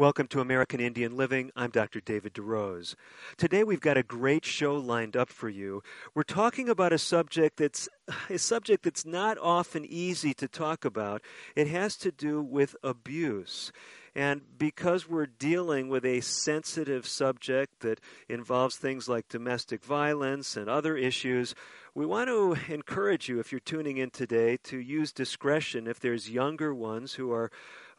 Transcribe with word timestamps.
Welcome 0.00 0.28
to 0.28 0.40
American 0.40 0.80
Indian 0.80 1.14
Living. 1.14 1.50
I'm 1.54 1.68
Dr. 1.68 2.00
David 2.00 2.32
DeRose. 2.32 2.94
Today 3.36 3.64
we've 3.64 3.82
got 3.82 3.98
a 3.98 4.02
great 4.02 4.46
show 4.46 4.76
lined 4.76 5.14
up 5.14 5.28
for 5.28 5.50
you. 5.50 5.82
We're 6.14 6.22
talking 6.22 6.70
about 6.70 6.94
a 6.94 6.96
subject 6.96 7.58
that's 7.58 7.86
a 8.30 8.38
subject 8.38 8.84
that's 8.84 9.04
not 9.04 9.36
often 9.36 9.84
easy 9.84 10.32
to 10.32 10.48
talk 10.48 10.86
about. 10.86 11.20
It 11.54 11.66
has 11.66 11.98
to 11.98 12.10
do 12.10 12.40
with 12.40 12.76
abuse. 12.82 13.72
And 14.14 14.40
because 14.56 15.06
we're 15.06 15.26
dealing 15.26 15.90
with 15.90 16.06
a 16.06 16.22
sensitive 16.22 17.06
subject 17.06 17.80
that 17.80 18.00
involves 18.26 18.76
things 18.76 19.06
like 19.06 19.28
domestic 19.28 19.84
violence 19.84 20.56
and 20.56 20.70
other 20.70 20.96
issues, 20.96 21.54
we 21.94 22.06
want 22.06 22.28
to 22.28 22.56
encourage 22.72 23.28
you, 23.28 23.38
if 23.38 23.52
you're 23.52 23.60
tuning 23.60 23.98
in 23.98 24.10
today, 24.10 24.56
to 24.64 24.78
use 24.78 25.12
discretion 25.12 25.86
if 25.86 26.00
there's 26.00 26.30
younger 26.30 26.74
ones 26.74 27.14
who 27.14 27.30
are 27.32 27.50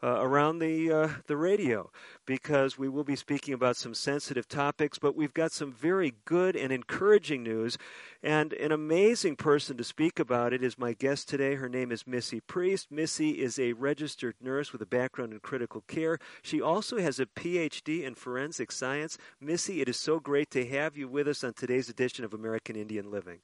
uh, 0.02 0.18
around 0.20 0.58
the 0.58 0.90
uh, 0.90 1.08
the 1.26 1.36
radio 1.36 1.90
because 2.26 2.76
we 2.76 2.88
will 2.88 3.04
be 3.04 3.16
speaking 3.16 3.54
about 3.54 3.76
some 3.76 3.94
sensitive 3.94 4.48
topics, 4.48 4.98
but 4.98 5.14
we've 5.14 5.34
got 5.34 5.52
some 5.52 5.72
very 5.72 6.14
good 6.24 6.56
and 6.56 6.72
encouraging 6.72 7.42
news. 7.42 7.78
And 8.22 8.52
an 8.54 8.72
amazing 8.72 9.36
person 9.36 9.76
to 9.76 9.84
speak 9.84 10.18
about 10.18 10.52
it 10.52 10.62
is 10.62 10.78
my 10.78 10.92
guest 10.92 11.28
today. 11.28 11.54
Her 11.54 11.68
name 11.68 11.92
is 11.92 12.06
Missy 12.06 12.40
Priest. 12.40 12.90
Missy 12.90 13.30
is 13.40 13.58
a 13.58 13.72
registered 13.74 14.34
nurse 14.40 14.72
with 14.72 14.82
a 14.82 14.86
background 14.86 15.32
in 15.32 15.40
critical 15.40 15.82
care. 15.88 16.18
She 16.42 16.60
also 16.60 16.98
has 16.98 17.20
a 17.20 17.26
PhD 17.26 18.02
in 18.02 18.14
forensic 18.14 18.72
science. 18.72 19.18
Missy, 19.40 19.80
it 19.80 19.88
is 19.88 19.96
so 19.96 20.20
great 20.20 20.50
to 20.50 20.66
have 20.66 20.96
you 20.96 21.08
with 21.08 21.28
us 21.28 21.44
on 21.44 21.54
today's 21.54 21.88
edition 21.88 22.24
of 22.24 22.34
American 22.34 22.76
Indian 22.76 23.10
Living. 23.10 23.38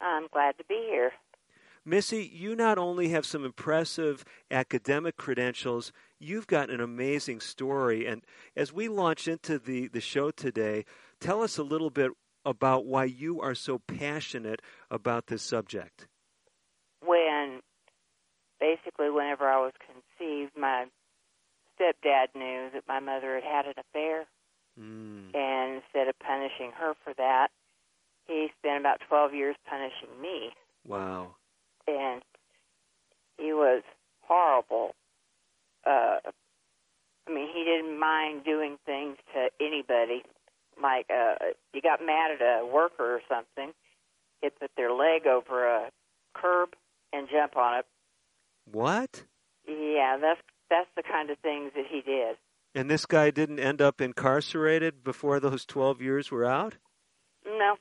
I'm 0.00 0.28
glad 0.32 0.56
to 0.58 0.64
be 0.64 0.86
here. 0.88 1.12
Missy, 1.88 2.30
you 2.30 2.54
not 2.54 2.76
only 2.76 3.08
have 3.08 3.24
some 3.24 3.46
impressive 3.46 4.22
academic 4.50 5.16
credentials, 5.16 5.90
you've 6.18 6.46
got 6.46 6.68
an 6.68 6.82
amazing 6.82 7.40
story. 7.40 8.06
And 8.06 8.22
as 8.54 8.72
we 8.74 8.88
launch 8.88 9.26
into 9.26 9.58
the, 9.58 9.88
the 9.88 10.00
show 10.02 10.30
today, 10.30 10.84
tell 11.18 11.42
us 11.42 11.56
a 11.56 11.62
little 11.62 11.88
bit 11.88 12.12
about 12.44 12.84
why 12.84 13.04
you 13.04 13.40
are 13.40 13.54
so 13.54 13.78
passionate 13.78 14.60
about 14.90 15.28
this 15.28 15.42
subject. 15.42 16.06
When, 17.02 17.60
basically, 18.60 19.08
whenever 19.08 19.48
I 19.48 19.58
was 19.58 19.72
conceived, 19.80 20.52
my 20.58 20.86
stepdad 21.80 22.28
knew 22.34 22.68
that 22.74 22.84
my 22.86 23.00
mother 23.00 23.36
had 23.36 23.44
had 23.44 23.66
an 23.66 23.74
affair. 23.78 24.26
Mm. 24.78 25.34
And 25.34 25.82
instead 25.82 26.08
of 26.08 26.18
punishing 26.18 26.72
her 26.78 26.92
for 27.02 27.14
that, 27.16 27.48
he 28.26 28.48
spent 28.58 28.78
about 28.78 29.00
12 29.08 29.32
years 29.32 29.56
punishing 29.66 30.20
me. 30.20 30.50
Wow 30.86 31.36
and 31.88 32.22
he 33.38 33.52
was 33.52 33.82
horrible. 34.22 34.94
Uh, 35.86 36.18
I 37.26 37.32
mean, 37.32 37.48
he 37.52 37.64
didn't 37.64 37.98
mind 37.98 38.44
doing 38.44 38.76
things 38.84 39.16
to 39.34 39.48
anybody. 39.64 40.22
Like, 40.80 41.06
uh, 41.10 41.34
you 41.72 41.80
got 41.80 42.00
mad 42.04 42.30
at 42.32 42.40
a 42.40 42.66
worker 42.66 43.16
or 43.16 43.20
something, 43.28 43.72
he'd 44.40 44.58
put 44.60 44.70
their 44.76 44.92
leg 44.92 45.26
over 45.26 45.66
a 45.66 45.90
curb 46.34 46.70
and 47.12 47.28
jump 47.30 47.56
on 47.56 47.78
it. 47.78 47.86
What? 48.70 49.24
Yeah, 49.66 50.18
that's 50.20 50.40
that's 50.70 50.88
the 50.96 51.02
kind 51.02 51.30
of 51.30 51.38
things 51.38 51.72
that 51.74 51.86
he 51.90 52.00
did. 52.00 52.36
And 52.74 52.90
this 52.90 53.06
guy 53.06 53.30
didn't 53.30 53.58
end 53.58 53.80
up 53.80 54.00
incarcerated 54.00 55.02
before 55.02 55.40
those 55.40 55.64
12 55.64 56.02
years 56.02 56.30
were 56.30 56.44
out? 56.44 56.76
No, 57.46 57.76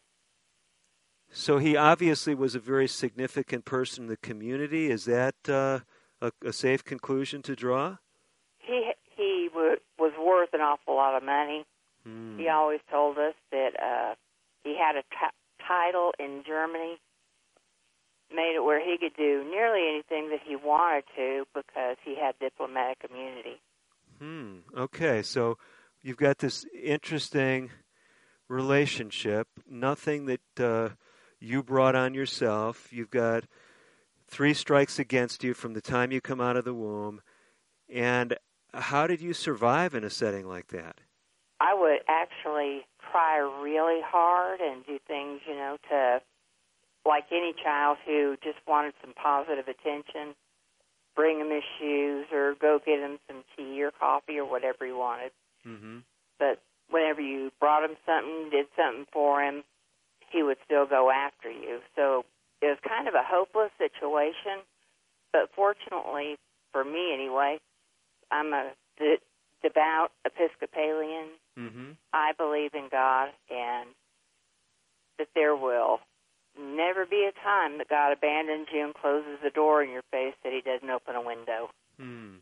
so 1.32 1.58
he 1.58 1.76
obviously 1.76 2.34
was 2.34 2.56
a 2.56 2.60
very 2.60 2.88
significant 2.88 3.66
person 3.66 4.06
in 4.06 4.10
the 4.10 4.18
community. 4.18 4.90
Is 4.90 5.06
that 5.06 5.36
uh, 5.48 5.80
a, 6.22 6.32
a, 6.46 6.54
safe 6.54 6.84
conclusion 6.84 7.42
to 7.44 7.56
draw? 7.56 7.98
He 8.60 8.92
he 9.16 9.50
w- 9.54 9.78
was 10.00 10.14
worth 10.20 10.50
an 10.54 10.62
awful 10.62 10.96
lot 10.96 11.16
of 11.16 11.24
money. 11.24 11.66
Hmm. 12.04 12.38
He 12.38 12.48
always 12.48 12.80
told 12.90 13.18
us 13.18 13.34
that 13.52 13.72
uh, 13.82 14.16
he 14.64 14.78
had 14.78 14.96
a 14.96 15.02
t- 15.02 15.66
title 15.68 16.14
in 16.18 16.44
Germany, 16.46 16.98
made 18.34 18.56
it 18.56 18.64
where 18.64 18.80
he 18.80 18.98
could 18.98 19.16
do 19.18 19.44
nearly 19.50 19.88
anything 19.90 20.30
that 20.30 20.40
he 20.46 20.56
wanted 20.56 21.04
to 21.16 21.46
because 21.54 21.98
he 22.06 22.16
had 22.16 22.36
diplomatic 22.40 23.10
immunity. 23.10 23.60
Hmm. 24.20 24.60
Okay, 24.78 25.22
so 25.22 25.58
you've 26.02 26.18
got 26.18 26.38
this 26.38 26.66
interesting 26.74 27.72
relationship. 28.48 29.50
Nothing 29.70 30.26
that. 30.28 30.60
Uh, 30.60 30.96
you 31.40 31.64
brought 31.64 31.96
on 31.96 32.14
yourself. 32.14 32.92
You've 32.92 33.10
got 33.10 33.46
three 34.28 34.54
strikes 34.54 35.00
against 35.00 35.44
you 35.44 35.54
from 35.54 35.74
the 35.74 35.82
time 35.82 36.12
you 36.12 36.22
come 36.22 36.42
out 36.42 36.58
of 36.58 36.66
the 36.66 36.74
womb. 36.74 37.22
And 37.90 38.38
how 38.74 39.08
did 39.08 39.22
you 39.22 39.34
survive 39.34 39.94
in 39.96 40.04
a 40.04 40.10
setting 40.10 40.48
like 40.48 40.68
that? 40.68 41.02
I 41.60 41.74
would 41.74 42.00
actually 42.08 42.86
try 43.12 43.38
really 43.38 44.02
hard 44.06 44.60
and 44.60 44.86
do 44.86 45.00
things, 45.08 45.42
you 45.48 45.56
know, 45.56 45.78
to, 45.90 46.22
like 47.06 47.26
any 47.32 47.54
child 47.64 47.98
who 48.06 48.36
just 48.44 48.60
wanted 48.68 48.94
some 49.02 49.14
positive 49.14 49.68
attention, 49.68 50.36
bring 51.16 51.40
him 51.40 51.50
his 51.50 51.64
shoes 51.80 52.26
or 52.32 52.54
go 52.60 52.80
get 52.86 53.00
him 53.00 53.18
some 53.28 53.44
tea 53.56 53.82
or 53.82 53.92
coffee 53.92 54.38
or 54.38 54.46
whatever 54.46 54.86
he 54.86 54.92
wanted. 54.92 55.32
Mm-hmm. 55.66 56.00
But 56.38 56.62
whenever 56.90 57.22
you 57.22 57.52
brought 57.60 57.90
him 57.90 57.96
something, 58.06 58.50
did 58.52 58.68
something 58.76 59.06
for 59.12 59.42
him, 59.42 59.64
he 60.32 60.44
would 60.44 60.58
still 60.66 60.86
go 60.86 61.10
after 61.12 61.50
you. 61.50 61.80
So 61.96 62.26
it 62.62 62.68
was 62.68 62.78
kind 62.88 63.08
of 63.08 63.14
a 63.14 63.24
hopeless 63.24 63.72
situation. 63.78 64.64
But 65.32 65.50
fortunately, 65.56 66.38
for 66.72 66.84
me 66.84 67.14
anyway, 67.14 67.60
I'm 68.32 68.54
a 68.54 68.72
de- 68.98 69.22
devout 69.62 70.12
Episcopalian. 70.26 71.28
Mm-hmm. 71.58 71.92
I 72.14 72.34
believe 72.38 72.74
in 72.74 72.88
God 72.92 73.30
and 73.50 73.90
that 75.18 75.30
there 75.34 75.56
will 75.56 76.00
never 76.60 77.06
be 77.06 77.28
a 77.28 77.44
time 77.44 77.78
that 77.78 77.90
God 77.90 78.12
abandons 78.12 78.68
you 78.74 78.84
and 78.86 78.94
closes 78.94 79.40
the 79.44 79.50
door 79.50 79.84
in 79.84 79.92
your 79.92 80.04
face 80.12 80.34
that 80.44 80.54
He 80.54 80.62
doesn't 80.62 80.90
open 80.90 81.16
a 81.16 81.22
window. 81.22 81.70
Mm. 82.00 82.38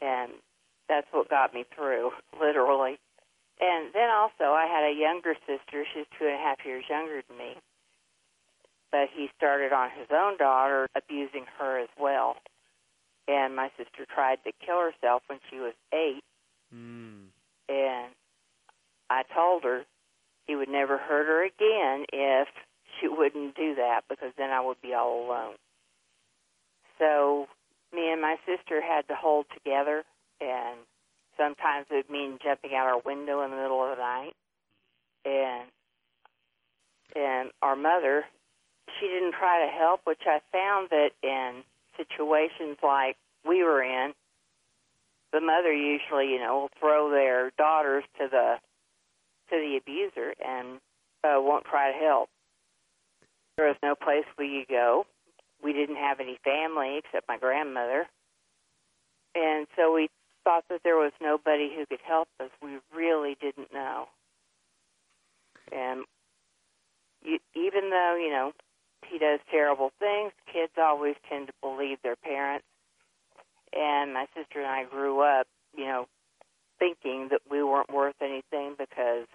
And 0.00 0.32
that's 0.88 1.06
what 1.12 1.28
got 1.28 1.54
me 1.54 1.64
through, 1.74 2.10
literally. 2.40 2.98
And 3.60 3.92
then 3.92 4.08
also, 4.08 4.52
I 4.56 4.66
had 4.66 4.88
a 4.88 4.98
younger 4.98 5.34
sister. 5.46 5.84
She's 5.92 6.06
two 6.18 6.24
and 6.24 6.34
a 6.34 6.38
half 6.38 6.64
years 6.64 6.84
younger 6.88 7.22
than 7.28 7.36
me. 7.36 7.56
But 8.90 9.08
he 9.14 9.28
started 9.36 9.72
on 9.72 9.90
his 9.90 10.08
own 10.10 10.38
daughter, 10.38 10.88
abusing 10.96 11.44
her 11.58 11.78
as 11.78 11.88
well. 12.00 12.36
And 13.28 13.54
my 13.54 13.70
sister 13.76 14.06
tried 14.12 14.38
to 14.44 14.52
kill 14.64 14.80
herself 14.80 15.22
when 15.26 15.38
she 15.50 15.56
was 15.60 15.74
eight. 15.92 16.24
Mm. 16.74 17.28
And 17.68 18.12
I 19.10 19.22
told 19.34 19.62
her 19.64 19.84
he 20.46 20.56
would 20.56 20.68
never 20.68 20.96
hurt 20.96 21.26
her 21.26 21.44
again 21.44 22.06
if 22.12 22.48
she 22.98 23.08
wouldn't 23.08 23.54
do 23.54 23.74
that 23.76 24.02
because 24.08 24.32
then 24.36 24.50
I 24.50 24.60
would 24.60 24.80
be 24.80 24.94
all 24.94 25.26
alone. 25.26 25.54
So 26.98 27.46
me 27.92 28.10
and 28.10 28.20
my 28.20 28.36
sister 28.46 28.80
had 28.80 29.06
to 29.08 29.14
hold 29.14 29.46
together 29.52 30.02
and 30.40 30.78
Sometimes 31.40 31.86
it 31.90 31.94
would 31.94 32.10
mean 32.10 32.38
jumping 32.44 32.74
out 32.74 32.86
our 32.86 33.00
window 33.00 33.42
in 33.42 33.50
the 33.50 33.56
middle 33.56 33.82
of 33.82 33.96
the 33.96 34.02
night. 34.02 34.34
And 35.24 35.70
and 37.16 37.50
our 37.62 37.76
mother, 37.76 38.24
she 38.98 39.06
didn't 39.06 39.32
try 39.32 39.64
to 39.64 39.72
help, 39.72 40.02
which 40.04 40.20
I 40.26 40.40
found 40.52 40.90
that 40.90 41.10
in 41.22 41.62
situations 41.96 42.76
like 42.82 43.16
we 43.48 43.64
were 43.64 43.82
in, 43.82 44.12
the 45.32 45.40
mother 45.40 45.72
usually, 45.72 46.28
you 46.28 46.38
know, 46.38 46.60
will 46.60 46.70
throw 46.78 47.10
their 47.10 47.50
daughters 47.56 48.04
to 48.18 48.28
the 48.30 48.56
to 49.50 49.56
the 49.56 49.78
abuser 49.80 50.34
and 50.44 50.78
uh, 51.24 51.40
won't 51.40 51.64
try 51.64 51.92
to 51.92 51.98
help. 51.98 52.28
There 53.56 53.66
was 53.66 53.76
no 53.82 53.94
place 53.94 54.24
we 54.38 54.60
could 54.60 54.72
go. 54.72 55.06
We 55.62 55.72
didn't 55.72 55.96
have 55.96 56.20
any 56.20 56.38
family 56.44 56.98
except 56.98 57.28
my 57.28 57.38
grandmother, 57.38 58.06
and 59.34 59.66
so 59.76 59.92
we 59.94 60.08
thought 60.50 60.64
that 60.68 60.80
there 60.82 60.96
was 60.96 61.12
nobody 61.20 61.70
who 61.76 61.86
could 61.86 62.00
help 62.04 62.28
us. 62.40 62.50
We 62.62 62.78
really 62.94 63.36
didn't 63.40 63.72
know. 63.72 64.06
And 65.70 66.04
you, 67.22 67.38
even 67.54 67.90
though, 67.90 68.18
you 68.20 68.30
know, 68.30 68.52
he 69.06 69.18
does 69.18 69.38
terrible 69.50 69.92
things, 69.98 70.32
kids 70.52 70.72
always 70.76 71.14
tend 71.28 71.46
to 71.48 71.52
believe 71.62 71.98
their 72.02 72.16
parents. 72.16 72.64
And 73.72 74.12
my 74.12 74.26
sister 74.36 74.58
and 74.58 74.66
I 74.66 74.84
grew 74.84 75.22
up, 75.22 75.46
you 75.76 75.84
know, 75.84 76.06
thinking 76.78 77.28
that 77.30 77.42
we 77.48 77.62
weren't 77.62 77.92
worth 77.92 78.16
anything 78.20 78.74
because 78.76 79.28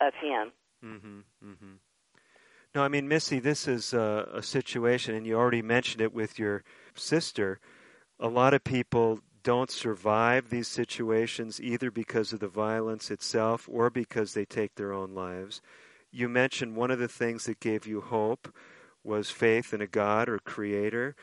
of 0.00 0.12
him. 0.14 0.52
Mm-hmm. 0.84 1.18
Mm-hmm. 1.44 1.72
No, 2.74 2.82
I 2.82 2.88
mean, 2.88 3.08
Missy, 3.08 3.40
this 3.40 3.66
is 3.66 3.94
a, 3.94 4.28
a 4.34 4.42
situation, 4.42 5.14
and 5.14 5.26
you 5.26 5.36
already 5.36 5.62
mentioned 5.62 6.02
it 6.02 6.14
with 6.14 6.38
your 6.38 6.62
sister. 6.94 7.58
A 8.20 8.28
lot 8.28 8.54
of 8.54 8.62
people 8.62 9.20
don't 9.46 9.70
survive 9.70 10.50
these 10.50 10.66
situations 10.66 11.60
either 11.60 11.88
because 11.88 12.32
of 12.32 12.40
the 12.40 12.48
violence 12.48 13.12
itself 13.12 13.68
or 13.70 13.90
because 13.90 14.34
they 14.34 14.44
take 14.44 14.74
their 14.74 14.92
own 14.92 15.14
lives. 15.14 15.62
You 16.10 16.28
mentioned 16.28 16.74
one 16.74 16.90
of 16.90 16.98
the 16.98 17.06
things 17.06 17.44
that 17.44 17.60
gave 17.60 17.86
you 17.86 18.00
hope 18.00 18.52
was 19.04 19.30
faith 19.30 19.72
in 19.72 19.80
a 19.80 19.86
God 19.86 20.28
or 20.28 20.40
creator, 20.40 21.14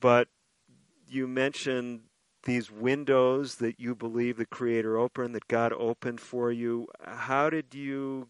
but 0.00 0.28
you 1.08 1.26
mentioned 1.26 2.02
these 2.42 2.70
windows 2.70 3.54
that 3.54 3.80
you 3.80 3.94
believe 3.94 4.36
the 4.36 4.44
creator 4.44 4.98
opened, 4.98 5.34
that 5.34 5.48
God 5.48 5.72
opened 5.72 6.20
for 6.20 6.52
you. 6.52 6.88
How 7.06 7.48
did 7.48 7.72
you 7.72 8.28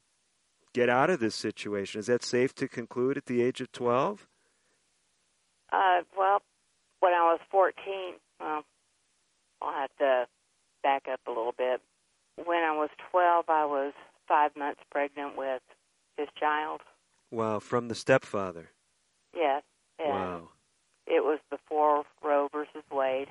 get 0.73 0.88
out 0.88 1.11
of 1.11 1.19
this 1.19 1.35
situation? 1.35 1.99
Is 1.99 2.06
that 2.06 2.23
safe 2.23 2.55
to 2.55 2.69
conclude 2.69 3.17
at 3.17 3.26
the 3.26 3.43
age 3.43 3.61
of 3.61 3.73
12? 3.73 4.29
Uh, 5.73 6.02
well, 6.17 6.43
when 7.00 7.12
I 7.12 7.25
was 7.25 7.40
14, 7.50 7.75
well, 8.38 8.62
I'll 9.64 9.81
have 9.81 9.96
to 9.99 10.26
back 10.82 11.05
up 11.11 11.20
a 11.26 11.31
little 11.31 11.55
bit. 11.56 11.81
When 12.37 12.58
I 12.58 12.72
was 12.72 12.90
12, 13.11 13.44
I 13.49 13.64
was 13.64 13.93
five 14.28 14.56
months 14.56 14.81
pregnant 14.90 15.37
with 15.37 15.62
his 16.16 16.28
child. 16.38 16.81
Wow, 17.31 17.58
from 17.58 17.88
the 17.88 17.94
stepfather. 17.94 18.70
Yes. 19.34 19.62
And 19.99 20.08
Wow. 20.08 20.49
It 21.06 21.22
was 21.22 21.38
before 21.50 22.05
Roe 22.22 22.49
versus 22.52 22.82
Wade. 22.90 23.28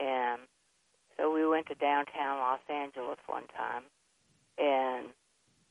And 0.00 0.40
so 1.16 1.32
we 1.32 1.46
went 1.46 1.66
to 1.68 1.74
downtown 1.74 2.38
Los 2.38 2.60
Angeles 2.68 3.18
one 3.26 3.46
time 3.56 3.84
and 4.58 5.06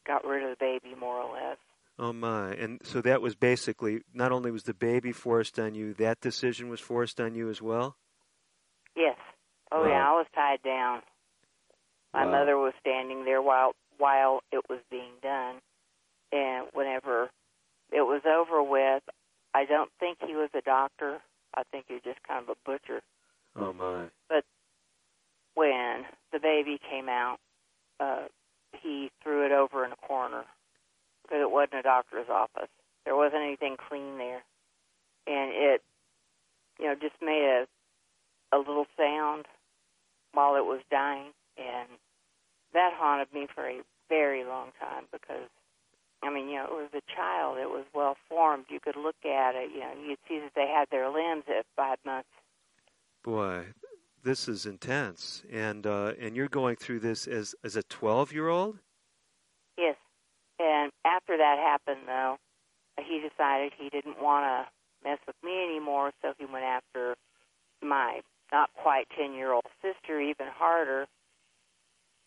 got 0.07 0.25
rid 0.25 0.43
of 0.43 0.51
the 0.51 0.55
baby 0.59 0.95
more 0.97 1.21
or 1.21 1.33
less. 1.33 1.57
Oh 1.97 2.13
my. 2.13 2.53
And 2.53 2.79
so 2.83 3.01
that 3.01 3.21
was 3.21 3.35
basically 3.35 4.01
not 4.13 4.31
only 4.31 4.51
was 4.51 4.63
the 4.63 4.73
baby 4.73 5.11
forced 5.11 5.59
on 5.59 5.75
you, 5.75 5.93
that 5.95 6.21
decision 6.21 6.69
was 6.69 6.79
forced 6.79 7.19
on 7.19 7.35
you 7.35 7.49
as 7.49 7.61
well? 7.61 7.97
Yes. 8.95 9.17
Oh 9.75 9.81
Wow. 9.81 9.87
yeah, 9.89 10.09
I 10.09 10.11
was 10.13 10.25
tied 10.33 10.61
down. 10.63 11.01
My 12.13 12.23
Wow. 12.23 12.31
mother 12.31 12.57
was 12.57 12.73
standing 12.79 13.25
there 13.25 13.41
while 13.41 13.75
while 13.97 14.41
it 14.51 14.63
was 14.69 14.79
being 14.89 15.11
done, 15.21 15.61
and 16.31 16.67
whenever 16.73 17.29
it 17.91 18.01
was 18.01 18.21
over 18.25 18.63
with, 18.63 19.03
I 19.53 19.65
don't 19.65 19.91
think 19.99 20.19
he 20.25 20.35
was 20.35 20.49
a 20.53 20.61
doctor. 20.61 21.21
I 21.53 21.63
think 21.71 21.85
he 21.87 21.95
was 21.95 22.03
just 22.03 22.23
kind 22.23 22.41
of 22.43 22.49
a 22.49 22.55
butcher. 22.65 23.01
Oh 23.57 23.73
my. 23.73 24.05
But 24.29 24.45
when 25.55 26.05
the 26.31 26.39
baby 26.39 26.77
came 26.89 27.09
out, 27.09 27.39
uh, 27.99 28.27
he 28.81 29.11
threw 29.21 29.45
it 29.45 29.51
over 29.51 29.83
in 29.85 29.91
a 29.91 30.07
corner 30.07 30.45
because 31.23 31.41
it 31.41 31.51
wasn't 31.51 31.79
a 31.79 31.83
doctor's 31.83 32.29
office. 32.29 32.69
There 33.03 33.15
wasn't 33.15 33.43
anything 33.43 33.75
clean 33.89 34.17
there, 34.17 34.43
and 35.27 35.51
it, 35.53 35.83
you 36.79 36.85
know, 36.85 36.95
just 36.95 37.21
made 37.21 37.43
a 37.43 37.67
a 38.55 38.57
little 38.57 38.85
sound 38.97 39.47
while 40.35 40.55
it 40.55 40.65
was 40.65 40.81
dying, 40.91 41.31
and 41.57 41.89
that 42.73 42.91
haunted 42.93 43.33
me 43.33 43.47
for 43.53 43.67
a 43.67 43.81
very 44.09 44.43
long 44.43 44.69
time 44.79 45.05
because, 45.11 45.49
I 46.21 46.29
mean, 46.29 46.49
you 46.49 46.55
know, 46.55 46.65
it 46.65 46.71
was 46.71 46.89
a 46.93 47.15
child. 47.15 47.57
It 47.57 47.69
was 47.69 47.85
well 47.93 48.17
formed. 48.29 48.65
You 48.69 48.79
could 48.79 48.95
look 48.95 49.15
at 49.25 49.55
it. 49.55 49.71
You 49.73 49.79
know, 49.79 49.93
you'd 50.07 50.19
see 50.27 50.39
that 50.39 50.51
they 50.55 50.67
had 50.67 50.87
their 50.91 51.09
limbs 51.09 51.45
at 51.47 51.65
five 51.75 51.97
months. 52.05 52.29
Boy, 53.23 53.67
this 54.23 54.47
is 54.47 54.65
intense. 54.65 55.43
And 55.51 55.87
uh 55.87 56.13
and 56.19 56.35
you're 56.35 56.49
going 56.49 56.75
through 56.75 56.99
this 56.99 57.27
as 57.27 57.55
as 57.63 57.75
a 57.75 57.83
12-year-old? 57.83 58.77
Yes. 59.77 59.95
And 60.59 60.91
after 61.05 61.37
that 61.37 61.57
happened, 61.57 62.07
though, 62.07 62.37
he 62.99 63.19
decided 63.19 63.73
he 63.77 63.89
didn't 63.89 64.21
want 64.21 64.45
to 64.45 65.09
mess 65.09 65.19
with 65.27 65.35
me 65.43 65.63
anymore, 65.63 66.11
so 66.21 66.33
he 66.37 66.45
went 66.45 66.65
after 66.65 67.15
my 67.81 68.21
not 68.51 68.69
quite 68.75 69.07
10 69.17 69.33
year 69.33 69.51
old 69.51 69.65
sister, 69.81 70.19
even 70.19 70.47
harder. 70.47 71.07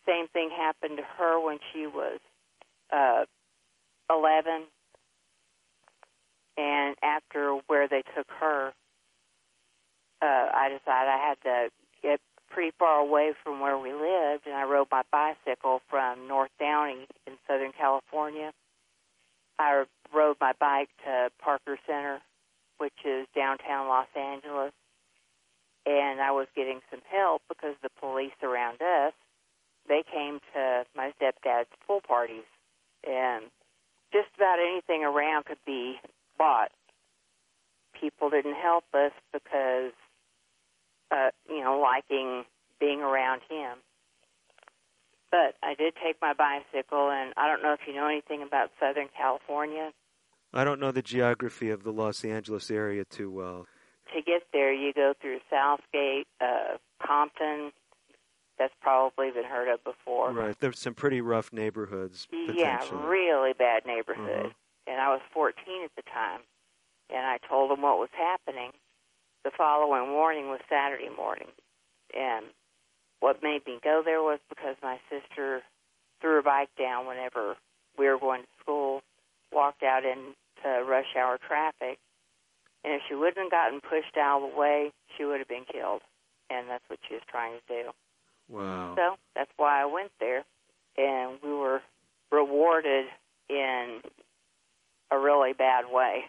Same 0.05 0.27
thing 0.27 0.49
happened 0.55 0.97
to 0.97 1.03
her 1.17 1.39
when 1.43 1.59
she 1.71 1.87
was 1.87 2.19
uh, 2.91 3.25
11. 4.09 4.63
And 6.57 6.95
after 7.01 7.59
where 7.67 7.87
they 7.87 8.03
took 8.15 8.27
her, 8.39 8.73
uh, 10.21 10.25
I 10.53 10.69
decided 10.69 11.09
I 11.09 11.29
had 11.29 11.37
to 11.43 11.69
get 12.01 12.19
pretty 12.49 12.71
far 12.77 12.99
away 12.99 13.33
from 13.43 13.59
where 13.59 13.77
we 13.77 13.93
lived, 13.93 14.45
and 14.45 14.55
I 14.55 14.63
rode 14.63 14.87
my 14.91 15.03
bicycle 15.11 15.81
from 15.89 16.27
North 16.27 16.51
Downey 16.59 17.07
in 17.27 17.33
Southern 17.47 17.71
California. 17.71 18.51
I 19.59 19.85
rode 20.13 20.37
my 20.41 20.53
bike 20.59 20.89
to 21.05 21.29
Parker 21.41 21.77
Center, 21.85 22.19
which 22.77 22.93
is 23.05 23.27
downtown 23.35 23.87
Los 23.87 24.07
Angeles, 24.15 24.71
and 25.85 26.21
I 26.21 26.31
was 26.31 26.47
getting 26.55 26.79
some 26.89 27.01
help 27.09 27.41
because 27.47 27.75
the 27.81 27.89
police 27.99 28.37
around 28.43 28.81
us 28.81 29.13
they 29.89 30.03
came 30.03 30.39
to 30.53 30.85
my 30.95 31.11
stepdad's 31.19 31.67
pool 31.85 31.99
parties, 32.07 32.45
and 33.05 33.45
just 34.13 34.29
about 34.37 34.59
anything 34.59 35.03
around 35.03 35.45
could 35.45 35.57
be 35.65 35.95
bought. 36.37 36.71
People 37.99 38.29
didn't 38.29 38.55
help 38.55 38.85
us 38.93 39.11
because, 39.33 39.91
uh, 41.11 41.31
you 41.49 41.61
know, 41.61 41.79
liking 41.79 42.45
being 42.79 43.01
around 43.01 43.41
him. 43.49 43.79
But 45.31 45.55
I 45.61 45.73
did 45.75 45.93
take 46.01 46.17
my 46.21 46.33
bicycle, 46.33 47.09
and 47.09 47.33
I 47.35 47.47
don't 47.47 47.61
know 47.61 47.73
if 47.73 47.81
you 47.87 47.93
know 47.93 48.07
anything 48.07 48.41
about 48.41 48.71
Southern 48.79 49.09
California. 49.15 49.91
I 50.53 50.63
don't 50.63 50.79
know 50.79 50.91
the 50.91 51.01
geography 51.01 51.69
of 51.69 51.83
the 51.83 51.91
Los 51.91 52.23
Angeles 52.23 52.71
area 52.71 53.05
too 53.05 53.29
well. 53.29 53.67
To 54.13 54.21
get 54.21 54.43
there, 54.51 54.73
you 54.73 54.91
go 54.93 55.13
through 55.21 55.39
Southgate, 55.49 56.27
uh, 56.41 56.77
Compton. 57.05 57.71
That's 58.57 58.73
probably 58.81 59.31
been 59.31 59.45
heard 59.45 59.67
of 59.71 59.83
before. 59.83 60.31
Right. 60.31 60.59
There's 60.59 60.79
some 60.79 60.93
pretty 60.93 61.21
rough 61.21 61.53
neighborhoods 61.53 62.27
Yeah, 62.31 62.83
really 62.91 63.53
bad 63.53 63.85
neighborhood. 63.85 64.47
Mhm. 64.47 64.53
And 64.87 64.99
I 64.99 65.09
was 65.09 65.21
14 65.31 65.83
at 65.83 65.95
the 65.95 66.01
time. 66.01 66.41
And 67.09 67.25
I 67.25 67.37
told 67.37 67.71
them 67.71 67.81
what 67.81 67.99
was 67.99 68.09
happening. 68.11 68.73
The 69.43 69.51
following 69.51 70.09
morning 70.09 70.49
was 70.49 70.59
Saturday 70.67 71.09
morning. 71.09 71.51
And 72.13 72.53
what 73.19 73.41
made 73.43 73.65
me 73.65 73.79
go 73.81 74.01
there 74.03 74.21
was 74.21 74.39
because 74.49 74.75
my 74.81 74.99
sister 75.09 75.63
threw 76.19 76.35
her 76.35 76.41
bike 76.41 76.69
down 76.77 77.05
whenever 77.05 77.55
we 77.97 78.07
were 78.07 78.17
going 78.17 78.41
to 78.41 78.47
school, 78.59 79.03
walked 79.51 79.83
out 79.83 80.03
into 80.03 80.83
rush 80.83 81.15
hour 81.15 81.37
traffic. 81.37 81.99
And 82.83 82.93
if 82.93 83.01
she 83.07 83.15
wouldn't 83.15 83.37
have 83.37 83.51
gotten 83.51 83.81
pushed 83.81 84.17
out 84.17 84.41
of 84.43 84.51
the 84.51 84.57
way, 84.57 84.91
she 85.17 85.25
would 85.25 85.39
have 85.39 85.47
been 85.47 85.65
killed. 85.71 86.01
And 86.49 86.69
that's 86.69 86.83
what 86.87 86.99
she 87.07 87.15
was 87.15 87.23
trying 87.29 87.59
to 87.67 87.83
do. 87.83 87.89
Wow. 88.49 88.95
So 88.95 89.15
that's 89.35 89.51
why 89.57 89.81
I 89.81 89.85
went 89.85 90.11
there, 90.19 90.43
and 90.97 91.37
we 91.43 91.53
were 91.53 91.81
rewarded 92.31 93.05
in 93.49 94.01
a 95.11 95.17
really 95.17 95.53
bad 95.53 95.85
way. 95.91 96.23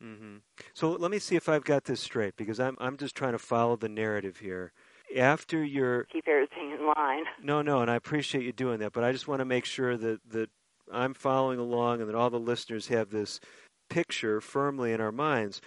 hmm 0.00 0.38
So 0.74 0.92
let 0.92 1.10
me 1.10 1.18
see 1.18 1.36
if 1.36 1.48
I've 1.48 1.64
got 1.64 1.84
this 1.84 2.00
straight 2.00 2.36
because 2.36 2.60
I'm 2.60 2.76
I'm 2.78 2.96
just 2.96 3.14
trying 3.14 3.32
to 3.32 3.38
follow 3.38 3.76
the 3.76 3.88
narrative 3.88 4.38
here. 4.38 4.72
After 5.16 5.62
your 5.62 6.04
Keep 6.04 6.28
everything 6.28 6.72
in 6.78 6.86
line. 6.86 7.24
no 7.42 7.62
no, 7.62 7.80
and 7.80 7.90
I 7.90 7.96
appreciate 7.96 8.44
you 8.44 8.52
doing 8.52 8.78
that, 8.80 8.92
but 8.92 9.04
I 9.04 9.12
just 9.12 9.28
want 9.28 9.40
to 9.40 9.44
make 9.46 9.64
sure 9.64 9.96
that 9.96 10.20
that 10.30 10.50
I'm 10.92 11.14
following 11.14 11.58
along 11.58 12.00
and 12.00 12.08
that 12.08 12.16
all 12.16 12.30
the 12.30 12.38
listeners 12.40 12.88
have 12.88 13.10
this 13.10 13.40
picture 13.88 14.40
firmly 14.40 14.92
in 14.92 15.00
our 15.00 15.12
minds. 15.12 15.60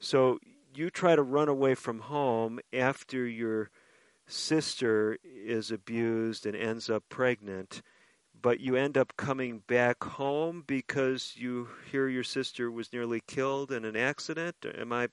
So 0.00 0.38
you 0.74 0.90
try 0.90 1.14
to 1.14 1.22
run 1.22 1.48
away 1.48 1.74
from 1.74 2.00
home 2.00 2.60
after 2.72 3.26
your 3.26 3.70
sister 4.26 5.18
is 5.24 5.70
abused 5.70 6.46
and 6.46 6.56
ends 6.56 6.88
up 6.88 7.04
pregnant, 7.08 7.82
but 8.40 8.60
you 8.60 8.76
end 8.76 8.96
up 8.96 9.16
coming 9.16 9.62
back 9.66 10.02
home 10.02 10.64
because 10.66 11.34
you 11.36 11.68
hear 11.90 12.08
your 12.08 12.24
sister 12.24 12.70
was 12.70 12.92
nearly 12.92 13.20
killed 13.26 13.70
in 13.72 13.84
an 13.84 13.96
accident. 13.96 14.56
Am 14.64 14.92
I 14.92 15.08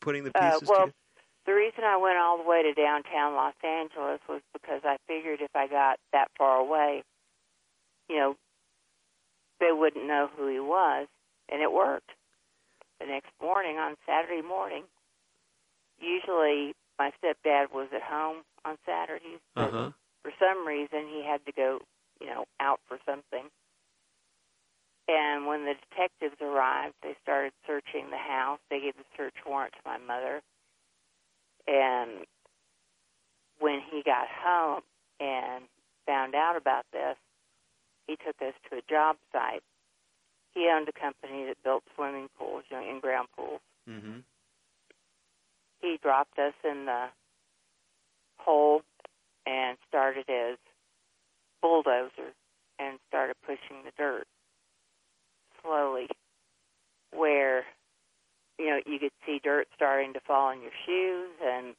putting 0.00 0.24
the 0.24 0.32
Uh, 0.34 0.52
pieces 0.52 0.68
well, 0.68 0.78
together? 0.86 0.94
the 1.46 1.52
reason 1.54 1.84
I 1.84 1.96
went 1.96 2.16
all 2.18 2.38
the 2.38 2.48
way 2.48 2.62
to 2.62 2.72
downtown 2.72 3.34
Los 3.34 3.54
Angeles 3.62 4.20
was 4.28 4.40
because 4.52 4.82
I 4.84 4.96
figured 5.06 5.40
if 5.42 5.54
I 5.54 5.66
got 5.66 5.98
that 6.12 6.28
far 6.38 6.56
away, 6.58 7.02
you 8.08 8.16
know, 8.16 8.36
they 9.58 9.72
wouldn't 9.72 10.06
know 10.06 10.28
who 10.36 10.48
he 10.48 10.60
was, 10.60 11.08
and 11.50 11.60
it 11.60 11.70
worked. 11.72 12.10
The 13.00 13.06
next 13.06 13.32
morning, 13.40 13.78
on 13.78 13.96
Saturday 14.06 14.42
morning, 14.42 14.84
usually 15.98 16.74
my 16.98 17.10
stepdad 17.16 17.72
was 17.72 17.88
at 17.94 18.02
home 18.02 18.42
on 18.64 18.76
Saturdays, 18.84 19.40
but 19.54 19.68
Uh 19.68 19.70
huh. 19.70 19.90
for 20.22 20.32
some 20.38 20.66
reason 20.66 21.08
he 21.08 21.24
had 21.24 21.44
to 21.46 21.52
go, 21.52 21.80
you 22.20 22.26
know, 22.26 22.44
out 22.60 22.80
for 22.86 22.98
something. 23.06 23.48
And 25.08 25.46
when 25.46 25.64
the 25.64 25.74
detectives 25.90 26.40
arrived, 26.40 26.94
they 27.02 27.16
started 27.22 27.52
searching 27.66 28.10
the 28.10 28.18
house. 28.18 28.60
They 28.70 28.80
gave 28.80 28.96
the 28.96 29.08
search 29.16 29.34
warrant 29.46 29.72
to 29.72 29.80
my 29.84 29.98
mother. 29.98 30.42
And 31.66 32.26
when 33.58 33.80
he 33.90 34.02
got 34.04 34.28
home 34.28 34.82
and 35.18 35.64
found 36.06 36.34
out 36.34 36.56
about 36.56 36.84
this, 36.92 37.16
he 38.06 38.16
took 38.16 38.36
us 38.40 38.54
to 38.70 38.78
a 38.78 38.82
job 38.88 39.16
site. 39.32 39.62
He 40.54 40.68
owned 40.74 40.88
a 40.88 40.92
company 40.92 41.46
that 41.46 41.62
built 41.62 41.82
swimming 41.94 42.28
pools, 42.38 42.64
you 42.70 42.76
know, 42.76 42.88
in-ground 42.88 43.28
pools. 43.36 43.60
Mm-hmm. 43.88 44.18
He 45.80 45.98
dropped 46.02 46.38
us 46.38 46.54
in 46.64 46.86
the 46.86 47.06
hole 48.38 48.82
and 49.46 49.78
started 49.88 50.24
his 50.26 50.58
bulldozer 51.62 52.32
and 52.78 52.98
started 53.08 53.36
pushing 53.44 53.84
the 53.84 53.92
dirt 53.96 54.26
slowly 55.62 56.08
where 57.14 57.64
you 58.58 58.70
know 58.70 58.80
you 58.86 58.98
could 58.98 59.10
see 59.26 59.40
dirt 59.42 59.68
starting 59.74 60.14
to 60.14 60.20
fall 60.20 60.48
on 60.48 60.62
your 60.62 60.70
shoes 60.86 61.30
and 61.44 61.74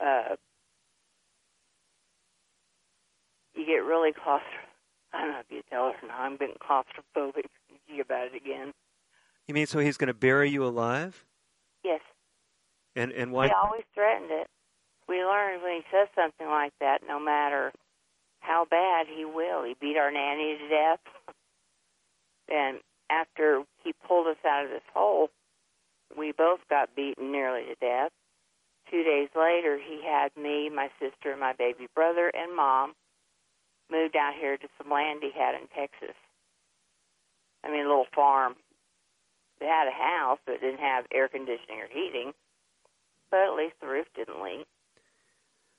uh 0.00 0.36
you 3.54 3.64
get 3.64 3.84
really 3.84 4.12
claustrophobic. 4.12 4.73
I 5.14 5.20
don't 5.20 5.32
know 5.32 5.38
if 5.40 5.46
you 5.50 5.62
tell 5.70 5.92
her 5.92 6.06
now. 6.06 6.18
I'm 6.18 6.36
getting 6.36 6.56
claustrophobic 6.56 7.44
thinking 7.68 8.00
about 8.00 8.26
it 8.26 8.34
again. 8.34 8.72
You 9.46 9.54
mean 9.54 9.66
so 9.66 9.78
he's 9.78 9.96
going 9.96 10.08
to 10.08 10.14
bury 10.14 10.50
you 10.50 10.64
alive? 10.64 11.24
Yes. 11.84 12.00
And 12.96 13.12
and 13.12 13.32
why? 13.32 13.46
He 13.46 13.52
always 13.52 13.84
threatened 13.94 14.30
it. 14.30 14.48
We 15.08 15.16
learned 15.22 15.62
when 15.62 15.76
he 15.76 15.82
says 15.92 16.08
something 16.14 16.46
like 16.46 16.72
that, 16.80 17.02
no 17.06 17.20
matter 17.20 17.72
how 18.40 18.66
bad, 18.68 19.06
he 19.06 19.24
will. 19.24 19.64
He 19.64 19.76
beat 19.80 19.96
our 19.96 20.10
nanny 20.10 20.58
to 20.58 20.68
death. 20.68 21.00
and 22.48 22.78
after 23.10 23.62
he 23.82 23.92
pulled 24.06 24.26
us 24.26 24.36
out 24.46 24.64
of 24.64 24.70
this 24.70 24.86
hole, 24.94 25.28
we 26.16 26.32
both 26.32 26.60
got 26.70 26.94
beaten 26.96 27.32
nearly 27.32 27.64
to 27.64 27.74
death. 27.80 28.10
Two 28.90 29.02
days 29.02 29.28
later, 29.34 29.78
he 29.78 30.02
had 30.04 30.30
me, 30.40 30.70
my 30.70 30.88
sister, 31.00 31.32
and 31.32 31.40
my 31.40 31.52
baby 31.52 31.88
brother, 31.94 32.30
and 32.34 32.54
mom 32.54 32.94
moved 33.94 34.16
out 34.16 34.34
here 34.34 34.56
to 34.56 34.68
some 34.76 34.90
land 34.90 35.20
he 35.22 35.30
had 35.30 35.54
in 35.54 35.68
Texas. 35.70 36.16
I 37.62 37.70
mean, 37.70 37.86
a 37.86 37.88
little 37.88 38.10
farm. 38.14 38.54
They 39.60 39.66
had 39.66 39.86
a 39.86 39.94
house, 39.94 40.38
but 40.44 40.56
it 40.56 40.60
didn't 40.60 40.80
have 40.80 41.06
air 41.14 41.28
conditioning 41.28 41.78
or 41.78 41.88
heating. 41.88 42.32
But 43.30 43.48
at 43.48 43.56
least 43.56 43.76
the 43.80 43.86
roof 43.86 44.06
didn't 44.14 44.42
leak. 44.42 44.66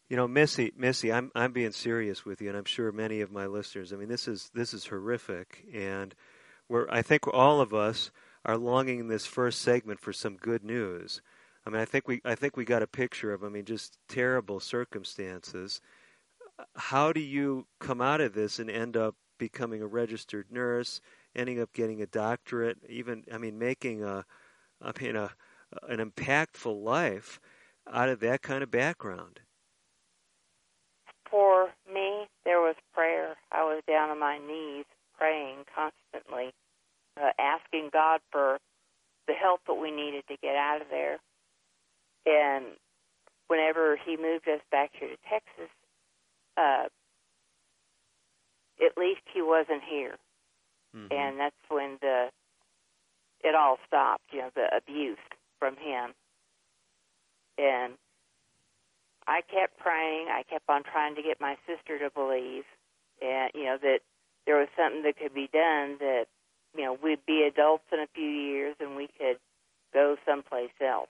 You 0.10 0.18
know, 0.18 0.28
Missy, 0.28 0.72
Missy, 0.78 1.12
I'm 1.12 1.32
I'm 1.36 1.52
being 1.52 1.72
serious 1.72 2.26
with 2.26 2.42
you, 2.42 2.50
and 2.50 2.58
I'm 2.58 2.66
sure 2.66 2.92
many 2.92 3.22
of 3.22 3.32
my 3.32 3.48
listeners. 3.48 3.92
I 3.92 3.96
mean, 3.96 4.08
this 4.08 4.28
is 4.28 4.52
this 4.54 4.74
is 4.74 4.86
horrific, 4.86 5.66
and 5.74 6.14
we're 6.70 6.88
I 6.90 7.02
think 7.02 7.28
all 7.28 7.60
of 7.60 7.74
us 7.74 8.12
are 8.46 8.58
longing 8.58 9.00
in 9.00 9.08
this 9.08 9.26
first 9.26 9.62
segment 9.62 10.00
for 10.00 10.14
some 10.14 10.38
good 10.38 10.64
news. 10.64 11.22
I 11.66 11.72
mean, 11.72 11.82
I 11.82 11.86
think 11.86 12.08
we 12.08 12.22
I 12.24 12.36
think 12.36 12.56
we 12.56 12.66
got 12.66 12.84
a 12.84 12.88
picture 12.88 13.34
of 13.34 13.44
I 13.44 13.50
mean, 13.50 13.66
just 13.66 13.98
terrible 14.08 14.60
circumstances. 14.60 15.82
How 16.76 17.12
do 17.12 17.20
you 17.20 17.68
come 17.80 18.02
out 18.02 18.22
of 18.22 18.34
this 18.34 18.60
and 18.60 18.70
end 18.70 18.96
up 18.96 19.16
becoming 19.38 19.82
a 19.82 19.88
registered 19.88 20.52
nurse, 20.52 21.02
ending 21.36 21.60
up 21.60 21.74
getting 21.74 22.02
a 22.02 22.06
doctorate, 22.06 22.78
even 22.88 23.24
I 23.32 23.38
mean, 23.38 23.58
making 23.58 24.04
a 24.04 24.26
I 24.82 24.92
mean 25.02 25.16
a 25.16 25.32
an 25.88 26.00
impactful 26.00 26.84
life 26.84 27.40
out 27.92 28.10
of 28.10 28.20
that 28.22 28.42
kind 28.42 28.64
of 28.64 28.72
background? 28.72 29.42
For 31.30 31.70
me, 31.92 32.28
there 32.46 32.62
was 32.62 32.76
prayer. 32.94 33.36
I 33.52 33.64
was 33.64 33.82
down 33.88 34.10
on 34.10 34.20
my 34.20 34.38
knees 34.38 34.86
praying 35.18 35.66
constantly, 35.74 36.54
uh, 37.20 37.32
asking 37.40 37.90
God 37.92 38.22
for 38.32 38.60
the 39.28 39.34
help 39.34 39.62
that 39.68 39.74
we 39.74 39.92
needed 39.92 40.24
to 40.30 40.38
get 40.42 40.56
out 40.56 40.82
of 40.82 40.88
there. 40.90 41.18
And 42.26 42.66
whenever 43.48 43.98
He 43.98 44.18
moved 44.18 44.48
us 44.48 44.62
back 44.72 44.92
here 44.98 45.10
to 45.10 45.18
Texas, 45.30 45.70
uh, 46.58 46.86
at 48.84 48.98
least 48.98 49.22
He 49.34 49.42
wasn't 49.42 49.84
here. 49.90 50.16
Mm-hmm. 50.96 51.14
And 51.14 51.40
that's 51.40 51.56
when 51.70 51.98
the 52.02 52.30
it 53.44 53.54
all 53.54 53.78
stopped, 53.86 54.24
you 54.32 54.40
know, 54.40 54.50
the 54.56 54.68
abuse 54.76 55.20
from 55.60 55.76
him. 55.76 56.14
And 57.58 57.94
I 59.28 59.42
kept 59.42 59.78
praying. 59.78 60.28
I 60.30 60.44
kept 60.50 60.70
on 60.70 60.84
trying 60.84 61.16
to 61.16 61.22
get 61.22 61.42
my 61.42 61.56
sister 61.68 62.00
to 62.00 62.10
believe, 62.10 62.64
and 63.22 63.52
you 63.54 63.66
know 63.66 63.78
that 63.82 64.00
there 64.46 64.58
was 64.58 64.68
something 64.78 65.04
that 65.04 65.18
could 65.18 65.34
be 65.34 65.50
done. 65.52 65.98
That 66.00 66.26
you 66.76 66.84
know 66.84 66.98
we'd 67.02 67.26
be 67.26 67.44
adults 67.44 67.86
in 67.92 68.00
a 68.00 68.08
few 68.14 68.28
years, 68.28 68.76
and 68.80 68.96
we 68.96 69.08
could 69.18 69.38
go 69.94 70.16
someplace 70.28 70.76
else. 70.86 71.10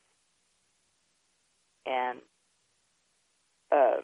And 1.86 2.20
uh, 3.72 4.02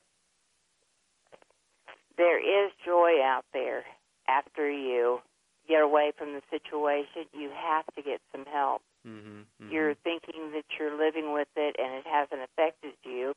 there 2.22 2.38
is 2.38 2.72
joy 2.86 3.20
out 3.24 3.46
there 3.52 3.84
after 4.28 4.70
you 4.70 5.20
get 5.68 5.82
away 5.82 6.12
from 6.16 6.34
the 6.34 6.42
situation. 6.52 7.26
You 7.34 7.50
have 7.50 7.86
to 7.96 8.04
get 8.04 8.22
some 8.32 8.46
help. 8.46 8.84
Mm-hmm, 9.08 9.40
mm-hmm. 9.40 9.74
You're 9.74 9.96
thinking 9.96 10.52
that 10.54 10.66
you're 10.80 10.96
living 10.96 11.34
with 11.34 11.48
it 11.56 11.76
and 11.80 11.96
it 11.96 12.06
hasn't 12.06 12.42
affected 12.42 12.94
you 13.04 13.34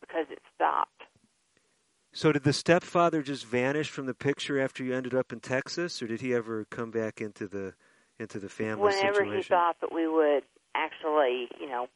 because 0.00 0.26
it 0.30 0.38
stopped. 0.54 1.02
So 2.12 2.30
did 2.30 2.44
the 2.44 2.52
stepfather 2.52 3.22
just 3.22 3.44
vanish 3.46 3.90
from 3.90 4.06
the 4.06 4.14
picture 4.14 4.60
after 4.60 4.84
you 4.84 4.94
ended 4.94 5.14
up 5.14 5.32
in 5.32 5.40
Texas, 5.40 6.00
or 6.00 6.06
did 6.06 6.20
he 6.20 6.32
ever 6.32 6.64
come 6.70 6.90
back 6.90 7.20
into 7.20 7.48
the 7.48 7.74
into 8.18 8.38
the 8.38 8.48
family 8.48 8.82
Whenever 8.82 9.14
situation? 9.14 9.36
he 9.36 9.42
thought 9.42 9.76
that 9.80 9.92
we 9.92 10.06
would 10.08 10.42
actually, 10.74 11.48
you 11.60 11.68
know, 11.68 11.88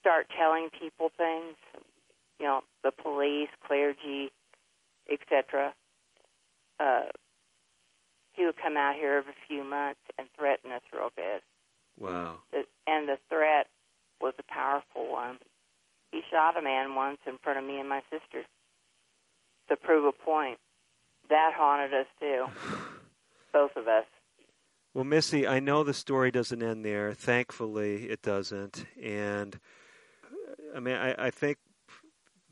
start 0.00 0.26
telling 0.36 0.68
people 0.70 1.10
things, 1.16 1.56
you 2.38 2.46
know, 2.46 2.62
the 2.84 2.92
police, 2.92 3.50
clergy, 3.66 4.30
etc., 5.10 5.74
uh, 6.80 7.02
he 8.32 8.44
would 8.44 8.56
come 8.56 8.76
out 8.76 8.96
here 8.96 9.14
every 9.18 9.34
few 9.46 9.62
months 9.64 10.00
and 10.18 10.26
threaten 10.36 10.72
us 10.72 10.82
real 10.92 11.10
good. 11.16 11.40
Wow. 11.98 12.38
And 12.86 13.08
the 13.08 13.18
threat 13.28 13.68
was 14.20 14.34
a 14.38 14.52
powerful 14.52 15.10
one. 15.10 15.38
He 16.10 16.20
shot 16.30 16.56
a 16.56 16.62
man 16.62 16.94
once 16.94 17.18
in 17.26 17.38
front 17.42 17.58
of 17.58 17.64
me 17.64 17.78
and 17.78 17.88
my 17.88 18.02
sister 18.10 18.44
to 19.68 19.76
prove 19.76 20.04
a 20.04 20.12
point. 20.12 20.58
That 21.30 21.52
haunted 21.56 21.94
us 21.94 22.06
too, 22.20 22.46
both 23.52 23.76
of 23.76 23.88
us. 23.88 24.04
Well, 24.92 25.04
Missy, 25.04 25.46
I 25.46 25.58
know 25.58 25.82
the 25.82 25.94
story 25.94 26.30
doesn't 26.30 26.62
end 26.62 26.84
there. 26.84 27.14
Thankfully, 27.14 28.04
it 28.04 28.22
doesn't. 28.22 28.84
And 29.00 29.58
I 30.74 30.80
mean, 30.80 30.94
I, 30.94 31.26
I 31.26 31.30
think 31.30 31.58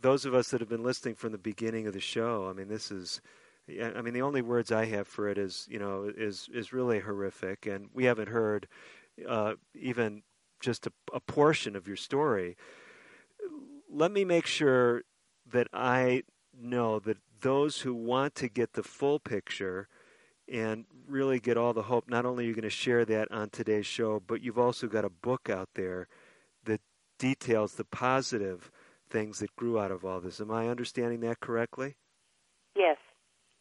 those 0.02 0.24
of 0.24 0.34
us 0.34 0.50
that 0.50 0.60
have 0.60 0.68
been 0.68 0.82
listening 0.82 1.14
from 1.14 1.32
the 1.32 1.38
beginning 1.38 1.86
of 1.86 1.92
the 1.92 2.00
show, 2.00 2.48
I 2.48 2.52
mean, 2.52 2.68
this 2.68 2.90
is. 2.90 3.20
I 3.80 4.02
mean, 4.02 4.12
the 4.12 4.22
only 4.22 4.42
words 4.42 4.72
I 4.72 4.86
have 4.86 5.06
for 5.06 5.28
it 5.28 5.38
is, 5.38 5.68
you 5.70 5.78
know, 5.78 6.10
is 6.14 6.48
is 6.52 6.72
really 6.72 6.98
horrific, 6.98 7.64
and 7.64 7.88
we 7.94 8.04
haven't 8.04 8.28
heard 8.28 8.66
uh, 9.26 9.54
even 9.74 10.22
just 10.60 10.86
a, 10.86 10.92
a 11.12 11.20
portion 11.20 11.76
of 11.76 11.86
your 11.86 11.96
story. 11.96 12.56
Let 13.88 14.10
me 14.10 14.24
make 14.24 14.46
sure 14.46 15.02
that 15.50 15.68
I 15.72 16.24
know 16.58 16.98
that 17.00 17.18
those 17.40 17.80
who 17.80 17.94
want 17.94 18.34
to 18.36 18.48
get 18.48 18.72
the 18.72 18.82
full 18.82 19.20
picture 19.20 19.88
and 20.50 20.84
really 21.06 21.38
get 21.38 21.56
all 21.56 21.72
the 21.72 21.82
hope, 21.82 22.08
not 22.08 22.26
only 22.26 22.44
are 22.44 22.48
you 22.48 22.54
going 22.54 22.62
to 22.62 22.70
share 22.70 23.04
that 23.04 23.30
on 23.30 23.50
today's 23.50 23.86
show, 23.86 24.22
but 24.26 24.42
you've 24.42 24.58
also 24.58 24.86
got 24.86 25.04
a 25.04 25.10
book 25.10 25.48
out 25.48 25.70
there 25.74 26.08
that 26.64 26.80
details 27.18 27.74
the 27.74 27.84
positive 27.84 28.70
things 29.12 29.38
that 29.40 29.54
grew 29.56 29.78
out 29.78 29.92
of 29.92 30.04
all 30.04 30.20
this. 30.20 30.40
Am 30.40 30.50
I 30.50 30.68
understanding 30.68 31.20
that 31.20 31.40
correctly? 31.40 31.96
Yes. 32.74 32.96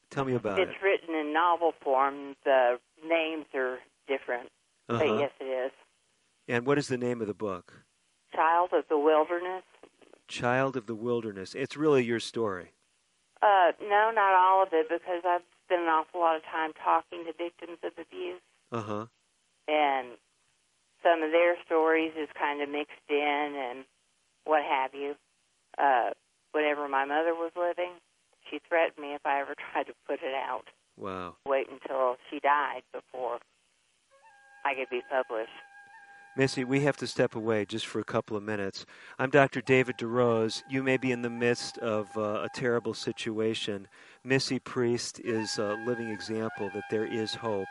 Tell 0.09 0.25
me 0.25 0.33
about 0.33 0.59
it's 0.59 0.69
it. 0.69 0.73
It's 0.73 0.83
written 0.83 1.15
in 1.15 1.33
novel 1.33 1.73
form. 1.83 2.35
The 2.43 2.79
names 3.05 3.45
are 3.53 3.77
different, 4.07 4.49
uh-huh. 4.89 4.99
but 4.99 5.19
yes, 5.19 5.31
it 5.39 5.45
is. 5.45 5.71
And 6.47 6.65
what 6.65 6.77
is 6.77 6.87
the 6.87 6.97
name 6.97 7.21
of 7.21 7.27
the 7.27 7.33
book? 7.33 7.83
Child 8.33 8.69
of 8.73 8.85
the 8.89 8.97
Wilderness. 8.97 9.63
Child 10.27 10.77
of 10.77 10.85
the 10.85 10.95
Wilderness. 10.95 11.53
It's 11.53 11.77
really 11.77 12.03
your 12.03 12.19
story. 12.19 12.71
Uh, 13.41 13.71
no, 13.81 14.11
not 14.13 14.33
all 14.33 14.63
of 14.63 14.69
it, 14.71 14.87
because 14.87 15.23
I've 15.27 15.41
spent 15.65 15.81
an 15.81 15.87
awful 15.87 16.21
lot 16.21 16.37
of 16.37 16.43
time 16.43 16.71
talking 16.83 17.25
to 17.25 17.33
victims 17.33 17.79
of 17.83 17.91
abuse. 17.93 18.41
Uh 18.71 18.81
huh. 18.81 19.05
And 19.67 20.07
some 21.03 21.23
of 21.23 21.31
their 21.31 21.55
stories 21.65 22.13
is 22.17 22.29
kind 22.37 22.61
of 22.61 22.69
mixed 22.69 23.07
in 23.09 23.55
and 23.57 23.85
what 24.45 24.63
have 24.63 24.93
you. 24.93 25.15
Uh, 25.77 26.11
whenever 26.51 26.87
my 26.87 27.05
mother 27.05 27.33
was 27.33 27.51
living, 27.55 27.93
she 28.49 28.59
threatened 28.67 28.97
me 28.99 29.13
if 29.13 29.25
I 29.25 29.41
ever 29.41 29.55
tried 29.71 29.87
to 29.87 29.93
put 30.07 30.19
it 30.21 30.33
out. 30.33 30.67
Wow. 30.97 31.35
Wait 31.47 31.67
until 31.69 32.17
she 32.29 32.39
died 32.39 32.83
before 32.93 33.39
I 34.65 34.75
could 34.75 34.89
be 34.89 35.01
published. 35.09 35.51
Missy, 36.37 36.63
we 36.63 36.79
have 36.81 36.95
to 36.97 37.07
step 37.07 37.35
away 37.35 37.65
just 37.65 37.85
for 37.85 37.99
a 37.99 38.05
couple 38.05 38.37
of 38.37 38.43
minutes. 38.43 38.85
I'm 39.19 39.29
Dr. 39.29 39.59
David 39.59 39.97
DeRose. 39.97 40.63
You 40.69 40.81
may 40.81 40.95
be 40.95 41.11
in 41.11 41.23
the 41.23 41.29
midst 41.29 41.77
of 41.79 42.07
uh, 42.15 42.43
a 42.43 42.49
terrible 42.55 42.93
situation. 42.93 43.89
Missy 44.23 44.57
Priest 44.57 45.19
is 45.19 45.57
a 45.57 45.77
living 45.85 46.07
example 46.07 46.69
that 46.73 46.85
there 46.89 47.05
is 47.05 47.35
hope, 47.35 47.67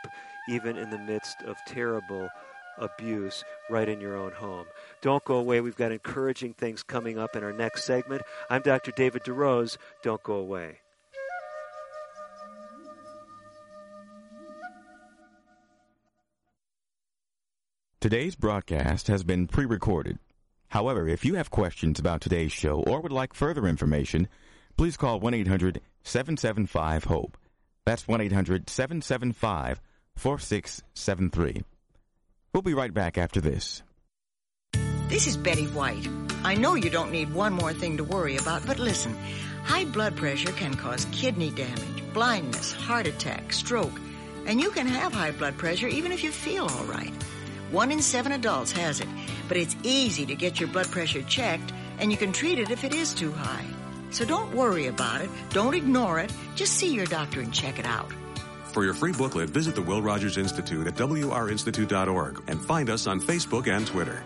even 0.47 0.77
in 0.77 0.91
the 0.91 0.99
midst 0.99 1.41
of 1.41 1.57
terrible 1.65 2.29
abuse, 2.81 3.43
right 3.69 3.87
in 3.87 4.01
your 4.01 4.17
own 4.17 4.33
home. 4.33 4.65
Don't 5.01 5.23
go 5.23 5.35
away. 5.35 5.61
We've 5.61 5.75
got 5.75 5.91
encouraging 5.91 6.53
things 6.53 6.83
coming 6.83 7.17
up 7.17 7.35
in 7.35 7.43
our 7.43 7.53
next 7.53 7.85
segment. 7.85 8.23
I'm 8.49 8.61
Dr. 8.61 8.91
David 8.91 9.23
DeRose. 9.23 9.77
Don't 10.03 10.21
go 10.23 10.33
away. 10.33 10.79
Today's 18.01 18.35
broadcast 18.35 19.07
has 19.09 19.23
been 19.23 19.45
pre 19.45 19.65
recorded. 19.65 20.17
However, 20.69 21.07
if 21.07 21.23
you 21.23 21.35
have 21.35 21.51
questions 21.51 21.99
about 21.99 22.19
today's 22.19 22.51
show 22.51 22.81
or 22.87 22.99
would 22.99 23.11
like 23.11 23.35
further 23.35 23.67
information, 23.67 24.27
please 24.75 24.97
call 24.97 25.19
1 25.19 25.35
800 25.35 25.81
775 26.03 27.03
HOPE. 27.03 27.37
That's 27.85 28.07
1 28.07 28.21
800 28.21 28.69
775 28.69 29.81
4673. 30.15 31.63
We'll 32.53 32.61
be 32.61 32.73
right 32.73 32.93
back 32.93 33.17
after 33.17 33.39
this. 33.39 33.81
This 35.07 35.27
is 35.27 35.37
Betty 35.37 35.67
White. 35.67 36.07
I 36.43 36.55
know 36.55 36.75
you 36.75 36.89
don't 36.89 37.11
need 37.11 37.33
one 37.33 37.53
more 37.53 37.71
thing 37.71 37.97
to 37.97 38.03
worry 38.03 38.37
about, 38.37 38.65
but 38.65 38.79
listen. 38.79 39.15
High 39.63 39.85
blood 39.85 40.17
pressure 40.17 40.51
can 40.51 40.73
cause 40.73 41.05
kidney 41.11 41.51
damage, 41.51 42.13
blindness, 42.13 42.73
heart 42.73 43.07
attack, 43.07 43.53
stroke, 43.53 43.99
and 44.45 44.59
you 44.59 44.71
can 44.71 44.87
have 44.87 45.13
high 45.13 45.31
blood 45.31 45.57
pressure 45.57 45.87
even 45.87 46.11
if 46.11 46.23
you 46.23 46.31
feel 46.31 46.65
all 46.65 46.85
right. 46.85 47.13
One 47.71 47.91
in 47.91 48.01
seven 48.01 48.33
adults 48.33 48.71
has 48.73 48.99
it, 48.99 49.07
but 49.47 49.55
it's 49.55 49.77
easy 49.83 50.25
to 50.25 50.35
get 50.35 50.59
your 50.59 50.67
blood 50.69 50.91
pressure 50.91 51.21
checked, 51.21 51.71
and 51.99 52.11
you 52.11 52.17
can 52.17 52.33
treat 52.33 52.59
it 52.59 52.69
if 52.69 52.83
it 52.83 52.93
is 52.93 53.13
too 53.13 53.31
high. 53.31 53.65
So 54.09 54.25
don't 54.25 54.53
worry 54.53 54.87
about 54.87 55.21
it, 55.21 55.29
don't 55.51 55.73
ignore 55.73 56.19
it, 56.19 56.33
just 56.55 56.73
see 56.73 56.93
your 56.93 57.05
doctor 57.05 57.39
and 57.39 57.53
check 57.53 57.79
it 57.79 57.85
out. 57.85 58.11
For 58.73 58.85
your 58.85 58.93
free 58.93 59.11
booklet, 59.11 59.49
visit 59.49 59.75
the 59.75 59.81
Will 59.81 60.01
Rogers 60.01 60.37
Institute 60.37 60.87
at 60.87 60.95
wrinstitute.org 60.95 62.43
and 62.47 62.61
find 62.63 62.89
us 62.89 63.05
on 63.05 63.19
Facebook 63.19 63.67
and 63.67 63.85
Twitter. 63.85 64.23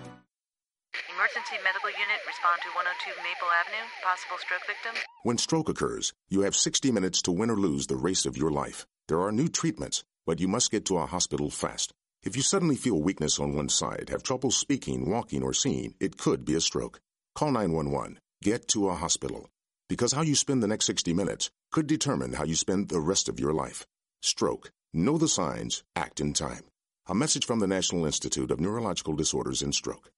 Emergency 1.09 1.57
medical 1.63 1.89
unit, 1.89 2.21
respond 2.27 2.61
to 2.61 2.69
102 2.75 3.09
Maple 3.25 3.49
Avenue, 3.59 3.89
possible 4.03 4.37
stroke 4.37 4.61
victim. 4.67 4.93
When 5.23 5.39
stroke 5.39 5.67
occurs, 5.67 6.13
you 6.29 6.41
have 6.41 6.55
60 6.55 6.91
minutes 6.91 7.23
to 7.23 7.31
win 7.31 7.49
or 7.49 7.57
lose 7.57 7.87
the 7.87 7.95
race 7.95 8.27
of 8.27 8.37
your 8.37 8.51
life. 8.51 8.85
There 9.07 9.19
are 9.19 9.31
new 9.31 9.47
treatments, 9.47 10.03
but 10.27 10.39
you 10.39 10.47
must 10.47 10.69
get 10.69 10.85
to 10.85 10.99
a 10.99 11.07
hospital 11.07 11.49
fast. 11.49 11.91
If 12.21 12.35
you 12.35 12.43
suddenly 12.43 12.75
feel 12.75 13.01
weakness 13.01 13.39
on 13.39 13.55
one 13.55 13.69
side, 13.69 14.09
have 14.09 14.21
trouble 14.21 14.51
speaking, 14.51 15.09
walking, 15.09 15.41
or 15.41 15.53
seeing, 15.53 15.95
it 15.99 16.17
could 16.17 16.45
be 16.45 16.53
a 16.53 16.61
stroke. 16.61 16.99
Call 17.33 17.51
911. 17.51 18.19
Get 18.43 18.67
to 18.69 18.89
a 18.89 18.95
hospital. 18.95 19.49
Because 19.89 20.13
how 20.13 20.21
you 20.21 20.35
spend 20.35 20.61
the 20.61 20.67
next 20.67 20.85
60 20.85 21.13
minutes 21.13 21.49
could 21.71 21.87
determine 21.87 22.33
how 22.33 22.43
you 22.43 22.55
spend 22.55 22.89
the 22.89 22.99
rest 22.99 23.27
of 23.27 23.39
your 23.39 23.53
life. 23.53 23.85
Stroke. 24.25 24.71
Know 24.91 25.19
the 25.19 25.27
signs. 25.27 25.83
Act 25.95 26.19
in 26.19 26.33
time. 26.33 26.65
A 27.07 27.13
message 27.13 27.45
from 27.45 27.59
the 27.59 27.67
National 27.67 28.05
Institute 28.05 28.49
of 28.49 28.59
Neurological 28.59 29.13
Disorders 29.13 29.61
and 29.61 29.73
Stroke. 29.73 30.09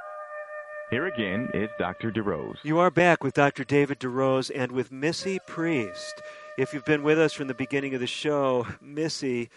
Here 0.94 1.08
again 1.08 1.50
is 1.56 1.72
Dr. 1.80 2.12
DeRose. 2.12 2.58
You 2.62 2.78
are 2.78 2.92
back 2.92 3.24
with 3.24 3.34
Dr. 3.34 3.64
David 3.64 4.00
DeRose 4.00 4.52
and 4.54 4.72
with 4.72 4.92
Missy 4.92 5.40
Priest. 5.48 6.22
If 6.56 6.72
you've 6.72 6.86
been 6.86 7.02
with 7.02 7.18
us 7.18 7.34
from 7.34 7.48
the 7.48 7.56
beginning 7.56 7.96
of 7.96 8.00
the 8.00 8.06
show, 8.06 8.68
Missy, 8.80 9.50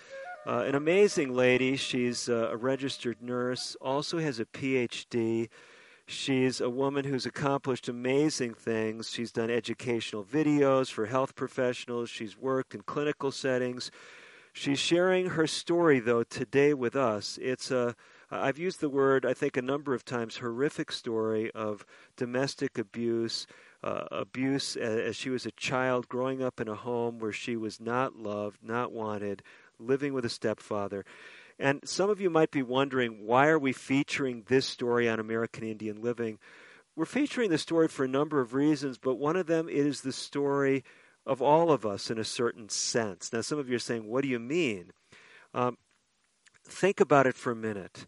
uh, 0.46 0.60
an 0.60 0.74
amazing 0.74 1.34
lady. 1.34 1.76
She's 1.76 2.30
uh, 2.30 2.48
a 2.52 2.56
registered 2.56 3.20
nurse, 3.20 3.76
also 3.82 4.18
has 4.18 4.40
a 4.40 4.46
PhD. 4.46 5.50
She's 6.06 6.62
a 6.62 6.70
woman 6.70 7.04
who's 7.04 7.26
accomplished 7.26 7.86
amazing 7.86 8.54
things. 8.54 9.10
She's 9.10 9.30
done 9.30 9.50
educational 9.50 10.24
videos 10.24 10.90
for 10.90 11.04
health 11.04 11.34
professionals. 11.34 12.08
She's 12.08 12.38
worked 12.38 12.74
in 12.74 12.80
clinical 12.80 13.30
settings. 13.30 13.90
She's 14.54 14.78
sharing 14.78 15.26
her 15.26 15.46
story, 15.46 16.00
though, 16.00 16.22
today 16.22 16.72
with 16.72 16.96
us. 16.96 17.38
It's 17.42 17.70
a 17.70 17.94
I've 18.30 18.58
used 18.58 18.80
the 18.80 18.88
word, 18.88 19.24
I 19.24 19.34
think, 19.34 19.56
a 19.56 19.62
number 19.62 19.94
of 19.94 20.04
times, 20.04 20.38
horrific 20.38 20.90
story 20.90 21.50
of 21.52 21.86
domestic 22.16 22.76
abuse, 22.76 23.46
uh, 23.84 24.04
abuse 24.10 24.76
as 24.76 25.14
she 25.14 25.30
was 25.30 25.46
a 25.46 25.52
child 25.52 26.08
growing 26.08 26.42
up 26.42 26.60
in 26.60 26.68
a 26.68 26.74
home 26.74 27.20
where 27.20 27.32
she 27.32 27.56
was 27.56 27.80
not 27.80 28.16
loved, 28.16 28.58
not 28.62 28.90
wanted, 28.90 29.42
living 29.78 30.12
with 30.12 30.24
a 30.24 30.30
stepfather. 30.30 31.04
And 31.58 31.80
some 31.88 32.10
of 32.10 32.20
you 32.20 32.28
might 32.28 32.50
be 32.50 32.62
wondering 32.62 33.24
why 33.24 33.46
are 33.46 33.58
we 33.58 33.72
featuring 33.72 34.42
this 34.48 34.66
story 34.66 35.08
on 35.08 35.20
American 35.20 35.62
Indian 35.62 36.02
Living? 36.02 36.38
We're 36.96 37.04
featuring 37.04 37.50
the 37.50 37.58
story 37.58 37.88
for 37.88 38.04
a 38.04 38.08
number 38.08 38.40
of 38.40 38.54
reasons, 38.54 38.98
but 38.98 39.16
one 39.16 39.36
of 39.36 39.46
them 39.46 39.68
is 39.68 40.00
the 40.00 40.12
story 40.12 40.82
of 41.24 41.40
all 41.40 41.70
of 41.70 41.86
us 41.86 42.10
in 42.10 42.18
a 42.18 42.24
certain 42.24 42.68
sense. 42.68 43.32
Now, 43.32 43.40
some 43.42 43.58
of 43.58 43.68
you 43.68 43.76
are 43.76 43.80
saying, 43.80 44.06
What 44.06 44.22
do 44.22 44.28
you 44.28 44.38
mean? 44.38 44.92
Um, 45.54 45.76
think 46.64 47.00
about 47.00 47.26
it 47.26 47.34
for 47.34 47.52
a 47.52 47.56
minute. 47.56 48.06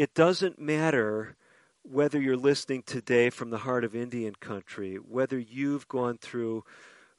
It 0.00 0.14
doesn't 0.14 0.58
matter 0.58 1.36
whether 1.82 2.18
you're 2.18 2.34
listening 2.34 2.84
today 2.84 3.28
from 3.28 3.50
the 3.50 3.58
heart 3.58 3.84
of 3.84 3.94
Indian 3.94 4.34
country, 4.34 4.94
whether 4.94 5.38
you've 5.38 5.88
gone 5.88 6.16
through 6.16 6.64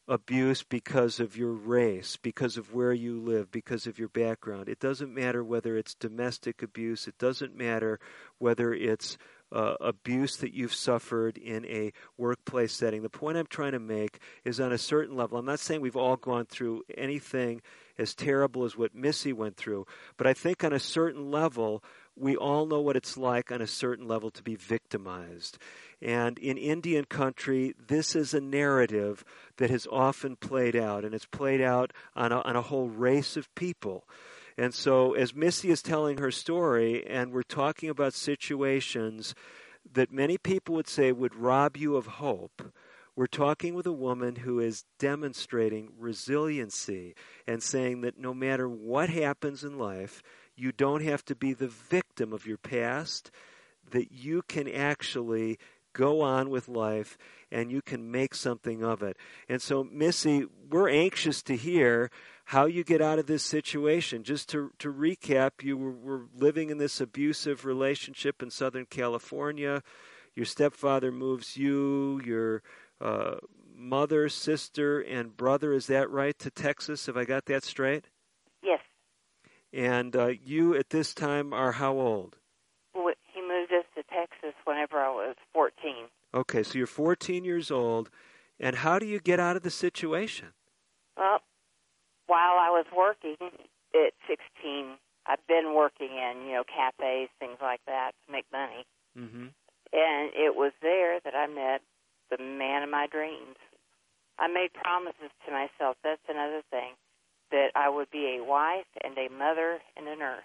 abuse 0.08 0.64
because 0.64 1.20
of 1.20 1.38
your 1.38 1.52
race, 1.52 2.18
because 2.18 2.58
of 2.58 2.74
where 2.74 2.92
you 2.92 3.22
live, 3.22 3.52
because 3.52 3.86
of 3.86 4.00
your 4.00 4.08
background. 4.08 4.68
It 4.68 4.80
doesn't 4.80 5.14
matter 5.14 5.44
whether 5.44 5.78
it's 5.78 5.94
domestic 5.94 6.64
abuse, 6.64 7.08
it 7.08 7.20
doesn't 7.20 7.56
matter 7.56 8.00
whether 8.40 8.74
it's 8.74 9.16
uh, 9.52 9.76
abuse 9.80 10.38
that 10.38 10.56
you've 10.56 10.74
suffered 10.74 11.38
in 11.38 11.64
a 11.68 11.94
workplace 12.18 12.74
setting. 12.74 13.04
The 13.04 13.10
point 13.10 13.38
I'm 13.38 13.46
trying 13.46 13.74
to 13.74 13.80
make 13.80 14.18
is 14.44 14.60
on 14.60 14.72
a 14.72 14.80
certain 14.80 15.16
level. 15.16 15.38
I'm 15.38 15.46
not 15.46 15.60
saying 15.60 15.82
we've 15.82 15.96
all 15.96 16.18
gone 16.18 16.48
through 16.48 16.82
anything 16.98 17.62
as 18.00 18.16
terrible 18.16 18.64
as 18.64 18.76
what 18.76 18.96
Missy 18.96 19.34
went 19.34 19.56
through, 19.56 19.86
but 20.18 20.26
I 20.26 20.34
think 20.34 20.64
on 20.64 20.74
a 20.74 20.80
certain 20.80 21.30
level, 21.30 21.84
we 22.16 22.36
all 22.36 22.66
know 22.66 22.82
what 22.82 22.96
it's 22.96 23.18
like 23.18 23.52
on 23.52 23.62
a 23.62 23.68
certain 23.68 24.08
level 24.08 24.32
to 24.32 24.44
be 24.44 24.56
victimized. 24.56 25.58
And 26.02 26.38
in 26.40 26.58
Indian 26.58 27.06
country, 27.06 27.74
this 27.88 28.16
is 28.16 28.34
a 28.34 28.42
narrative 28.42 29.24
that 29.58 29.70
has 29.70 29.88
often 29.92 30.36
played 30.36 30.76
out, 30.76 31.06
and 31.06 31.14
it's 31.14 31.26
played 31.26 31.62
out 31.62 31.94
on 32.16 32.32
a, 32.32 32.42
on 32.42 32.56
a 32.56 32.62
whole 32.62 32.90
race 32.90 33.38
of 33.38 33.54
people. 33.56 34.08
And 34.58 34.74
so, 34.74 35.14
as 35.14 35.34
Missy 35.34 35.70
is 35.70 35.82
telling 35.82 36.18
her 36.18 36.32
story, 36.32 37.06
and 37.08 37.32
we're 37.32 37.44
talking 37.44 37.90
about 37.90 38.14
situations 38.14 39.34
that 39.94 40.12
many 40.12 40.38
people 40.38 40.76
would 40.76 40.88
say 40.88 41.12
would 41.12 41.36
rob 41.36 41.78
you 41.78 41.96
of 41.96 42.06
hope, 42.06 42.72
we're 43.16 43.28
talking 43.28 43.74
with 43.74 43.86
a 43.86 43.92
woman 43.92 44.38
who 44.38 44.60
is 44.60 44.86
demonstrating 44.98 45.92
resiliency 45.98 47.14
and 47.46 47.62
saying 47.62 48.02
that 48.02 48.18
no 48.18 48.34
matter 48.34 48.70
what 48.70 49.10
happens 49.10 49.64
in 49.64 49.78
life, 49.78 50.24
you 50.62 50.72
don't 50.72 51.04
have 51.04 51.26
to 51.26 51.36
be 51.36 51.54
the 51.54 51.68
victim 51.68 52.32
of 52.34 52.46
your 52.46 52.58
past, 52.58 53.32
that 53.90 54.12
you 54.12 54.44
can 54.48 54.68
actually 54.68 55.58
go 55.94 56.22
on 56.22 56.50
with 56.50 56.70
life 56.70 57.18
and 57.52 57.72
you 57.72 57.82
can 57.82 58.12
make 58.12 58.36
something 58.36 58.84
of 58.84 59.02
it. 59.02 59.18
And 59.50 59.62
so, 59.62 59.84
Missy, 59.84 60.46
we're 60.70 60.88
anxious 60.88 61.42
to 61.44 61.56
hear 61.56 62.12
how 62.46 62.66
you 62.66 62.84
get 62.84 63.02
out 63.02 63.20
of 63.20 63.26
this 63.26 63.44
situation. 63.44 64.24
Just 64.24 64.50
to, 64.50 64.72
to 64.80 64.94
recap, 64.94 65.64
you 65.64 65.78
were, 65.78 65.92
were 65.92 66.26
living 66.36 66.70
in 66.70 66.78
this 66.78 67.02
abusive 67.02 67.66
relationship 67.66 68.44
in 68.44 68.52
Southern 68.52 68.86
California. 68.86 69.82
Your 70.36 70.46
stepfather 70.46 71.12
moves 71.12 71.58
you, 71.58 72.22
your 72.24 72.62
uh, 73.02 73.38
mother, 73.76 74.30
sister, 74.30 75.02
and 75.02 75.36
brother, 75.36 75.74
is 75.74 75.88
that 75.88 76.10
right, 76.10 76.38
to 76.40 76.52
Texas? 76.52 77.08
Have 77.08 77.18
I 77.18 77.26
got 77.26 77.46
that 77.46 77.64
straight? 77.64 78.06
And 79.74 80.16
uh, 80.16 80.34
you 80.44 80.76
at 80.76 80.90
this 80.90 81.14
time 81.14 81.54
are 81.54 81.74
how 81.74 81.94
old? 81.94 82.38
Well, 82.94 83.14
He 83.34 83.42
moved 83.42 83.72
us 83.72 83.86
to 83.96 84.04
Texas 84.04 84.56
whenever 84.66 84.98
I 84.98 85.10
was 85.10 85.36
14. 85.54 85.72
Okay, 86.34 86.64
so 86.64 86.78
you're 86.78 86.88
14 86.88 87.46
years 87.46 87.72
old. 87.72 88.10
And 88.60 88.76
how 88.76 89.00
do 89.00 89.06
you 89.06 89.20
get 89.20 89.40
out 89.40 89.56
of 89.56 89.64
the 89.64 89.72
situation? 89.72 90.50
Well, 91.18 91.40
while 92.28 92.60
I 92.60 92.70
was 92.70 92.86
working 92.96 93.38
at 93.96 94.14
16, 94.28 94.98
I've 95.26 95.46
been 95.48 95.74
working 95.76 96.10
in, 96.12 96.46
you 96.46 96.54
know, 96.54 96.64
cafes, 96.64 97.30
things 97.40 97.58
like 97.62 97.82
that 97.88 98.12
to 98.26 98.32
make 98.32 98.46
money. 98.52 98.86
Mm-hmm. 99.18 99.48
And 99.94 100.32
it 100.34 100.56
was 100.56 100.72
there 100.82 101.20
that 101.24 101.36
I 101.36 101.48
met 101.48 101.82
the 102.30 102.42
man 102.42 102.84
of 102.84 102.90
my 102.90 103.08
dreams. 103.08 103.58
I 104.40 104.48
made 104.48 104.74
promises 104.74 105.32
to 105.46 105.52
myself. 105.52 105.98
That's 106.04 106.22
another 106.30 106.62
thing 106.72 106.94
that 107.52 107.72
I 107.76 107.90
would 107.90 108.10
be 108.12 108.38
a 108.38 108.44
wife 108.44 108.88
and 109.04 109.18
a 109.18 109.30
mother 109.30 109.82
and 109.96 110.08
a 110.08 110.16
nurse, 110.16 110.44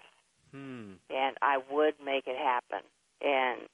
Hmm. 0.51 0.93
and 1.09 1.37
I 1.41 1.57
would 1.57 1.99
make 2.03 2.27
it 2.27 2.37
happen. 2.37 2.83
And 3.21 3.67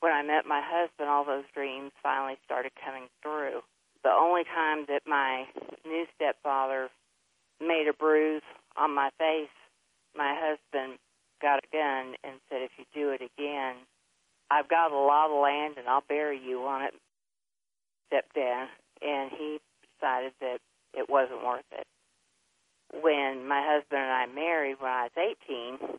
when 0.00 0.12
I 0.12 0.22
met 0.22 0.46
my 0.46 0.60
husband, 0.60 1.08
all 1.08 1.24
those 1.24 1.44
dreams 1.52 1.92
finally 2.02 2.38
started 2.44 2.72
coming 2.76 3.08
through. 3.22 3.62
The 4.02 4.10
only 4.10 4.44
time 4.44 4.86
that 4.86 5.06
my 5.06 5.48
new 5.84 6.06
stepfather 6.14 6.90
made 7.60 7.88
a 7.88 7.92
bruise 7.92 8.42
on 8.76 8.94
my 8.94 9.10
face, 9.18 9.50
my 10.14 10.34
husband 10.34 10.98
got 11.40 11.64
a 11.64 11.66
gun 11.72 12.16
and 12.22 12.40
said, 12.48 12.62
"If 12.62 12.78
you 12.78 12.84
do 12.94 13.10
it 13.10 13.20
again, 13.20 13.86
I've 14.50 14.68
got 14.68 14.92
a 14.92 14.96
lot 14.96 15.30
of 15.30 15.40
land 15.40 15.78
and 15.78 15.88
I'll 15.88 16.02
bury 16.02 16.38
you 16.38 16.66
on 16.66 16.82
it." 16.82 16.94
Stepdad, 18.10 18.68
and 19.02 19.30
he 19.32 19.60
decided 19.82 20.32
that 20.40 20.60
it 20.94 21.08
wasn't 21.08 21.44
worth 21.44 21.70
it. 21.72 21.86
When 22.92 23.46
my 23.46 23.60
husband 23.64 24.00
and 24.00 24.12
I 24.12 24.26
married 24.26 24.76
when 24.80 24.90
I 24.90 25.08
was 25.12 25.36
18, 25.48 25.98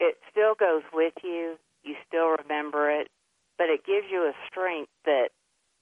it 0.00 0.16
still 0.30 0.54
goes 0.54 0.82
with 0.92 1.14
you. 1.22 1.56
You 1.84 1.94
still 2.06 2.36
remember 2.42 2.90
it, 2.90 3.08
but 3.56 3.68
it 3.68 3.86
gives 3.86 4.06
you 4.10 4.22
a 4.22 4.32
strength 4.50 4.90
that 5.04 5.30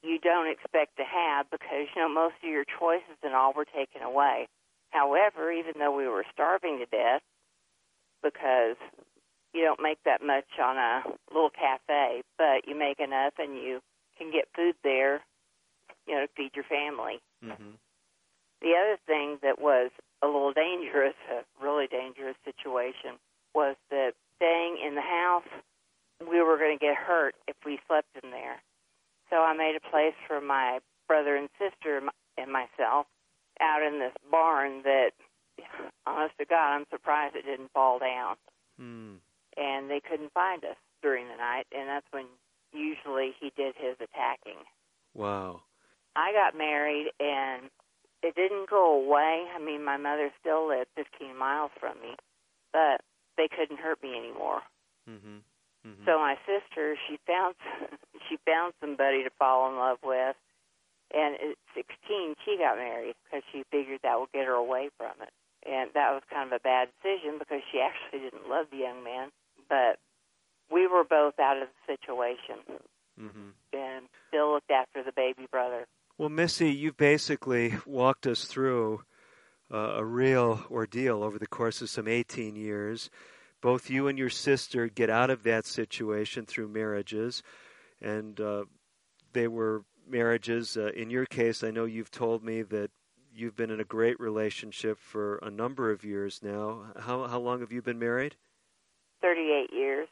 you 0.02 0.18
don't 0.18 0.48
expect 0.48 0.96
to 0.98 1.04
have 1.04 1.50
because 1.50 1.88
you 1.94 2.02
know 2.02 2.08
most 2.08 2.36
of 2.44 2.50
your 2.50 2.64
choices 2.78 3.16
and 3.22 3.34
all 3.34 3.52
were 3.56 3.64
taken 3.64 4.02
away. 4.02 4.48
However, 4.90 5.50
even 5.50 5.74
though 5.78 5.94
we 5.94 6.06
were 6.06 6.24
starving 6.32 6.78
to 6.78 6.86
death, 6.86 7.22
because 8.22 8.76
you 9.52 9.62
don't 9.62 9.82
make 9.82 9.98
that 10.04 10.22
much 10.22 10.46
on 10.62 10.76
a 10.76 11.02
little 11.32 11.50
cafe, 11.50 12.22
but 12.38 12.68
you 12.68 12.78
make 12.78 13.00
enough 13.00 13.34
and 13.38 13.56
you 13.56 13.80
can 14.18 14.30
get 14.30 14.48
food 14.54 14.74
there, 14.84 15.22
you 16.06 16.14
know, 16.14 16.26
to 16.26 16.32
feed 16.36 16.52
your 16.54 16.64
family. 16.64 17.20
Mm-hmm. 17.44 17.76
The 18.62 18.72
other 18.72 18.98
thing 19.06 19.38
that 19.42 19.60
was 19.60 19.90
a 20.22 20.26
little 20.26 20.52
dangerous, 20.52 21.14
a 21.30 21.44
really 21.62 21.86
dangerous 21.86 22.36
situation, 22.44 23.18
was 23.54 23.76
that 23.90 24.12
staying 24.36 24.78
in 24.84 24.94
the 24.94 25.02
house, 25.02 25.48
we 26.20 26.40
were 26.42 26.56
going 26.56 26.76
to 26.78 26.84
get 26.84 26.96
hurt 26.96 27.34
if 27.48 27.56
we 27.64 27.78
slept 27.86 28.08
in 28.22 28.30
there. 28.30 28.62
So 29.30 29.36
I 29.36 29.54
made 29.56 29.76
a 29.76 29.90
place 29.90 30.14
for 30.26 30.40
my 30.40 30.78
brother 31.08 31.36
and 31.36 31.48
sister 31.58 32.00
and 32.38 32.52
myself 32.52 33.06
out 33.60 33.82
in 33.82 33.98
this 33.98 34.12
barn 34.30 34.82
that, 34.84 35.10
honest 36.06 36.34
to 36.38 36.44
God, 36.44 36.76
I'm 36.76 36.86
surprised 36.90 37.36
it 37.36 37.44
didn't 37.44 37.72
fall 37.72 37.98
down. 37.98 38.36
Hmm. 38.78 39.14
And 39.56 39.90
they 39.90 40.00
couldn't 40.00 40.32
find 40.32 40.64
us 40.64 40.76
during 41.02 41.28
the 41.28 41.36
night, 41.36 41.66
and 41.72 41.88
that's 41.88 42.06
when 42.10 42.26
usually 42.72 43.32
he 43.40 43.52
did 43.56 43.74
his 43.76 43.96
attacking. 43.96 44.60
Wow. 45.14 45.62
I 46.14 46.32
got 46.32 46.56
married, 46.56 47.08
and 47.20 47.70
it 48.22 48.34
didn't 48.34 48.70
go 48.70 49.02
away. 49.02 49.44
I 49.54 49.58
mean, 49.58 49.84
my 49.84 49.96
mother 49.96 50.30
still 50.40 50.68
lived 50.68 50.88
15 50.96 51.36
miles 51.36 51.70
from 51.78 52.00
me, 52.00 52.16
but 52.72 53.00
they 53.36 53.48
couldn't 53.48 53.78
hurt 53.80 54.02
me 54.02 54.16
anymore. 54.16 54.62
Mm-hmm. 55.08 55.44
Mm-hmm. 55.86 56.04
So 56.04 56.18
my 56.18 56.36
sister, 56.46 56.96
she 57.06 57.18
found 57.26 57.54
she 58.28 58.38
found 58.44 58.74
somebody 58.80 59.22
to 59.22 59.30
fall 59.38 59.70
in 59.70 59.76
love 59.76 59.98
with, 60.02 60.36
and 61.14 61.34
at 61.36 61.56
16 61.74 62.34
she 62.44 62.58
got 62.58 62.76
married 62.76 63.14
because 63.24 63.44
she 63.52 63.62
figured 63.70 64.00
that 64.02 64.18
would 64.18 64.32
get 64.32 64.46
her 64.46 64.58
away 64.58 64.90
from 64.98 65.14
it. 65.22 65.30
And 65.66 65.90
that 65.94 66.14
was 66.14 66.22
kind 66.30 66.46
of 66.46 66.58
a 66.58 66.62
bad 66.62 66.88
decision 66.98 67.38
because 67.38 67.62
she 67.70 67.78
actually 67.82 68.30
didn't 68.30 68.48
love 68.48 68.66
the 68.70 68.78
young 68.78 69.02
man, 69.02 69.30
but 69.68 69.98
we 70.70 70.86
were 70.86 71.04
both 71.04 71.38
out 71.38 71.62
of 71.62 71.68
the 71.70 71.94
situation 71.94 72.82
mm-hmm. 73.18 73.50
and 73.72 74.06
still 74.28 74.52
looked 74.52 74.70
after 74.70 75.02
the 75.02 75.12
baby 75.14 75.46
brother. 75.50 75.86
Well, 76.18 76.30
Missy, 76.30 76.70
you've 76.70 76.96
basically 76.96 77.74
walked 77.84 78.26
us 78.26 78.46
through 78.46 79.02
uh, 79.70 79.96
a 79.96 80.04
real 80.04 80.64
ordeal 80.70 81.22
over 81.22 81.38
the 81.38 81.46
course 81.46 81.82
of 81.82 81.90
some 81.90 82.08
18 82.08 82.56
years. 82.56 83.10
Both 83.60 83.90
you 83.90 84.08
and 84.08 84.18
your 84.18 84.30
sister 84.30 84.88
get 84.88 85.10
out 85.10 85.28
of 85.28 85.42
that 85.42 85.66
situation 85.66 86.46
through 86.46 86.68
marriages, 86.68 87.42
and 88.00 88.40
uh, 88.40 88.64
they 89.34 89.46
were 89.46 89.84
marriages. 90.08 90.78
Uh, 90.78 90.90
in 90.96 91.10
your 91.10 91.26
case, 91.26 91.62
I 91.62 91.70
know 91.70 91.84
you've 91.84 92.10
told 92.10 92.42
me 92.42 92.62
that 92.62 92.90
you've 93.34 93.56
been 93.56 93.70
in 93.70 93.80
a 93.80 93.84
great 93.84 94.18
relationship 94.18 94.98
for 94.98 95.36
a 95.42 95.50
number 95.50 95.90
of 95.90 96.02
years 96.02 96.40
now. 96.42 96.92
How 96.98 97.26
how 97.26 97.40
long 97.40 97.60
have 97.60 97.72
you 97.72 97.82
been 97.82 97.98
married? 97.98 98.36
38 99.20 99.70
years. 99.70 100.08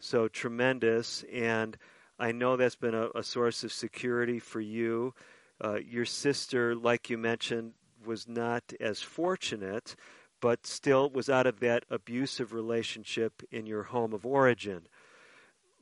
So 0.00 0.26
tremendous, 0.26 1.24
and 1.32 1.76
I 2.18 2.32
know 2.32 2.56
that's 2.56 2.74
been 2.74 2.94
a, 2.94 3.10
a 3.14 3.22
source 3.22 3.62
of 3.62 3.72
security 3.72 4.40
for 4.40 4.60
you. 4.60 5.14
Uh, 5.62 5.76
your 5.76 6.04
sister, 6.04 6.74
like 6.74 7.10
you 7.10 7.18
mentioned, 7.18 7.72
was 8.04 8.28
not 8.28 8.72
as 8.80 9.02
fortunate, 9.02 9.96
but 10.40 10.66
still 10.66 11.08
was 11.10 11.30
out 11.30 11.46
of 11.46 11.60
that 11.60 11.84
abusive 11.88 12.52
relationship 12.52 13.42
in 13.50 13.66
your 13.66 13.84
home 13.84 14.12
of 14.12 14.26
origin. 14.26 14.86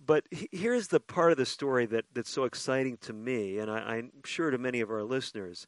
But 0.04 0.24
here's 0.30 0.88
the 0.88 1.00
part 1.00 1.32
of 1.32 1.38
the 1.38 1.46
story 1.46 1.86
that, 1.86 2.04
that's 2.12 2.30
so 2.30 2.44
exciting 2.44 2.96
to 2.98 3.12
me, 3.12 3.58
and 3.58 3.70
I, 3.70 3.78
I'm 3.78 4.12
sure 4.24 4.50
to 4.50 4.58
many 4.58 4.80
of 4.80 4.90
our 4.90 5.04
listeners. 5.04 5.66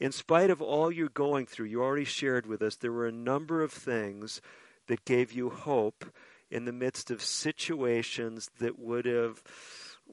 In 0.00 0.12
spite 0.12 0.50
of 0.50 0.62
all 0.62 0.90
you're 0.90 1.08
going 1.08 1.46
through, 1.46 1.66
you 1.66 1.82
already 1.82 2.04
shared 2.04 2.46
with 2.46 2.62
us, 2.62 2.76
there 2.76 2.92
were 2.92 3.06
a 3.06 3.12
number 3.12 3.62
of 3.62 3.72
things 3.72 4.40
that 4.86 5.04
gave 5.04 5.32
you 5.32 5.50
hope 5.50 6.04
in 6.50 6.64
the 6.64 6.72
midst 6.72 7.10
of 7.10 7.22
situations 7.22 8.50
that 8.58 8.78
would 8.78 9.04
have 9.06 9.42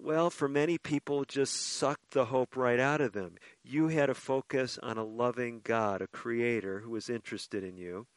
well, 0.02 0.30
for 0.30 0.48
many 0.48 0.78
people, 0.78 1.26
just 1.26 1.56
sucked 1.56 2.12
the 2.12 2.26
hope 2.26 2.56
right 2.56 2.80
out 2.80 3.02
of 3.02 3.14
them. 3.14 3.36
You 3.64 3.90
had 3.90 4.10
a 4.10 4.16
focus 4.16 4.80
on 4.82 4.98
a 4.98 5.04
loving 5.04 5.62
God, 5.64 6.02
a 6.02 6.08
creator 6.08 6.80
who 6.80 6.92
was 6.92 7.10
interested 7.10 7.64
in 7.64 7.78
you. 7.78 8.08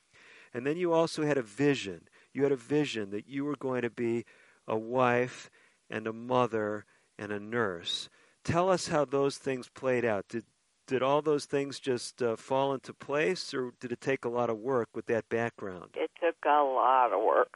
And 0.54 0.66
then 0.66 0.76
you 0.76 0.92
also 0.92 1.24
had 1.24 1.38
a 1.38 1.42
vision. 1.42 2.08
You 2.32 2.42
had 2.42 2.52
a 2.52 2.56
vision 2.56 3.10
that 3.10 3.28
you 3.28 3.44
were 3.44 3.56
going 3.56 3.82
to 3.82 3.90
be 3.90 4.24
a 4.66 4.76
wife 4.76 5.50
and 5.90 6.06
a 6.06 6.12
mother 6.12 6.84
and 7.18 7.32
a 7.32 7.40
nurse. 7.40 8.08
Tell 8.44 8.70
us 8.70 8.88
how 8.88 9.04
those 9.04 9.36
things 9.36 9.68
played 9.68 10.04
out. 10.04 10.26
Did 10.28 10.44
did 10.88 11.02
all 11.02 11.22
those 11.22 11.46
things 11.46 11.78
just 11.78 12.22
uh, 12.22 12.36
fall 12.36 12.74
into 12.74 12.92
place, 12.92 13.54
or 13.54 13.72
did 13.80 13.92
it 13.92 14.00
take 14.00 14.24
a 14.24 14.28
lot 14.28 14.50
of 14.50 14.58
work 14.58 14.88
with 14.94 15.06
that 15.06 15.28
background? 15.28 15.90
It 15.94 16.10
took 16.20 16.34
a 16.44 16.62
lot 16.62 17.12
of 17.12 17.22
work, 17.22 17.54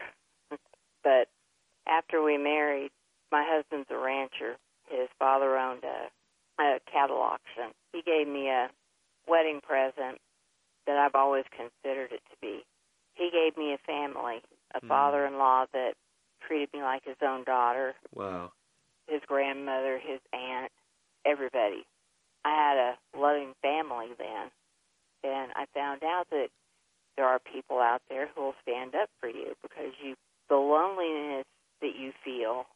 but 1.03 1.29
after 1.89 2.23
we 2.23 2.39
married, 2.39 2.93
my 3.33 3.45
husband's 3.47 3.76
His 4.89 5.09
father 5.19 5.57
owned 5.57 5.83
a, 5.85 6.63
a 6.63 6.79
cattle 6.91 7.19
auction. 7.21 7.73
He 7.93 8.03
gave 8.03 8.29
me 8.29 8.49
a 8.49 8.69
wedding 9.29 9.61
present 9.63 10.19
that 10.87 10.97
I've 10.97 11.15
always 11.15 11.45
considered 11.51 12.13
it 12.13 12.23
to 12.31 12.37
be. 12.41 12.65
He 13.15 13.31
gave 13.33 13.57
me 13.57 13.73
a 13.73 13.79
family, 13.79 14.43
a 14.75 14.81
Mm. 14.81 14.89
father-in-law 14.89 15.67
that 15.73 15.95
treated 16.41 16.73
me 16.73 16.83
like 16.83 17.05
his 17.05 17.17
own 17.23 17.45
daughter, 17.45 17.95
Wow. 18.15 18.53
his 19.09 19.21
grandmother, 19.27 19.99
his 19.99 20.21
aunt, 20.33 20.71
everybody. 21.25 21.85
I 22.45 22.51
had 22.55 22.77
a 22.79 23.19
loving 23.19 23.55
family 23.63 24.13
then, 24.19 24.51
and 25.25 25.53
I 25.57 25.67
found 25.75 26.05
out 26.05 26.29
that 26.31 26.51
there 27.17 27.27
are 27.27 27.41
people 27.41 27.81
out 27.81 28.03
there 28.09 28.27
who 28.29 28.43
will 28.43 28.55
stand 28.63 28.95
up 28.95 29.11
for 29.19 29.29
you 29.29 29.57
because 29.63 29.93
you 30.01 30.15
the 30.49 30.55
loneliness 30.57 31.45
that 31.81 31.97
you 31.97 32.13
feel 32.25 32.67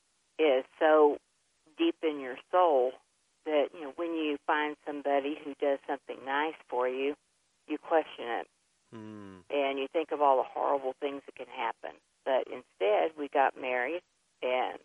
is 0.40 0.64
so 0.80 1.18
deep 1.78 1.94
in 2.02 2.18
your 2.18 2.36
soul 2.50 2.92
that 3.44 3.68
you 3.72 3.82
know 3.82 3.92
when 3.96 4.14
you 4.14 4.38
find 4.46 4.76
somebody 4.84 5.36
who 5.44 5.54
does 5.60 5.78
something 5.86 6.16
nice 6.24 6.56
for 6.68 6.88
you, 6.88 7.14
you 7.68 7.78
question 7.78 8.26
it 8.26 8.48
Hmm. 8.92 9.36
and 9.50 9.78
you 9.78 9.86
think 9.92 10.10
of 10.10 10.20
all 10.20 10.36
the 10.38 10.42
horrible 10.42 10.94
things 11.00 11.22
that 11.26 11.36
can 11.36 11.46
happen. 11.46 11.92
But 12.24 12.48
instead, 12.48 13.12
we 13.16 13.28
got 13.28 13.56
married, 13.60 14.02
and 14.42 14.78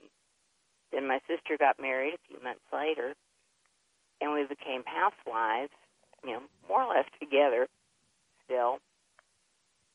then 0.92 1.08
my 1.08 1.20
sister 1.28 1.58
got 1.58 1.80
married 1.80 2.14
a 2.14 2.18
few 2.28 2.40
months 2.44 2.62
later, 2.72 3.16
and 4.22 4.32
we 4.32 4.46
became 4.46 4.84
housewives, 4.86 5.72
you 6.24 6.34
know, 6.34 6.44
more 6.70 6.84
or 6.84 6.94
less 6.96 7.06
together 7.20 7.68
still. 8.46 8.78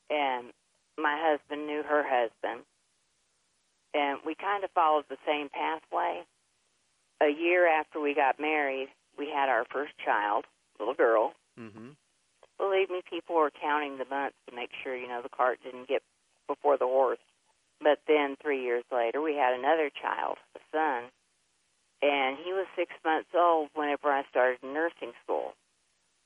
And 0.09 0.51
my 0.97 1.17
husband 1.19 1.65
knew 1.67 1.83
her 1.83 2.03
husband, 2.05 2.65
and 3.93 4.19
we 4.25 4.35
kind 4.35 4.63
of 4.63 4.71
followed 4.71 5.05
the 5.09 5.17
same 5.25 5.49
pathway. 5.49 6.23
A 7.21 7.29
year 7.29 7.67
after 7.67 7.99
we 7.99 8.13
got 8.13 8.39
married, 8.39 8.89
we 9.17 9.27
had 9.29 9.47
our 9.49 9.65
first 9.71 9.93
child, 10.03 10.45
little 10.79 10.93
girl. 10.95 11.33
Mm-hmm. 11.59 11.89
Believe 12.57 12.89
me, 12.89 13.01
people 13.09 13.35
were 13.35 13.51
counting 13.51 13.97
the 13.97 14.05
months 14.05 14.35
to 14.49 14.55
make 14.55 14.69
sure, 14.83 14.95
you 14.95 15.07
know, 15.07 15.21
the 15.21 15.29
cart 15.29 15.59
didn't 15.63 15.87
get 15.87 16.01
before 16.47 16.77
the 16.77 16.85
horse. 16.85 17.19
But 17.81 17.99
then 18.07 18.35
three 18.41 18.61
years 18.63 18.83
later, 18.91 19.21
we 19.21 19.35
had 19.35 19.57
another 19.57 19.89
child, 19.89 20.37
a 20.55 20.59
son, 20.71 21.09
and 22.01 22.37
he 22.43 22.53
was 22.53 22.67
six 22.75 22.91
months 23.03 23.29
old 23.35 23.69
whenever 23.73 24.09
I 24.09 24.23
started 24.29 24.59
nursing 24.63 25.13
school. 25.23 25.53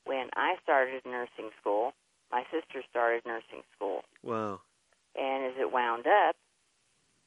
When 0.05 0.29
I 0.35 0.55
started 0.63 1.01
nursing 1.05 1.51
school, 1.59 1.93
my 2.31 2.43
sister 2.51 2.83
started 2.89 3.23
nursing 3.25 3.63
school. 3.75 4.03
Wow. 4.23 4.59
And 5.15 5.45
as 5.45 5.53
it 5.59 5.71
wound 5.71 6.05
up, 6.07 6.35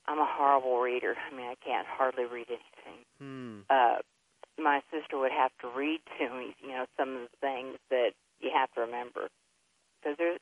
I'm 0.06 0.18
a 0.18 0.28
horrible 0.28 0.80
reader. 0.80 1.14
I 1.16 1.34
mean, 1.34 1.46
I 1.46 1.56
can't 1.64 1.86
hardly 1.86 2.24
read 2.24 2.46
anything. 2.48 3.04
Hmm. 3.18 3.58
Uh, 3.70 3.96
my 4.58 4.80
sister 4.92 5.18
would 5.18 5.32
have 5.32 5.50
to 5.62 5.68
read 5.68 6.00
to 6.18 6.28
me, 6.30 6.54
you 6.62 6.68
know, 6.68 6.84
some 6.98 7.16
of 7.16 7.22
the 7.30 7.36
things 7.40 7.76
that 7.90 8.10
you 8.40 8.50
have 8.54 8.72
to 8.74 8.82
remember. 8.82 9.28
Because 10.00 10.16
there's 10.18 10.40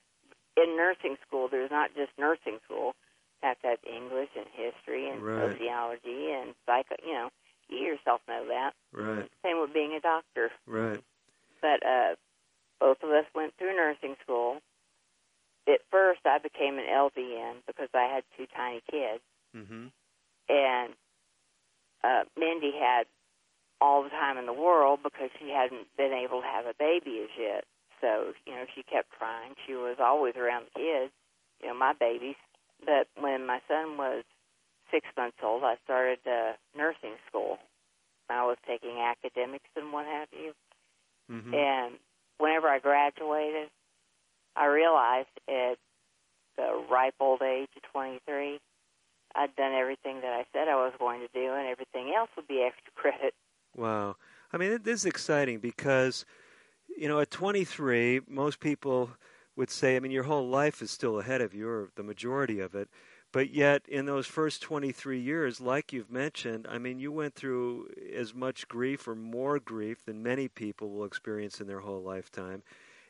in 0.57 0.77
nursing 0.77 1.17
school, 1.27 1.49
there's 1.51 1.71
not 1.71 1.91
just 1.97 2.11
nursing 2.19 2.59
school. 2.65 2.95
You 3.43 3.49
have 3.49 3.61
to 3.61 3.67
have 3.69 3.79
English 3.85 4.31
and 4.37 4.47
history 4.53 5.09
and 5.11 5.21
Right. 5.23 5.53
sociology 5.53 6.31
and 6.33 6.55
psycho. 6.67 6.95
You 7.05 7.13
know, 7.15 7.29
you 7.69 7.79
yourself 7.79 8.21
know 8.29 8.47
that. 8.49 8.73
Right. 8.93 9.29
Same 9.45 9.61
with 9.61 9.73
being 9.75 9.93
a 9.95 10.01
doctor. 10.01 10.51
Right. 10.67 11.01
But 11.61 11.85
uh, 11.85 12.15
both 12.81 12.99
of 13.03 13.11
us 13.11 13.25
went 13.35 13.55
through 13.59 13.77
nursing 13.77 14.17
school. 14.23 14.59
At 15.69 15.81
first, 15.91 16.21
I 16.25 16.39
became 16.39 16.79
an 16.79 16.87
LVN 16.87 17.67
because 17.67 17.89
I 17.95 18.05
had 18.13 18.25
two 18.37 18.47
tiny 18.55 18.83
kids, 18.91 19.23
Mm-hmm. 19.57 19.87
and 20.49 20.93
uh, 22.05 22.25
Mindy 22.39 22.73
had 22.79 23.07
all 23.81 24.03
the 24.03 24.11
time 24.11 24.39
in 24.39 24.47
the 24.47 24.53
world 24.53 25.01
because 25.03 25.31
she 25.39 25.49
hadn't 25.51 25.87
been 25.97 26.13
able 26.13 26.41
to 26.43 26.47
have 26.47 26.67
a 26.67 26.75
baby 26.79 27.21
as 27.25 27.31
yet. 27.39 27.65
So, 28.01 28.33
you 28.47 28.55
know, 28.55 28.65
she 28.75 28.83
kept 28.83 29.09
trying. 29.19 29.55
She 29.67 29.75
was 29.75 29.97
always 29.99 30.35
around 30.37 30.67
the 30.67 30.81
kids, 30.81 31.13
you 31.63 31.69
know, 31.69 31.75
my 31.75 31.93
babies. 31.99 32.37
But 32.85 33.09
when 33.19 33.47
my 33.47 33.61
son 33.67 33.97
was 33.97 34.25
six 34.91 35.07
months 35.17 35.39
old, 35.43 35.65
I 35.65 35.77
started 35.85 36.19
uh, 36.27 36.53
nursing 36.77 37.17
school. 37.29 37.59
I 38.29 38.45
was 38.45 38.59
taking 38.67 38.99
academics 38.99 39.69
and 39.77 39.93
what 39.93 40.07
have 40.07 40.29
you. 40.33 40.53
Mm-hmm. 41.31 41.55
And 41.55 41.95
whenever 42.39 42.69
I 42.69 42.79
graduated, 42.79 43.69
I 44.57 44.67
realized 44.67 45.29
at 45.49 45.79
the 46.57 46.85
ripe 46.91 47.15
old 47.21 47.43
age 47.43 47.69
of 47.77 47.83
23, 47.93 48.59
I'd 49.35 49.57
done 49.57 49.73
everything 49.75 50.21
that 50.23 50.33
I 50.33 50.45
said 50.53 50.69
I 50.69 50.77
was 50.77 50.95
going 50.99 51.21
to 51.21 51.29
do, 51.35 51.53
and 51.53 51.69
everything 51.69 52.15
else 52.17 52.31
would 52.37 52.49
be 52.49 52.63
extra 52.67 52.93
credit. 52.95 53.35
Wow. 53.77 54.17
I 54.53 54.57
mean, 54.57 54.79
this 54.83 55.01
is 55.01 55.07
exciting 55.07 55.59
because, 55.59 56.25
you 56.97 57.09
know, 57.09 57.21
at 57.21 57.31
23, 57.31 58.23
most 58.29 58.61
people 58.61 59.11
would 59.57 59.71
say, 59.71 59.97
I 59.97 60.01
mean, 60.01 60.13
your 60.13 60.25
whole 60.25 60.49
life 60.49 60.81
is 60.83 60.91
still 60.91 61.19
ahead 61.19 61.41
of 61.41 61.55
you, 61.55 61.69
or 61.69 61.91
the 61.97 62.03
majority 62.03 62.61
of 62.61 62.75
it. 62.75 62.89
But 63.33 63.53
yet, 63.53 63.83
in 63.89 64.07
those 64.07 64.27
first 64.27 64.63
23 64.63 65.21
years, 65.21 65.61
like 65.61 65.93
you've 65.93 66.11
mentioned, 66.11 66.67
I 66.71 66.79
mean, 66.79 66.99
you 66.99 67.13
went 67.13 67.35
through 67.35 67.89
as 68.15 68.35
much 68.35 68.69
grief 68.69 69.07
or 69.07 69.15
more 69.15 69.59
grief 69.59 70.05
than 70.05 70.23
many 70.23 70.49
people 70.49 70.91
will 70.91 71.05
experience 71.05 71.61
in 71.61 71.67
their 71.67 71.81
whole 71.81 72.03
lifetime. 72.03 72.63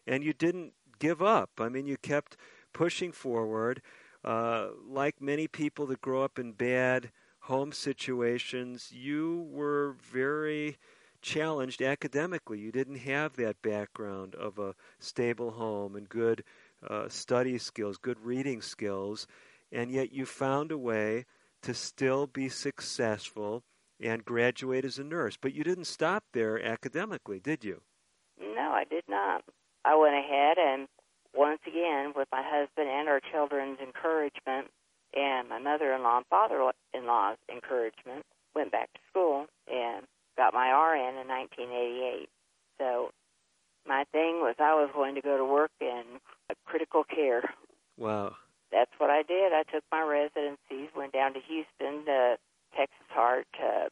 And 0.07 0.25
you 0.25 0.33
didn't 0.33 0.73
give 0.99 1.23
up. 1.23 1.51
I 1.59 1.69
mean, 1.69 1.87
you 1.87 1.97
kept 1.97 2.37
pushing 2.73 3.13
forward. 3.13 3.83
Uh, 4.25 4.69
like 4.89 5.21
many 5.21 5.47
people 5.47 5.87
that 5.87 6.01
grow 6.01 6.25
up 6.25 6.39
in 6.39 6.53
bad 6.53 7.11
home 7.41 7.71
situations, 7.71 8.91
you 8.93 9.47
were 9.53 9.95
very 10.13 10.79
challenged 11.23 11.83
academically. 11.83 12.59
You 12.59 12.73
didn't 12.73 12.97
have 12.97 13.37
that 13.37 13.63
background 13.63 14.35
of 14.35 14.59
a 14.59 14.75
stable 14.99 15.53
home 15.53 15.95
and 15.95 16.09
good 16.09 16.43
uh, 16.89 17.09
study 17.09 17.59
skills, 17.59 17.99
good 17.99 18.19
reading 18.21 18.63
skills, 18.63 19.27
and 19.77 19.91
yet 19.91 20.11
you 20.13 20.25
found 20.25 20.73
a 20.73 20.79
way 20.79 21.27
to 21.63 21.75
still 21.75 22.27
be 22.27 22.49
successful 22.49 23.63
and 24.01 24.25
graduate 24.25 24.85
as 24.85 24.99
a 24.99 25.05
nurse. 25.05 25.37
But 25.41 25.53
you 25.53 25.63
didn't 25.65 25.85
stop 25.85 26.25
there 26.33 26.63
academically, 26.63 27.41
did 27.41 27.63
you? 27.63 27.83
No, 28.41 28.73
I 28.73 28.85
did 28.89 29.05
not. 29.09 29.45
I 29.85 29.95
went 29.97 30.15
ahead 30.15 30.57
and 30.59 30.89
once 31.35 31.61
again, 31.67 32.15
with 32.17 32.29
my 32.33 32.43
husband 32.43 32.89
and 32.89 33.09
our 33.09 33.21
children's 33.21 33.79
encouragement, 33.79 34.69
and 35.15 35.49
my 35.49 35.59
mother-in-law 35.59 36.17
and 36.17 36.27
father-in-law's 36.31 37.37
encouragement, 37.53 38.25
went 38.55 38.73
back 38.73 38.91
to 38.95 39.01
school 39.11 39.47
and 39.71 40.07
got 40.37 40.55
my 40.55 40.71
RN 40.71 41.21
in 41.21 41.29
1988. 41.29 42.29
So 42.79 43.11
my 43.87 44.05
thing 44.13 44.41
was 44.41 44.55
I 44.59 44.75
was 44.75 44.91
going 44.95 45.15
to 45.15 45.21
go 45.21 45.37
to 45.37 45.45
work 45.45 45.71
in 45.81 46.03
critical 46.65 47.05
care. 47.05 47.43
Wow. 47.99 48.37
That's 48.73 48.91
what 48.99 49.11
I 49.11 49.23
did. 49.23 49.53
I 49.53 49.63
took 49.73 49.85
my 49.93 50.03
residencies, 50.03 50.91
went 50.97 51.13
down 51.13 51.35
to 51.35 51.41
Houston 51.41 52.05
to 52.07 52.37
Texas 52.77 53.07
Heart 53.11 53.47
to 53.61 53.89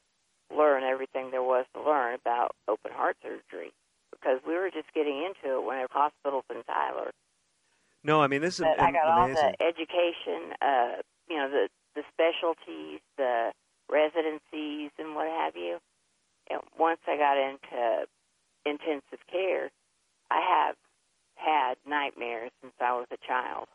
learn 0.55 0.83
everything 0.85 1.31
there 1.31 1.43
was 1.43 1.65
to 1.75 1.83
learn 1.83 2.15
about 2.15 2.55
open 2.69 2.93
heart 2.93 3.17
surgery 3.23 3.73
because 4.11 4.41
we 4.47 4.55
were 4.55 4.71
just 4.71 4.93
getting 4.95 5.25
into 5.25 5.57
it 5.59 5.65
when 5.65 5.79
at 5.79 5.91
hospitals 5.91 6.45
in 6.51 6.63
Tyler. 6.65 7.11
No, 8.03 8.21
I 8.21 8.27
mean 8.27 8.43
this 8.43 8.61
is 8.61 8.67
But 8.67 8.81
I 8.81 8.93
got 8.93 9.09
amazing. 9.25 9.45
all 9.45 9.53
the 9.53 9.65
education, 9.65 10.53
uh, 10.61 11.03
you 11.29 11.37
know, 11.37 11.49
the 11.51 11.69
the 11.95 12.03
specialties, 12.13 13.01
the 13.17 13.53
residencies, 13.89 14.91
and 14.99 15.15
what 15.15 15.29
have 15.29 15.57
you. 15.57 15.79
And 16.51 16.61
once 16.79 17.01
I 17.07 17.17
got 17.17 17.39
into 17.39 18.07
intensive 18.67 19.25
care, 19.31 19.71
I 20.31 20.41
have 20.67 20.77
had 21.37 21.75
nightmares 21.87 22.51
since 22.61 22.75
I 22.81 22.93
was 22.93 23.07
a 23.13 23.17
child. 23.27 23.69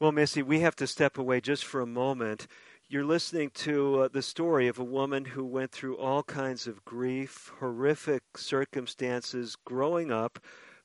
Well, 0.00 0.12
Missy, 0.12 0.42
we 0.42 0.60
have 0.60 0.76
to 0.76 0.86
step 0.86 1.18
away 1.18 1.42
just 1.42 1.62
for 1.62 1.82
a 1.82 1.86
moment. 1.86 2.46
You're 2.88 3.04
listening 3.04 3.50
to 3.56 4.00
uh, 4.00 4.08
the 4.08 4.22
story 4.22 4.66
of 4.66 4.78
a 4.78 4.82
woman 4.82 5.26
who 5.26 5.44
went 5.44 5.72
through 5.72 5.98
all 5.98 6.22
kinds 6.22 6.66
of 6.66 6.86
grief, 6.86 7.52
horrific 7.58 8.22
circumstances 8.34 9.58
growing 9.66 10.10
up, 10.10 10.38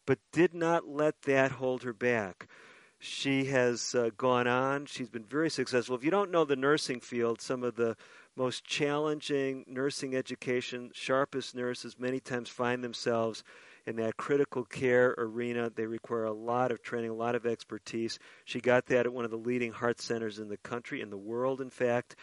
but 0.05 0.19
did 0.33 0.53
not 0.53 0.89
let 0.89 1.21
that 1.21 1.53
hold 1.53 1.83
her 1.83 1.93
back. 1.93 2.49
She 2.99 3.45
has 3.45 3.95
uh, 3.95 4.09
gone 4.17 4.47
on. 4.47 4.85
She's 4.85 5.09
been 5.09 5.23
very 5.23 5.49
successful. 5.49 5.95
If 5.95 6.03
you 6.03 6.11
don't 6.11 6.29
know 6.29 6.43
the 6.43 6.57
nursing 6.57 6.99
field, 6.99 7.39
some 7.39 7.63
of 7.63 7.77
the 7.77 7.95
most 8.35 8.65
challenging 8.65 9.63
nursing 9.65 10.13
education, 10.13 10.89
sharpest 10.93 11.55
nurses 11.55 11.97
many 11.97 12.19
times 12.19 12.49
find 12.49 12.83
themselves 12.83 13.45
in 13.85 13.95
that 13.97 14.17
critical 14.17 14.63
care 14.63 15.15
arena. 15.17 15.71
They 15.73 15.85
require 15.85 16.25
a 16.25 16.33
lot 16.33 16.71
of 16.71 16.81
training, 16.81 17.11
a 17.11 17.15
lot 17.15 17.35
of 17.35 17.45
expertise. 17.45 18.19
She 18.45 18.59
got 18.59 18.87
that 18.87 19.05
at 19.05 19.13
one 19.13 19.25
of 19.25 19.31
the 19.31 19.37
leading 19.37 19.71
heart 19.71 20.01
centers 20.01 20.39
in 20.39 20.49
the 20.49 20.57
country, 20.57 21.01
in 21.01 21.09
the 21.09 21.17
world, 21.17 21.61
in 21.61 21.69
fact. 21.69 22.15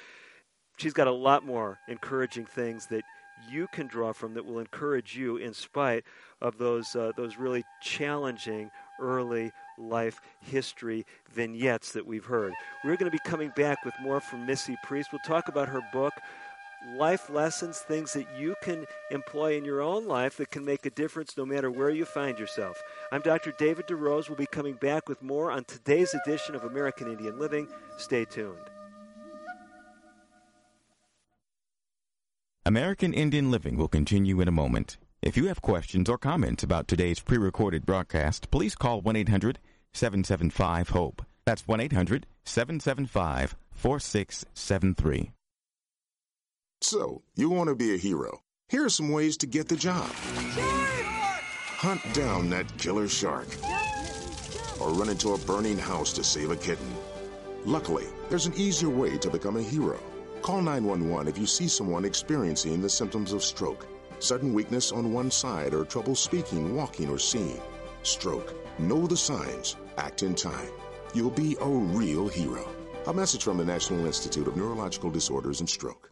She's 0.76 0.92
got 0.92 1.06
a 1.06 1.12
lot 1.12 1.44
more 1.44 1.78
encouraging 1.88 2.46
things 2.46 2.86
that 2.86 3.04
you 3.50 3.66
can 3.72 3.86
draw 3.86 4.12
from 4.12 4.34
that 4.34 4.44
will 4.44 4.58
encourage 4.58 5.16
you 5.16 5.36
in 5.36 5.52
spite 5.52 6.04
of 6.40 6.58
those 6.58 6.94
uh, 6.94 7.12
those 7.16 7.36
really 7.36 7.64
challenging 7.80 8.70
early 9.00 9.50
life 9.78 10.20
history 10.40 11.04
vignettes 11.32 11.92
that 11.92 12.06
we've 12.06 12.24
heard. 12.24 12.52
We're 12.84 12.96
going 12.96 13.10
to 13.10 13.16
be 13.16 13.30
coming 13.30 13.52
back 13.56 13.84
with 13.84 13.94
more 14.00 14.20
from 14.20 14.46
Missy 14.46 14.76
Priest. 14.84 15.10
We'll 15.12 15.20
talk 15.20 15.48
about 15.48 15.68
her 15.68 15.80
book, 15.92 16.12
life 16.96 17.30
lessons, 17.30 17.78
things 17.78 18.12
that 18.12 18.26
you 18.36 18.54
can 18.62 18.86
employ 19.10 19.56
in 19.56 19.64
your 19.64 19.80
own 19.80 20.06
life 20.06 20.36
that 20.36 20.50
can 20.50 20.64
make 20.64 20.84
a 20.86 20.90
difference 20.90 21.36
no 21.36 21.46
matter 21.46 21.70
where 21.70 21.90
you 21.90 22.04
find 22.04 22.38
yourself. 22.38 22.82
I'm 23.10 23.20
Dr. 23.20 23.52
David 23.58 23.86
DeRose. 23.86 24.28
We'll 24.28 24.36
be 24.36 24.46
coming 24.46 24.74
back 24.74 25.08
with 25.08 25.22
more 25.22 25.50
on 25.50 25.64
today's 25.64 26.14
edition 26.14 26.54
of 26.54 26.64
American 26.64 27.10
Indian 27.10 27.38
Living. 27.38 27.68
Stay 27.98 28.24
tuned. 28.24 28.56
American 32.64 33.12
Indian 33.12 33.50
Living 33.50 33.76
will 33.76 33.88
continue 33.88 34.40
in 34.40 34.48
a 34.48 34.52
moment. 34.52 34.96
If 35.20 35.36
you 35.36 35.46
have 35.46 35.62
questions 35.62 36.08
or 36.08 36.18
comments 36.18 36.62
about 36.62 36.88
today's 36.88 37.20
pre 37.20 37.38
recorded 37.38 37.86
broadcast, 37.86 38.50
please 38.50 38.74
call 38.74 39.00
1 39.00 39.16
800 39.16 39.58
775 39.92 40.90
HOPE. 40.90 41.22
That's 41.44 41.66
1 41.66 41.80
800 41.80 42.26
775 42.44 43.56
4673. 43.72 45.32
So, 46.82 47.22
you 47.36 47.48
want 47.48 47.68
to 47.68 47.74
be 47.74 47.94
a 47.94 47.96
hero. 47.96 48.42
Here 48.68 48.84
are 48.84 48.90
some 48.90 49.10
ways 49.10 49.36
to 49.38 49.46
get 49.46 49.68
the 49.68 49.76
job 49.76 50.10
hunt 51.82 52.14
down 52.14 52.48
that 52.48 52.78
killer 52.78 53.08
shark, 53.08 53.48
or 54.78 54.90
run 54.90 55.08
into 55.08 55.34
a 55.34 55.38
burning 55.38 55.76
house 55.76 56.12
to 56.12 56.22
save 56.22 56.52
a 56.52 56.56
kitten. 56.56 56.94
Luckily, 57.64 58.06
there's 58.30 58.46
an 58.46 58.54
easier 58.54 58.88
way 58.88 59.18
to 59.18 59.28
become 59.28 59.56
a 59.56 59.62
hero. 59.62 59.98
Call 60.42 60.62
911 60.62 61.26
if 61.26 61.36
you 61.36 61.44
see 61.44 61.66
someone 61.66 62.04
experiencing 62.04 62.80
the 62.80 62.88
symptoms 62.88 63.32
of 63.32 63.42
stroke, 63.42 63.88
sudden 64.20 64.54
weakness 64.54 64.92
on 64.92 65.12
one 65.12 65.28
side, 65.28 65.74
or 65.74 65.84
trouble 65.84 66.14
speaking, 66.14 66.76
walking, 66.76 67.10
or 67.10 67.18
seeing. 67.18 67.60
Stroke. 68.04 68.54
Know 68.78 69.08
the 69.08 69.16
signs. 69.16 69.74
Act 69.98 70.22
in 70.22 70.36
time. 70.36 70.70
You'll 71.14 71.30
be 71.30 71.56
a 71.60 71.66
real 71.68 72.28
hero. 72.28 72.64
A 73.08 73.12
message 73.12 73.42
from 73.42 73.58
the 73.58 73.64
National 73.64 74.06
Institute 74.06 74.46
of 74.46 74.56
Neurological 74.56 75.10
Disorders 75.10 75.58
and 75.58 75.68
Stroke. 75.68 76.11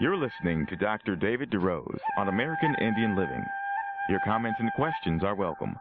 You're 0.00 0.16
listening 0.16 0.64
to 0.66 0.76
Dr. 0.76 1.16
David 1.16 1.50
DeRose 1.50 1.98
on 2.16 2.28
American 2.28 2.72
Indian 2.80 3.16
Living. 3.16 3.44
Your 4.08 4.20
comments 4.24 4.60
and 4.60 4.72
questions 4.74 5.24
are 5.24 5.34
welcome. 5.34 5.74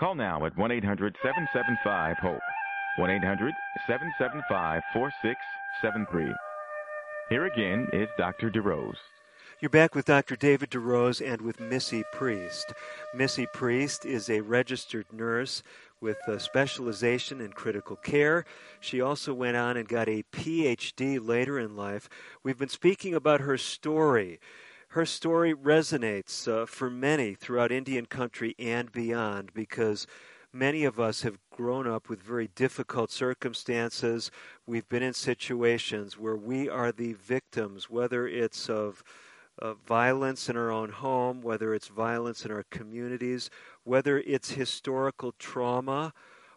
Call 0.00 0.14
now 0.14 0.46
at 0.46 0.56
1 0.56 0.72
800 0.72 1.14
775 1.22 2.16
HOPE. 2.16 2.40
1 2.96 3.10
800 3.10 3.52
775 3.86 4.82
4673. 4.94 6.34
Here 7.28 7.44
again 7.44 7.88
is 7.92 8.08
Dr. 8.16 8.50
DeRose. 8.50 8.96
You're 9.60 9.68
back 9.68 9.94
with 9.94 10.06
Dr. 10.06 10.34
David 10.34 10.70
DeRose 10.70 11.20
and 11.20 11.42
with 11.42 11.60
Missy 11.60 12.04
Priest. 12.10 12.72
Missy 13.14 13.46
Priest 13.52 14.06
is 14.06 14.30
a 14.30 14.40
registered 14.40 15.12
nurse 15.12 15.62
with 16.02 16.18
a 16.26 16.38
specialization 16.38 17.40
in 17.40 17.52
critical 17.52 17.96
care. 17.96 18.44
She 18.80 19.00
also 19.00 19.32
went 19.32 19.56
on 19.56 19.76
and 19.76 19.88
got 19.88 20.08
a 20.08 20.24
PhD 20.32 21.24
later 21.24 21.58
in 21.58 21.76
life. 21.76 22.08
We've 22.42 22.58
been 22.58 22.68
speaking 22.68 23.14
about 23.14 23.40
her 23.40 23.56
story. 23.56 24.40
Her 24.88 25.06
story 25.06 25.54
resonates 25.54 26.46
uh, 26.46 26.66
for 26.66 26.90
many 26.90 27.34
throughout 27.34 27.72
Indian 27.72 28.04
country 28.04 28.54
and 28.58 28.92
beyond 28.92 29.54
because 29.54 30.06
many 30.52 30.84
of 30.84 31.00
us 31.00 31.22
have 31.22 31.38
grown 31.50 31.86
up 31.86 32.08
with 32.08 32.20
very 32.20 32.48
difficult 32.54 33.10
circumstances. 33.10 34.30
We've 34.66 34.88
been 34.88 35.02
in 35.02 35.14
situations 35.14 36.18
where 36.18 36.36
we 36.36 36.68
are 36.68 36.92
the 36.92 37.14
victims, 37.14 37.88
whether 37.88 38.26
it's 38.28 38.68
of 38.68 39.02
uh, 39.60 39.74
violence 39.74 40.48
in 40.48 40.56
our 40.56 40.70
own 40.70 40.90
home, 40.90 41.42
whether 41.42 41.74
it's 41.74 41.88
violence 41.88 42.44
in 42.44 42.50
our 42.50 42.64
communities, 42.70 43.50
whether 43.84 44.18
it's 44.18 44.52
historical 44.52 45.32
trauma, 45.38 46.12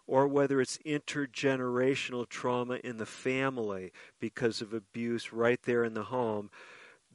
or 0.07 0.27
whether 0.27 0.61
it's 0.61 0.77
intergenerational 0.79 2.27
trauma 2.29 2.75
in 2.83 2.97
the 2.97 3.05
family 3.05 3.91
because 4.19 4.61
of 4.61 4.73
abuse 4.73 5.33
right 5.33 5.61
there 5.63 5.83
in 5.83 5.93
the 5.93 6.03
home. 6.03 6.49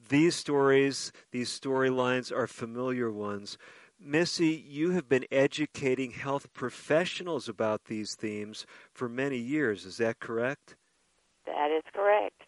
These 0.09 0.35
stories, 0.35 1.11
these 1.31 1.57
storylines 1.57 2.35
are 2.35 2.47
familiar 2.47 3.11
ones. 3.11 3.57
Missy, 3.99 4.65
you 4.67 4.91
have 4.91 5.07
been 5.07 5.25
educating 5.31 6.11
health 6.11 6.51
professionals 6.53 7.47
about 7.47 7.85
these 7.85 8.15
themes 8.15 8.65
for 8.91 9.07
many 9.07 9.37
years. 9.37 9.85
Is 9.85 9.97
that 9.97 10.19
correct? 10.19 10.75
That 11.45 11.71
is 11.71 11.83
correct 11.93 12.43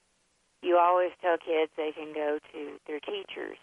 you 0.63 0.77
always 0.77 1.11
tell 1.21 1.37
kids 1.37 1.71
they 1.75 1.91
can 1.91 2.13
go 2.13 2.39
to 2.53 2.79
their 2.87 2.99
teachers. 2.99 3.57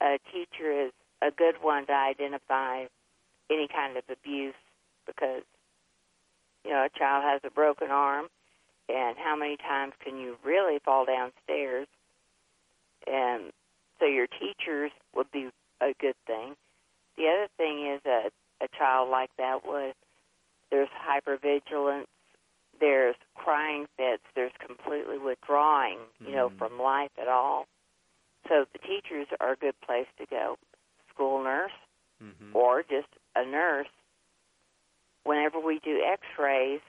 A 0.00 0.18
teacher 0.30 0.70
is 0.70 0.92
a 1.22 1.30
good 1.30 1.56
one 1.62 1.86
to 1.86 1.92
identify 1.92 2.84
any 3.50 3.68
kind 3.68 3.96
of 3.96 4.04
abuse 4.10 4.54
because 5.06 5.42
you 6.64 6.70
know 6.70 6.84
a 6.84 6.98
child 6.98 7.24
has 7.24 7.40
a 7.44 7.50
broken 7.50 7.90
arm 7.90 8.26
and 8.88 9.16
how 9.16 9.36
many 9.36 9.56
times 9.56 9.92
can 10.02 10.18
you 10.18 10.36
really 10.44 10.78
fall 10.84 11.04
downstairs 11.04 11.86
and 13.06 13.52
so 14.00 14.06
your 14.06 14.26
teachers 14.26 14.90
would 15.14 15.30
be 15.30 15.50
a 15.82 15.92
good 16.00 16.14
thing 16.26 16.54
the 17.18 17.24
other 17.24 17.48
thing 17.58 17.86
is 17.94 18.00
that 18.04 18.30
a 18.62 18.68
child 18.78 19.10
like 19.10 19.30
that 19.36 19.60
would 19.66 19.92
there's 20.70 20.88
hypervigilance 20.88 22.06
there's 22.80 23.16
crying 23.34 23.86
fits, 23.96 24.22
there's 24.34 24.52
completely 24.64 25.18
withdrawing, 25.18 25.98
you 26.20 26.26
mm-hmm. 26.26 26.34
know, 26.34 26.52
from 26.58 26.80
life 26.80 27.10
at 27.20 27.28
all. 27.28 27.66
So 28.48 28.66
the 28.72 28.78
teachers 28.78 29.26
are 29.40 29.52
a 29.52 29.56
good 29.56 29.74
place 29.80 30.06
to 30.18 30.26
go. 30.26 30.56
School 31.12 31.42
nurse 31.42 31.72
mm-hmm. 32.22 32.56
or 32.56 32.82
just 32.82 33.08
a 33.34 33.44
nurse. 33.44 33.88
Whenever 35.24 35.58
we 35.58 35.78
do 35.78 36.02
x-rays, 36.04 36.80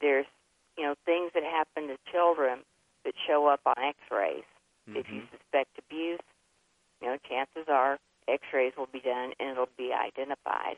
there's, 0.00 0.26
you 0.78 0.84
know, 0.84 0.94
things 1.04 1.32
that 1.34 1.42
happen 1.42 1.88
to 1.88 1.96
children 2.10 2.60
that 3.04 3.14
show 3.26 3.41
up 3.52 3.60
on 3.66 3.74
x-rays. 3.78 4.44
Mm-hmm. 4.88 4.98
If 4.98 5.08
you 5.08 5.20
mm-hmm. 5.20 5.36
suspect 5.36 5.78
abuse, 5.78 6.20
you 7.00 7.08
know, 7.08 7.16
chances 7.28 7.68
are 7.68 7.98
x-rays 8.28 8.72
will 8.76 8.88
be 8.92 9.00
done 9.00 9.32
and 9.38 9.50
it'll 9.50 9.68
be 9.76 9.92
identified. 9.92 10.76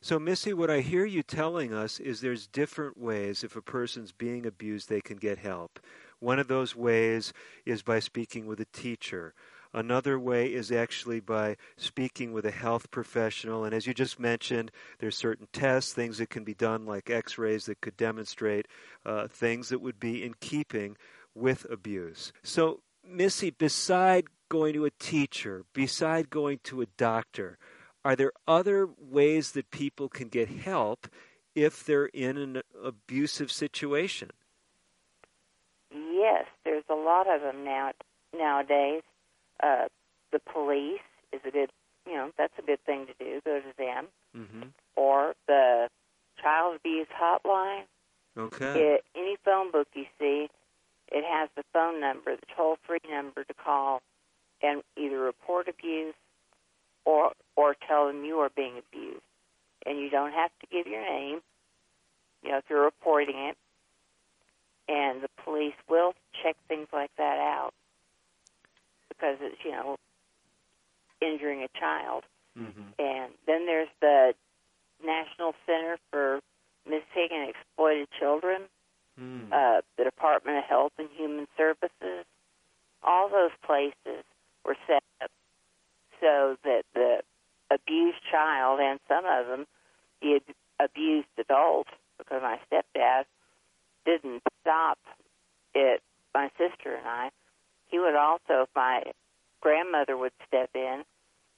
So, 0.00 0.18
Missy, 0.18 0.52
what 0.52 0.70
I 0.70 0.80
hear 0.80 1.04
you 1.04 1.24
telling 1.24 1.74
us 1.74 1.98
is 1.98 2.20
there's 2.20 2.46
different 2.46 2.96
ways 2.96 3.42
if 3.42 3.56
a 3.56 3.62
person's 3.62 4.12
being 4.12 4.46
abused, 4.46 4.88
they 4.88 5.00
can 5.00 5.16
get 5.16 5.38
help. 5.38 5.80
One 6.20 6.38
of 6.38 6.46
those 6.46 6.76
ways 6.76 7.32
is 7.66 7.82
by 7.82 7.98
speaking 7.98 8.46
with 8.46 8.60
a 8.60 8.66
teacher. 8.66 9.34
Another 9.74 10.18
way 10.18 10.52
is 10.52 10.72
actually 10.72 11.20
by 11.20 11.56
speaking 11.76 12.32
with 12.32 12.46
a 12.46 12.50
health 12.50 12.90
professional. 12.90 13.64
And 13.64 13.74
as 13.74 13.86
you 13.86 13.92
just 13.92 14.18
mentioned, 14.18 14.70
there's 14.98 15.16
certain 15.16 15.48
tests, 15.52 15.92
things 15.92 16.18
that 16.18 16.30
can 16.30 16.44
be 16.44 16.54
done 16.54 16.86
like 16.86 17.10
x 17.10 17.36
rays 17.36 17.66
that 17.66 17.80
could 17.80 17.96
demonstrate 17.96 18.66
uh, 19.04 19.28
things 19.28 19.68
that 19.68 19.80
would 19.80 20.00
be 20.00 20.24
in 20.24 20.34
keeping 20.40 20.96
with 21.38 21.66
abuse. 21.70 22.32
So, 22.42 22.80
Missy, 23.06 23.50
beside 23.50 24.26
going 24.48 24.74
to 24.74 24.84
a 24.84 24.90
teacher, 24.90 25.64
beside 25.72 26.30
going 26.30 26.60
to 26.64 26.82
a 26.82 26.86
doctor, 26.96 27.58
are 28.04 28.16
there 28.16 28.32
other 28.46 28.88
ways 28.98 29.52
that 29.52 29.70
people 29.70 30.08
can 30.08 30.28
get 30.28 30.48
help 30.48 31.08
if 31.54 31.84
they're 31.84 32.06
in 32.06 32.36
an 32.36 32.62
abusive 32.82 33.50
situation? 33.50 34.30
Yes, 35.90 36.44
there's 36.64 36.84
a 36.90 36.94
lot 36.94 37.26
of 37.28 37.40
them 37.40 37.64
now 37.64 37.92
nowadays. 38.36 39.02
Uh, 39.62 39.86
the 40.32 40.38
police 40.38 41.00
is 41.32 41.40
a 41.46 41.50
good, 41.50 41.70
you 42.06 42.14
know, 42.14 42.30
that's 42.36 42.52
a 42.58 42.62
good 42.62 42.82
thing 42.84 43.06
to 43.06 43.14
do. 43.18 43.40
Go 43.44 43.60
to 43.60 43.76
them, 43.76 44.06
mm-hmm. 44.36 44.68
or 44.96 45.34
the 45.46 45.88
child 46.40 46.76
abuse 46.76 47.06
hotline. 47.20 47.84
Okay. 48.36 48.94
It, 48.94 49.04
any 49.16 49.36
phone 49.44 49.72
book 49.72 49.88
you 49.94 50.04
see, 50.20 50.48
it 51.10 51.24
has 51.24 51.48
the 51.56 51.64
phone 51.72 52.00
number, 52.00 52.36
the 52.36 52.46
toll-free 52.56 53.00
number 53.10 53.44
to 53.44 53.54
call, 53.54 54.02
and 54.62 54.82
either 54.96 55.18
report 55.18 55.68
abuse 55.68 56.14
or 57.04 57.32
or 57.56 57.74
tell 57.86 58.06
them 58.06 58.24
you 58.24 58.38
are 58.38 58.50
being 58.54 58.78
abused. 58.78 59.22
And 59.86 59.98
you 59.98 60.10
don't 60.10 60.32
have 60.32 60.50
to 60.60 60.66
give 60.70 60.86
your 60.86 61.00
name, 61.00 61.40
you 62.42 62.50
know, 62.50 62.58
if 62.58 62.64
you're 62.68 62.84
reporting 62.84 63.36
it. 63.36 63.56
And 64.88 65.22
the 65.22 65.28
police 65.44 65.74
will 65.88 66.14
check 66.42 66.56
things 66.66 66.88
like 66.92 67.10
that 67.18 67.38
out 67.38 67.72
because 69.08 69.36
it's, 69.40 69.56
you 69.64 69.70
know, 69.70 69.96
injuring 71.20 71.62
a 71.62 71.78
child. 71.78 72.24
Mm-hmm. 72.58 72.82
And 72.98 73.32
then 73.46 73.66
there's 73.66 73.88
the 74.00 74.34
National 75.04 75.54
Center 75.66 75.98
for 76.10 76.40
Missing 76.86 77.28
and 77.30 77.50
Exploited 77.50 78.08
Children, 78.18 78.62
mm. 79.20 79.52
uh, 79.52 79.82
the 79.96 80.04
Department 80.04 80.58
of 80.58 80.64
Health 80.64 80.92
and 80.98 81.08
Human 81.16 81.46
Services, 81.56 82.24
all 83.02 83.28
those 83.28 83.50
places 83.64 84.24
were 84.64 84.76
set 84.86 85.02
up 85.22 85.30
so 86.20 86.56
that 86.64 86.82
the 86.94 87.20
abused 87.70 88.18
child 88.30 88.80
and 88.80 88.98
some 89.08 89.24
of 89.24 89.46
them 89.46 89.66
the 90.20 90.40
abused 90.80 91.28
adult, 91.38 91.86
because 92.18 92.42
my 92.42 92.58
stepdad 92.70 93.24
didn't 94.04 94.42
stop 94.60 94.98
it. 95.74 96.02
My 96.34 96.50
sister 96.58 96.94
and 96.94 97.06
I, 97.06 97.30
he 97.88 97.98
would 97.98 98.14
also, 98.14 98.62
if 98.62 98.68
my 98.74 99.02
grandmother 99.60 100.16
would 100.16 100.32
step 100.46 100.70
in, 100.74 101.04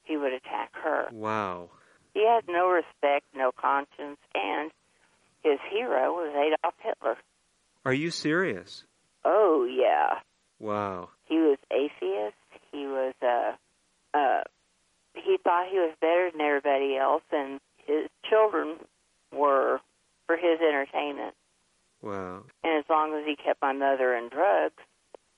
he 0.05 0.17
would 0.17 0.33
attack 0.33 0.71
her. 0.73 1.09
Wow. 1.13 1.71
He 2.15 2.27
had 2.27 2.45
no 2.49 2.69
respect, 2.69 3.27
no 3.35 3.53
conscience, 3.53 4.19
and 4.35 4.71
his 5.43 5.59
hero 5.71 6.13
was 6.13 6.35
Adolf 6.35 6.75
Hitler. 6.79 7.17
Are 7.85 7.93
you 7.95 8.11
serious? 8.11 8.85
Oh 9.25 9.67
yeah. 9.71 10.21
Wow. 10.59 11.11
He 11.27 11.37
was 11.37 11.59
atheist. 11.71 12.37
He 12.73 12.87
was 12.87 13.15
uh 13.23 13.53
uh 14.17 14.43
he 15.15 15.39
thought 15.43 15.69
he 15.71 15.79
was 15.79 15.95
better 16.01 16.31
than 16.31 16.41
everybody 16.41 16.97
else 16.97 17.23
and 17.33 17.61
his 17.87 18.09
children 18.29 18.77
were 19.33 19.81
for 20.27 20.37
his 20.37 20.61
entertainment. 20.61 21.35
Wow. 22.03 22.45
And 22.63 22.79
as 22.79 22.85
long 22.89 23.15
as 23.15 23.27
he 23.27 23.37
kept 23.37 23.61
my 23.61 23.73
mother 23.73 24.15
in 24.15 24.29
drugs, 24.29 24.75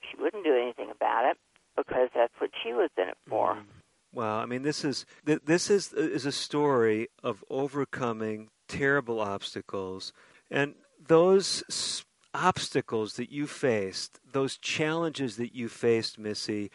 she 0.00 0.20
wouldn't 0.20 0.44
do 0.44 0.54
anything 0.54 0.90
about 0.90 1.30
it 1.30 1.38
because 1.76 2.08
that's 2.14 2.32
what 2.38 2.50
she 2.62 2.72
was 2.72 2.90
in 2.96 3.08
it 3.08 3.18
for. 3.28 3.54
Mm. 3.54 3.64
Wow. 4.12 4.40
I 4.40 4.46
mean, 4.46 4.62
this 4.62 4.84
is 4.84 5.06
this 5.24 5.70
is 5.70 5.92
is 5.92 6.26
a 6.26 6.32
story 6.32 7.08
of 7.22 7.42
overcoming 7.48 8.48
terrible 8.68 9.20
obstacles, 9.20 10.12
and 10.50 10.74
those 11.04 11.64
obstacles 12.34 13.14
that 13.14 13.30
you 13.30 13.46
faced, 13.46 14.18
those 14.32 14.56
challenges 14.56 15.36
that 15.36 15.54
you 15.54 15.68
faced, 15.68 16.18
Missy, 16.18 16.70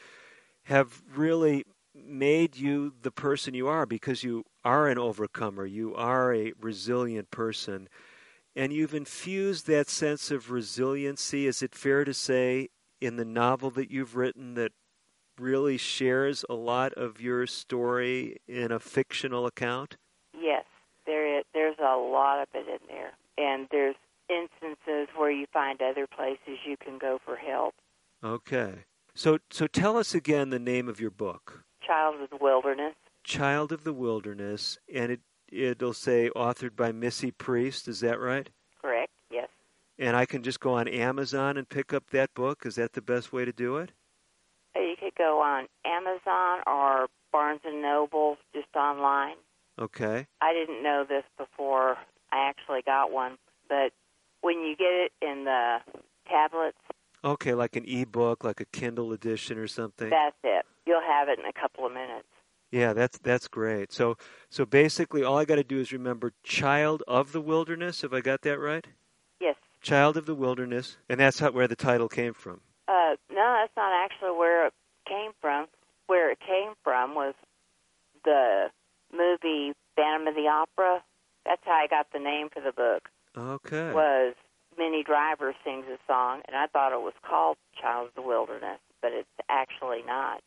have 0.64 1.01
really 1.16 1.66
made 1.95 2.55
you 2.55 2.93
the 3.01 3.12
person 3.12 3.53
you 3.53 3.68
are 3.68 3.86
because 3.86 4.24
you 4.24 4.45
are 4.64 4.88
an 4.88 4.97
overcomer. 4.97 5.66
You 5.66 5.95
are 5.95 6.34
a 6.34 6.53
resilient 6.60 7.32
person. 7.32 7.89
And 8.55 8.74
you've 8.74 8.93
infused 8.93 9.68
that 9.68 9.89
sense 9.89 10.32
of 10.32 10.51
resiliency, 10.51 11.47
is 11.47 11.62
it 11.62 11.76
fair 11.76 12.03
to 12.03 12.14
say, 12.14 12.70
in 12.99 13.18
the 13.18 13.26
novel 13.26 13.70
that 13.72 13.91
you've 13.91 14.16
written 14.16 14.55
that 14.55 14.72
really 15.38 15.78
shares 15.78 16.43
a 16.49 16.55
lot 16.55 16.93
of 16.93 17.22
your 17.22 17.45
story 17.45 18.38
in 18.47 18.72
a 18.72 18.80
fictional 18.80 19.45
account? 19.45 19.97
Yes, 20.39 20.66
there 21.05 21.39
is, 21.39 21.45
there's 21.53 21.78
a 21.80 21.95
lot 21.97 22.41
of 22.41 22.47
it 22.53 22.68
in 22.68 22.80
there. 22.88 23.12
And 23.38 23.68
there's 23.72 23.95
instances 24.30 25.07
where 25.15 25.32
you 25.32 25.45
find 25.51 25.82
other 25.82 26.07
places 26.07 26.59
you 26.65 26.78
can 26.78 26.97
go 26.97 27.19
for 27.23 27.36
help. 27.36 27.73
Okay. 28.23 28.86
So 29.15 29.39
so 29.49 29.67
tell 29.67 29.97
us 29.97 30.13
again 30.13 30.49
the 30.49 30.59
name 30.59 30.88
of 30.88 30.99
your 30.99 31.11
book. 31.11 31.63
Child 31.86 32.21
of 32.21 32.30
the 32.30 32.38
Wilderness. 32.38 32.95
Child 33.23 33.71
of 33.71 33.84
the 33.84 33.93
Wilderness, 33.93 34.78
and 34.93 35.11
it 35.11 35.21
it'll 35.51 35.93
say 35.93 36.30
authored 36.36 36.75
by 36.75 36.91
Missy 36.91 37.32
Priest. 37.32 37.88
Is 37.88 37.99
that 38.01 38.19
right? 38.19 38.49
Correct. 38.82 39.11
Yes. 39.32 39.49
And 39.97 40.15
I 40.15 40.25
can 40.25 40.43
just 40.43 40.59
go 40.59 40.73
on 40.73 40.88
Amazon 40.88 41.57
and 41.57 41.67
pick 41.67 41.93
up 41.93 42.09
that 42.11 42.34
book. 42.34 42.65
Is 42.65 42.75
that 42.75 42.93
the 42.93 43.01
best 43.01 43.34
way 43.34 43.45
to 43.45 43.51
do 43.51 43.78
it? 43.78 43.91
Uh, 44.75 44.82
You 44.82 44.95
could 44.99 45.15
go 45.15 45.41
on 45.41 45.67
Amazon 45.86 46.59
or 46.67 47.07
Barnes 47.32 47.61
and 47.65 47.82
Noble, 47.82 48.38
just 48.53 48.75
online. 48.75 49.36
Okay. 49.80 50.28
I 50.41 50.53
didn't 50.53 50.84
know 50.84 51.05
this 51.07 51.23
before 51.38 51.97
I 52.32 52.49
actually 52.49 52.82
got 52.86 53.11
one, 53.11 53.38
but 53.69 53.91
when 54.42 54.62
you 54.62 54.76
get 54.76 54.92
it 54.92 55.12
in 55.22 55.46
the 55.46 55.78
tablets, 56.30 56.78
Okay, 57.24 57.54
like 57.54 57.76
an 57.76 57.84
ebook, 57.88 58.44
like 58.44 58.62
a 58.62 58.66
Kindle 58.66 59.12
edition 59.12 59.58
or 59.58 59.68
something. 59.68 60.10
that's 60.10 60.36
it. 60.44 60.66
You'll 60.86 61.02
have 61.02 61.28
it 61.30 61.40
in 61.40 61.46
a 61.46 61.54
couple 61.54 61.86
of 61.86 61.92
minutes. 61.92 62.28
Yeah, 62.72 62.94
that's 62.94 63.18
that's 63.20 63.48
great. 63.48 63.92
So 63.92 64.18
so 64.50 64.66
basically 64.66 65.24
all 65.24 65.38
I 65.38 65.46
got 65.46 65.56
to 65.56 65.64
do 65.64 65.80
is 65.80 65.92
remember 65.92 66.34
Child 66.44 67.04
of 67.08 67.32
the 67.32 67.42
Wilderness, 67.42 68.02
have 68.02 68.14
I 68.14 68.22
got 68.22 68.42
that 68.44 68.60
right? 68.60 68.86
Yes. 69.42 69.56
Child 69.82 70.18
of 70.18 70.26
the 70.26 70.36
Wilderness, 70.36 70.98
and 71.10 71.20
that's 71.20 71.40
how, 71.40 71.52
where 71.52 71.68
the 71.68 71.76
title 71.76 72.08
came 72.10 72.34
from. 72.34 72.62
Uh, 72.88 73.16
no, 73.32 73.58
that's 73.62 73.76
not 73.76 73.92
actually 74.06 74.38
where 74.38 74.68
it 74.68 74.74
came 75.08 75.32
from. 75.42 75.68
Where 76.08 76.32
it 76.32 76.40
came 76.40 76.74
from 76.84 77.16
was 77.16 77.34
the 78.24 78.68
movie 79.12 79.74
Phantom 79.96 80.28
of 80.28 80.36
the 80.36 80.48
Opera. 80.48 81.04
That's 81.46 81.62
how 81.66 81.72
I 81.74 81.88
got 81.88 82.08
the 82.14 82.20
name 82.20 82.50
for 82.54 82.62
the 82.62 82.72
book. 82.72 83.10
Okay. 83.38 83.94
Was 83.94 84.34
Minnie 84.78 85.04
Driver 85.04 85.54
sings 85.64 85.86
a 85.88 85.98
song, 86.08 86.42
and 86.48 86.56
I 86.56 86.68
thought 86.68 86.94
it 86.94 87.02
was 87.02 87.14
called 87.28 87.58
Child 87.80 88.10
of 88.10 88.16
the 88.16 88.28
Wilderness, 88.28 88.80
but 89.02 89.12
it's 89.14 89.30
actually 89.50 90.02
not. 90.06 90.42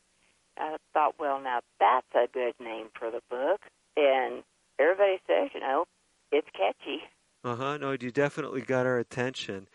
I 0.57 0.75
thought, 0.93 1.15
well, 1.17 1.39
now 1.39 1.61
that's 1.79 2.07
a 2.13 2.27
good 2.31 2.53
name 2.59 2.87
for 2.97 3.09
the 3.09 3.21
book, 3.29 3.61
and 3.95 4.43
everybody 4.79 5.19
says, 5.25 5.49
you 5.53 5.61
know, 5.61 5.85
it's 6.31 6.47
catchy. 6.53 7.03
Uh 7.43 7.55
huh. 7.55 7.77
No, 7.77 7.91
you 7.99 8.11
definitely 8.11 8.61
got 8.61 8.85
our 8.85 8.99
attention. 8.99 9.67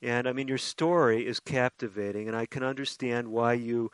And 0.00 0.26
I 0.26 0.32
mean, 0.32 0.48
your 0.48 0.58
story 0.58 1.26
is 1.26 1.38
captivating, 1.38 2.26
and 2.26 2.36
I 2.36 2.46
can 2.46 2.64
understand 2.64 3.28
why 3.28 3.52
you 3.52 3.90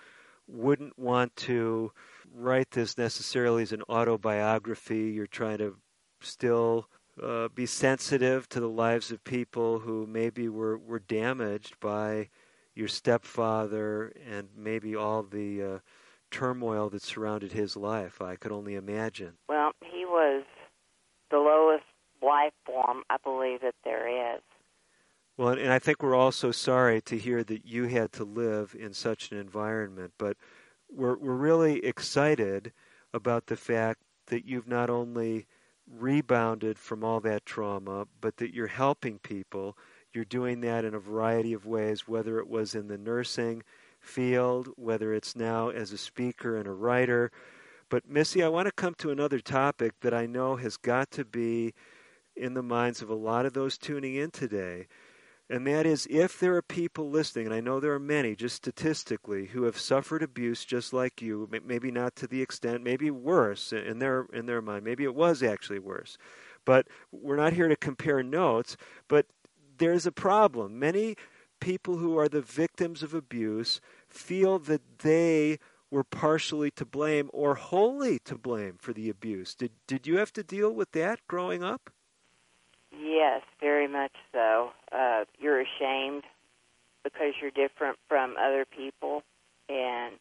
wouldn't 0.46 0.98
want 0.98 1.36
to 1.36 1.92
write 2.32 2.70
this 2.70 2.96
necessarily 2.96 3.62
as 3.62 3.72
an 3.72 3.82
autobiography. 3.88 5.10
You're 5.10 5.26
trying 5.26 5.58
to 5.58 5.76
still 6.20 6.88
uh, 7.22 7.48
be 7.54 7.66
sensitive 7.66 8.48
to 8.50 8.60
the 8.60 8.68
lives 8.68 9.10
of 9.10 9.22
people 9.24 9.80
who 9.80 10.06
maybe 10.06 10.48
were, 10.48 10.78
were 10.78 10.98
damaged 10.98 11.78
by 11.80 12.28
your 12.74 12.88
stepfather 12.88 14.12
and 14.30 14.48
maybe 14.56 14.94
all 14.94 15.22
the 15.22 15.62
uh, 15.62 15.78
turmoil 16.30 16.88
that 16.90 17.02
surrounded 17.02 17.52
his 17.52 17.76
life. 17.76 18.22
I 18.22 18.36
could 18.36 18.52
only 18.52 18.74
imagine. 18.74 19.34
Well, 19.48 19.72
he 19.82 20.04
was 20.04 20.44
the 21.30 21.38
lowest 21.38 21.84
life 22.22 22.52
form 22.64 23.02
I 23.10 23.16
believe 23.22 23.60
that 23.62 23.74
there 23.84 24.36
is. 24.36 24.42
Well, 25.36 25.50
and 25.50 25.72
I 25.72 25.78
think 25.78 26.02
we're 26.02 26.16
also 26.16 26.50
sorry 26.50 27.00
to 27.02 27.16
hear 27.16 27.44
that 27.44 27.64
you 27.64 27.84
had 27.84 28.12
to 28.12 28.24
live 28.24 28.74
in 28.78 28.92
such 28.92 29.30
an 29.30 29.38
environment, 29.38 30.12
but 30.18 30.36
we're 30.90 31.16
we're 31.16 31.34
really 31.34 31.84
excited 31.84 32.72
about 33.14 33.46
the 33.46 33.56
fact 33.56 34.00
that 34.26 34.46
you've 34.46 34.66
not 34.66 34.90
only 34.90 35.46
rebounded 35.96 36.78
from 36.78 37.04
all 37.04 37.20
that 37.20 37.46
trauma, 37.46 38.06
but 38.20 38.36
that 38.38 38.54
you're 38.54 38.66
helping 38.66 39.18
people. 39.18 39.76
You're 40.12 40.24
doing 40.24 40.60
that 40.62 40.84
in 40.84 40.94
a 40.94 41.00
variety 41.00 41.52
of 41.52 41.66
ways, 41.66 42.08
whether 42.08 42.38
it 42.38 42.48
was 42.48 42.74
in 42.74 42.88
the 42.88 42.98
nursing 42.98 43.62
field, 44.00 44.68
whether 44.76 45.12
it's 45.12 45.36
now 45.36 45.68
as 45.70 45.92
a 45.92 45.98
speaker 45.98 46.56
and 46.56 46.66
a 46.66 46.72
writer. 46.72 47.30
But 47.88 48.08
Missy, 48.08 48.42
I 48.42 48.48
want 48.48 48.66
to 48.66 48.72
come 48.72 48.94
to 48.98 49.10
another 49.10 49.40
topic 49.40 49.94
that 50.00 50.14
I 50.14 50.26
know 50.26 50.56
has 50.56 50.76
got 50.76 51.10
to 51.12 51.24
be 51.24 51.74
in 52.36 52.54
the 52.54 52.62
minds 52.62 53.02
of 53.02 53.10
a 53.10 53.14
lot 53.14 53.46
of 53.46 53.52
those 53.52 53.78
tuning 53.78 54.14
in 54.14 54.30
today. 54.30 54.86
And 55.50 55.66
that 55.66 55.86
is 55.86 56.06
if 56.10 56.38
there 56.38 56.56
are 56.56 56.62
people 56.62 57.10
listening, 57.10 57.46
and 57.46 57.54
I 57.54 57.60
know 57.60 57.80
there 57.80 57.94
are 57.94 57.98
many 57.98 58.36
just 58.36 58.56
statistically, 58.56 59.46
who 59.46 59.62
have 59.62 59.78
suffered 59.78 60.22
abuse 60.22 60.64
just 60.64 60.92
like 60.92 61.22
you, 61.22 61.48
maybe 61.64 61.90
not 61.90 62.16
to 62.16 62.26
the 62.26 62.42
extent, 62.42 62.84
maybe 62.84 63.10
worse 63.10 63.72
in 63.72 63.98
their 63.98 64.26
in 64.32 64.44
their 64.46 64.60
mind. 64.60 64.84
Maybe 64.84 65.04
it 65.04 65.14
was 65.14 65.42
actually 65.42 65.78
worse. 65.78 66.18
But 66.66 66.86
we're 67.10 67.36
not 67.36 67.54
here 67.54 67.68
to 67.68 67.76
compare 67.76 68.22
notes, 68.22 68.76
but 69.08 69.26
there's 69.78 70.04
a 70.04 70.12
problem. 70.12 70.78
Many 70.78 71.16
people 71.60 71.96
who 71.96 72.18
are 72.18 72.28
the 72.28 72.42
victims 72.42 73.02
of 73.02 73.14
abuse 73.14 73.80
feel 74.06 74.58
that 74.58 74.82
they 74.98 75.58
were 75.90 76.04
partially 76.04 76.70
to 76.72 76.84
blame 76.84 77.30
or 77.32 77.54
wholly 77.54 78.18
to 78.20 78.36
blame 78.36 78.76
for 78.78 78.92
the 78.92 79.08
abuse. 79.08 79.54
Did 79.54 79.72
did 79.86 80.06
you 80.06 80.18
have 80.18 80.32
to 80.34 80.42
deal 80.42 80.70
with 80.72 80.92
that 80.92 81.20
growing 81.26 81.62
up? 81.62 81.90
Yes, 82.98 83.42
very 83.60 83.86
much 83.86 84.12
so. 84.32 84.70
Uh, 84.90 85.24
you're 85.38 85.60
ashamed 85.60 86.24
because 87.04 87.34
you're 87.40 87.50
different 87.50 87.96
from 88.08 88.34
other 88.38 88.64
people, 88.64 89.22
and 89.68 90.14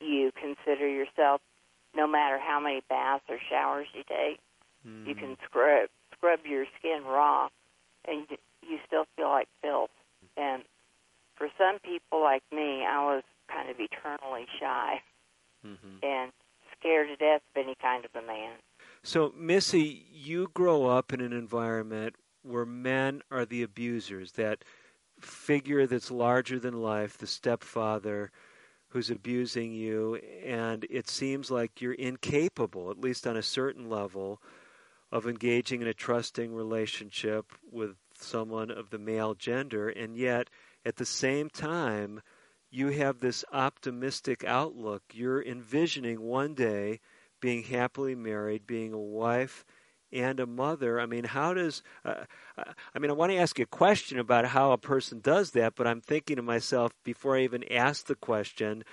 you 0.00 0.30
consider 0.32 0.88
yourself, 0.88 1.40
no 1.96 2.06
matter 2.06 2.38
how 2.38 2.60
many 2.60 2.82
baths 2.88 3.24
or 3.28 3.38
showers 3.50 3.86
you 3.94 4.02
take, 4.08 4.38
mm. 4.86 5.06
you 5.06 5.14
can 5.14 5.36
scrub 5.44 5.88
scrub 6.12 6.40
your 6.44 6.66
skin 6.78 7.04
raw, 7.04 7.48
and 8.06 8.26
you 8.62 8.78
still 8.86 9.04
feel 9.16 9.28
like 9.28 9.48
filth. 9.62 9.90
And 10.36 10.62
for 11.36 11.48
some 11.58 11.78
people 11.80 12.22
like 12.22 12.42
me, 12.52 12.84
I 12.84 13.04
was 13.04 13.22
kind 13.48 13.68
of 13.70 13.76
eternally 13.78 14.46
shy 14.60 15.00
mm-hmm. 15.66 15.96
and 16.02 16.32
scared 16.78 17.08
to 17.08 17.16
death 17.16 17.42
of 17.54 17.64
any 17.64 17.74
kind 17.80 18.04
of 18.04 18.10
a 18.14 18.26
man. 18.26 18.52
So, 19.06 19.34
Missy, 19.36 20.06
you 20.10 20.48
grow 20.54 20.86
up 20.86 21.12
in 21.12 21.20
an 21.20 21.34
environment 21.34 22.16
where 22.42 22.64
men 22.64 23.20
are 23.30 23.44
the 23.44 23.62
abusers, 23.62 24.32
that 24.32 24.64
figure 25.20 25.86
that's 25.86 26.10
larger 26.10 26.58
than 26.58 26.80
life, 26.80 27.18
the 27.18 27.26
stepfather 27.26 28.32
who's 28.88 29.10
abusing 29.10 29.74
you, 29.74 30.14
and 30.42 30.86
it 30.88 31.10
seems 31.10 31.50
like 31.50 31.82
you're 31.82 31.92
incapable, 31.92 32.90
at 32.90 32.98
least 32.98 33.26
on 33.26 33.36
a 33.36 33.42
certain 33.42 33.90
level, 33.90 34.40
of 35.12 35.26
engaging 35.26 35.82
in 35.82 35.86
a 35.88 35.92
trusting 35.92 36.54
relationship 36.54 37.52
with 37.70 37.96
someone 38.18 38.70
of 38.70 38.88
the 38.88 38.98
male 38.98 39.34
gender, 39.34 39.90
and 39.90 40.16
yet 40.16 40.48
at 40.86 40.96
the 40.96 41.04
same 41.04 41.50
time, 41.50 42.22
you 42.70 42.88
have 42.88 43.20
this 43.20 43.44
optimistic 43.52 44.44
outlook. 44.44 45.02
You're 45.12 45.42
envisioning 45.42 46.22
one 46.22 46.54
day 46.54 47.00
being 47.40 47.62
happily 47.62 48.14
married, 48.14 48.66
being 48.66 48.92
a 48.92 48.98
wife 48.98 49.64
and 50.12 50.38
a 50.38 50.46
mother. 50.46 51.00
I 51.00 51.06
mean, 51.06 51.24
how 51.24 51.54
does, 51.54 51.82
uh, 52.04 52.24
I 52.94 52.98
mean, 52.98 53.10
I 53.10 53.14
want 53.14 53.32
to 53.32 53.38
ask 53.38 53.58
you 53.58 53.64
a 53.64 53.66
question 53.66 54.18
about 54.18 54.46
how 54.46 54.72
a 54.72 54.78
person 54.78 55.20
does 55.20 55.50
that, 55.52 55.74
but 55.74 55.86
I'm 55.86 56.00
thinking 56.00 56.36
to 56.36 56.42
myself 56.42 56.92
before 57.04 57.36
I 57.36 57.42
even 57.42 57.64
ask 57.72 58.06
the 58.06 58.14
question, 58.14 58.84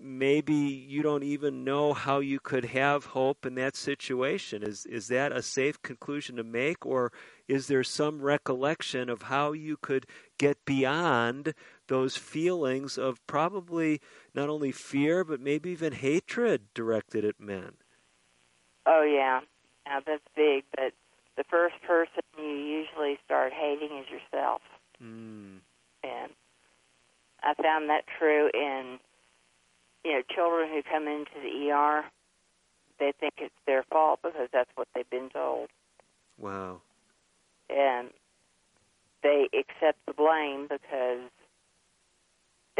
maybe 0.00 0.54
you 0.54 1.02
don't 1.02 1.22
even 1.22 1.62
know 1.62 1.92
how 1.92 2.20
you 2.20 2.40
could 2.40 2.64
have 2.64 3.04
hope 3.06 3.44
in 3.44 3.54
that 3.56 3.76
situation. 3.76 4.62
Is 4.62 4.86
is 4.86 5.08
that 5.08 5.32
a 5.32 5.42
safe 5.42 5.80
conclusion 5.82 6.36
to 6.36 6.44
make, 6.44 6.86
or 6.86 7.12
is 7.48 7.66
there 7.66 7.84
some 7.84 8.22
recollection 8.22 9.10
of 9.10 9.22
how 9.22 9.52
you 9.52 9.76
could 9.76 10.06
get 10.38 10.64
beyond 10.64 11.54
those 11.90 12.16
feelings 12.16 12.96
of 12.96 13.24
probably 13.26 14.00
not 14.32 14.48
only 14.48 14.70
fear 14.72 15.24
but 15.24 15.40
maybe 15.40 15.70
even 15.70 15.92
hatred 15.92 16.62
directed 16.72 17.24
at 17.24 17.38
men? 17.38 17.72
Oh 18.86 19.02
yeah, 19.02 19.40
yeah, 19.84 20.00
that's 20.06 20.22
big. 20.34 20.64
But 20.74 20.94
the 21.36 21.44
first 21.50 21.74
person 21.86 22.22
you 22.38 22.44
usually 22.44 23.18
start 23.24 23.52
hating 23.52 23.98
is 23.98 24.06
yourself, 24.08 24.62
mm. 25.02 25.58
and 26.04 26.32
I 27.42 27.54
found 27.60 27.90
that 27.90 28.04
true 28.18 28.48
in 28.54 29.00
you 30.04 30.12
know, 30.12 30.22
children 30.34 30.68
who 30.70 30.82
come 30.82 31.08
into 31.08 31.32
the 31.42 31.70
ER, 31.70 32.04
they 32.98 33.12
think 33.18 33.34
it's 33.38 33.54
their 33.66 33.82
fault 33.82 34.20
because 34.22 34.48
that's 34.52 34.70
what 34.76 34.88
they've 34.94 35.10
been 35.10 35.28
told. 35.28 35.68
Wow. 36.38 36.80
And 37.68 38.10
they 39.22 39.48
accept 39.52 39.98
the 40.06 40.14
blame 40.14 40.66
because 40.70 41.30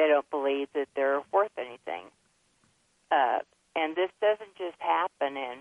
they 0.00 0.08
don't 0.08 0.28
believe 0.30 0.68
that 0.74 0.88
they're 0.96 1.20
worth 1.30 1.52
anything. 1.58 2.04
Uh, 3.10 3.40
and 3.76 3.94
this 3.94 4.10
doesn't 4.20 4.56
just 4.56 4.76
happen 4.78 5.36
in, 5.36 5.58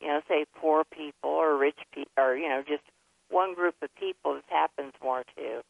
you 0.00 0.08
know, 0.08 0.20
say 0.28 0.44
poor 0.56 0.84
people 0.84 1.30
or 1.30 1.56
rich 1.56 1.78
people, 1.94 2.12
or, 2.18 2.36
you 2.36 2.48
know, 2.48 2.62
just 2.66 2.82
one 3.30 3.54
group 3.54 3.76
of 3.80 3.88
people. 3.94 4.34
This 4.34 4.44
happens 4.48 4.92
more 5.02 5.24
to. 5.36 5.62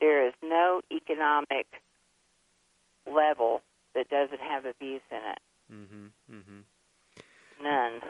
There 0.00 0.26
is 0.26 0.34
no 0.42 0.82
economic 0.90 1.66
level 3.10 3.62
that 3.94 4.10
doesn't 4.10 4.40
have 4.40 4.66
abuse 4.66 5.00
in 5.10 5.16
it. 5.16 5.38
Mm-hmm, 5.72 6.34
mm-hmm. 6.36 7.64
None. 7.64 8.00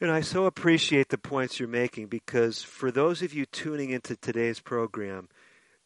And 0.00 0.12
I 0.12 0.20
so 0.20 0.46
appreciate 0.46 1.08
the 1.08 1.18
points 1.18 1.58
you're 1.58 1.68
making 1.68 2.06
because 2.06 2.62
for 2.62 2.92
those 2.92 3.20
of 3.20 3.34
you 3.34 3.46
tuning 3.46 3.90
into 3.90 4.14
today's 4.14 4.60
program, 4.60 5.28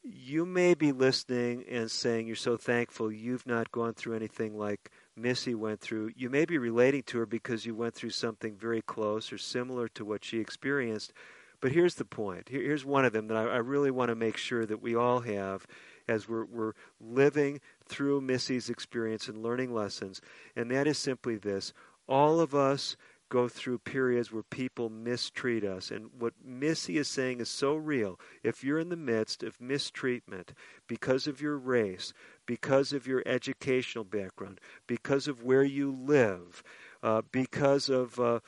you 0.04 0.44
may 0.44 0.74
be 0.74 0.92
listening 0.92 1.64
and 1.68 1.90
saying 1.90 2.26
you're 2.26 2.36
so 2.36 2.56
thankful 2.56 3.12
you've 3.12 3.46
not 3.46 3.70
gone 3.70 3.94
through 3.94 4.16
anything 4.16 4.58
like 4.58 4.90
Missy 5.16 5.54
went 5.54 5.80
through. 5.80 6.10
You 6.16 6.30
may 6.30 6.44
be 6.44 6.58
relating 6.58 7.02
to 7.04 7.18
her 7.18 7.26
because 7.26 7.66
you 7.66 7.74
went 7.74 7.94
through 7.94 8.10
something 8.10 8.56
very 8.56 8.82
close 8.82 9.32
or 9.32 9.38
similar 9.38 9.88
to 9.88 10.04
what 10.04 10.24
she 10.24 10.38
experienced. 10.38 11.12
But 11.60 11.72
here's 11.72 11.94
the 11.94 12.04
point. 12.04 12.48
here's 12.48 12.84
one 12.84 13.04
of 13.04 13.12
them 13.12 13.28
that 13.28 13.36
I, 13.36 13.42
I 13.42 13.56
really 13.58 13.92
want 13.92 14.08
to 14.08 14.16
make 14.16 14.36
sure 14.36 14.66
that 14.66 14.82
we 14.82 14.96
all 14.96 15.20
have 15.20 15.66
as 16.08 16.28
we're, 16.28 16.46
we're 16.46 16.72
living 17.00 17.60
through 17.84 18.22
Missy's 18.22 18.68
experience 18.68 19.28
and 19.28 19.42
learning 19.42 19.72
lessons. 19.72 20.20
And 20.56 20.70
that 20.72 20.88
is 20.88 20.98
simply 20.98 21.36
this 21.36 21.72
all 22.08 22.40
of 22.40 22.54
us 22.54 22.96
go 23.32 23.48
through 23.48 23.78
periods 23.78 24.30
where 24.30 24.42
people 24.42 24.90
mistreat 24.90 25.64
us. 25.64 25.90
And 25.90 26.10
what 26.18 26.34
Missy 26.44 26.98
is 26.98 27.08
saying 27.08 27.40
is 27.40 27.48
so 27.48 27.74
real. 27.74 28.20
If 28.42 28.62
you're 28.62 28.78
in 28.78 28.90
the 28.90 28.94
midst 28.94 29.42
of 29.42 29.58
mistreatment 29.58 30.52
because 30.86 31.26
of 31.26 31.40
your 31.40 31.56
race, 31.56 32.12
because 32.44 32.92
of 32.92 33.06
your 33.06 33.22
educational 33.24 34.04
background, 34.04 34.60
because 34.86 35.28
of 35.28 35.42
where 35.42 35.62
you 35.64 35.90
live, 35.90 36.62
uh, 37.02 37.22
because 37.32 37.88
of 37.88 38.20
uh, 38.20 38.40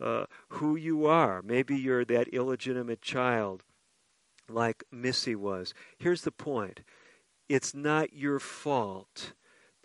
uh, 0.00 0.24
who 0.48 0.74
you 0.74 1.06
are, 1.06 1.40
maybe 1.42 1.76
you're 1.76 2.04
that 2.04 2.34
illegitimate 2.34 3.00
child 3.00 3.62
like 4.48 4.82
Missy 4.90 5.36
was. 5.36 5.72
Here's 5.98 6.22
the 6.22 6.32
point 6.32 6.80
it's 7.48 7.76
not 7.76 8.12
your 8.12 8.40
fault, 8.40 9.34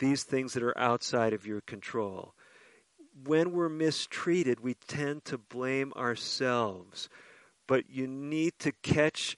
these 0.00 0.24
things 0.24 0.54
that 0.54 0.64
are 0.64 0.76
outside 0.76 1.32
of 1.32 1.46
your 1.46 1.60
control. 1.60 2.34
When 3.24 3.52
we're 3.52 3.68
mistreated, 3.68 4.60
we 4.60 4.74
tend 4.74 5.24
to 5.26 5.38
blame 5.38 5.92
ourselves. 5.96 7.08
But 7.66 7.90
you 7.90 8.06
need 8.06 8.54
to 8.60 8.72
catch 8.82 9.36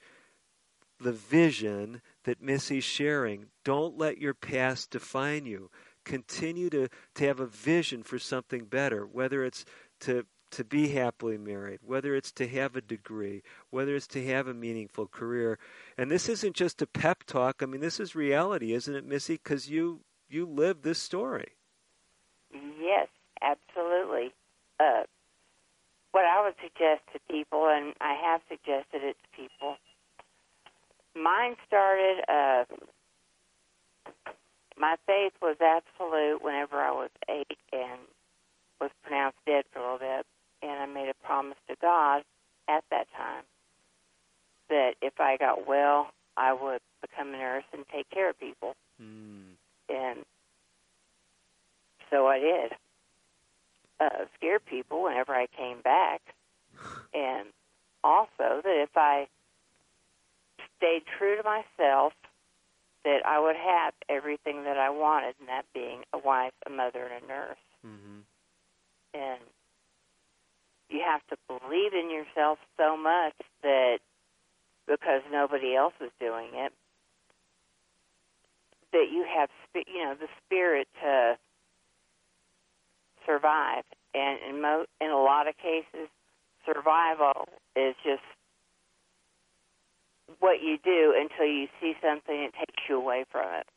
the 0.99 1.11
vision 1.11 2.01
that 2.23 2.41
Missy's 2.41 2.83
sharing. 2.83 3.47
Don't 3.65 3.97
let 3.97 4.19
your 4.19 4.33
past 4.33 4.91
define 4.91 5.45
you. 5.45 5.69
Continue 6.05 6.69
to, 6.69 6.87
to 7.15 7.27
have 7.27 7.39
a 7.39 7.45
vision 7.45 8.03
for 8.03 8.19
something 8.19 8.65
better, 8.65 9.05
whether 9.05 9.43
it's 9.43 9.65
to 10.01 10.25
to 10.51 10.65
be 10.65 10.89
happily 10.89 11.37
married, 11.37 11.79
whether 11.81 12.13
it's 12.13 12.31
to 12.33 12.45
have 12.45 12.75
a 12.75 12.81
degree, 12.81 13.41
whether 13.69 13.95
it's 13.95 14.07
to 14.07 14.25
have 14.27 14.47
a 14.47 14.53
meaningful 14.53 15.07
career. 15.07 15.57
And 15.97 16.11
this 16.11 16.27
isn't 16.27 16.57
just 16.57 16.81
a 16.81 16.87
pep 16.87 17.23
talk. 17.23 17.63
I 17.63 17.65
mean, 17.65 17.79
this 17.79 18.01
is 18.01 18.15
reality, 18.15 18.73
isn't 18.73 18.93
it, 18.93 19.05
Missy? 19.05 19.35
Because 19.35 19.69
you 19.69 20.01
you 20.29 20.45
live 20.45 20.81
this 20.81 20.99
story. 20.99 21.53
Absolutely. 23.41 24.33
Uh, 24.79 25.03
what 26.11 26.25
I 26.25 26.43
would 26.43 26.55
suggest 26.61 27.01
to 27.13 27.19
people, 27.31 27.67
and 27.67 27.93
I 28.01 28.13
have 28.13 28.41
suggested 28.49 29.03
it 29.03 29.15
to 29.21 29.41
people, 29.41 29.77
mine 31.15 31.55
started. 31.65 32.23
Uh, 32.27 32.65
my 34.77 34.95
faith 35.05 35.33
was 35.41 35.57
absolute 35.61 36.43
whenever 36.43 36.77
I 36.77 36.91
was 36.91 37.09
eight 37.29 37.57
and 37.71 37.99
was 38.79 38.89
pronounced 39.03 39.37
dead 39.45 39.63
for 39.71 39.79
a 39.79 39.83
little 39.83 39.99
bit 39.99 40.25
and 40.61 40.71
I 40.71 40.85
made 40.85 41.09
a 41.09 41.25
promise 41.25 41.57
to 41.69 41.75
God 41.81 42.23
at 42.69 42.83
that 42.91 43.07
time 43.17 43.43
that 44.69 44.93
if 45.01 45.13
I 45.19 45.37
got 45.37 45.67
well, 45.67 46.11
I 46.37 46.53
would 46.53 46.81
become 47.01 47.33
a 47.33 47.37
nurse 47.37 47.63
and 47.73 47.83
take 47.93 48.09
care 48.09 48.29
of 48.29 48.39
people. 48.39 48.75
Mm. 49.01 49.57
And 49.89 50.19
so 52.09 52.27
I 52.27 52.39
did. 52.39 52.71
Uh, 54.01 54.25
scared 54.35 54.65
people 54.65 55.03
whenever 55.03 55.33
I 55.33 55.45
came 55.55 55.81
back. 55.81 56.21
and 57.13 57.47
also 58.03 58.61
that 58.63 58.81
if 58.81 58.89
I 58.95 59.27
stayed 60.77 61.03
true 61.17 61.37
to 61.37 61.43
myself, 61.43 62.13
that 63.03 63.25
I 63.25 63.39
would 63.39 63.55
have 63.55 63.93
everything 64.09 64.63
that 64.63 64.77
I 64.77 64.89
wanted, 64.89 65.35
and 65.39 65.49
that 65.49 65.65
being 65.73 66.01
a 66.13 66.17
wife, 66.17 66.53
a 66.65 66.69
mother, 66.69 67.05
and 67.05 67.23
a 67.23 67.27
nurse. 67.27 67.65
Mm-hmm. 67.85 68.19
And 69.13 69.39
you 70.89 71.01
have 71.05 71.21
to 71.29 71.37
believe 71.47 71.93
in 71.93 72.09
yourself 72.09 72.59
so 72.77 72.97
much 72.97 73.33
that 73.63 73.99
because 74.87 75.21
nobody 75.31 75.75
else 75.75 75.93
is 76.01 76.11
doing 76.19 76.49
it, 76.53 76.73
that 78.91 79.07
you 79.11 79.25
have 79.37 79.49
you 79.87 80.03
know 80.03 80.15
the 80.19 80.27
spirit 80.45 80.87
to 81.01 81.37
survive. 83.25 83.83
And 84.13 84.39
in 84.47 84.61
mo- 84.61 84.85
in 84.99 85.09
a 85.09 85.17
lot 85.17 85.47
of 85.47 85.55
cases, 85.57 86.09
survival 86.65 87.47
is 87.75 87.95
just 88.03 88.23
what 90.39 90.61
you 90.61 90.77
do 90.83 91.13
until 91.17 91.45
you 91.45 91.67
see 91.79 91.93
something 92.01 92.41
that 92.43 92.53
takes 92.53 92.83
you 92.89 92.97
away 92.97 93.25
from 93.31 93.47
it. 93.53 93.67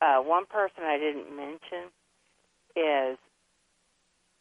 Uh, 0.00 0.18
one 0.18 0.46
person 0.46 0.82
I 0.84 0.98
didn't 0.98 1.34
mention 1.36 1.90
is 2.74 3.18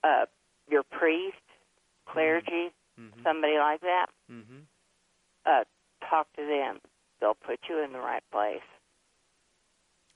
uh, 0.04 0.26
your 0.70 0.84
priest 0.84 1.36
clergy, 2.08 2.72
mm-hmm. 3.00 3.24
somebody 3.24 3.58
like 3.58 3.82
that, 3.82 4.08
mm-hmm. 4.32 4.60
uh, 5.46 5.64
talk 6.10 6.28
to 6.38 6.46
them. 6.46 6.80
They'll 7.20 7.34
put 7.34 7.60
you 7.70 7.84
in 7.84 7.92
the 7.92 8.00
right 8.00 8.24
place. 8.32 8.62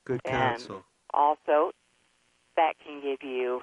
Good 0.05 0.23
counsel. 0.23 0.75
And 0.75 0.84
also, 1.13 1.71
that 2.55 2.73
can 2.86 3.01
give 3.01 3.21
you 3.21 3.61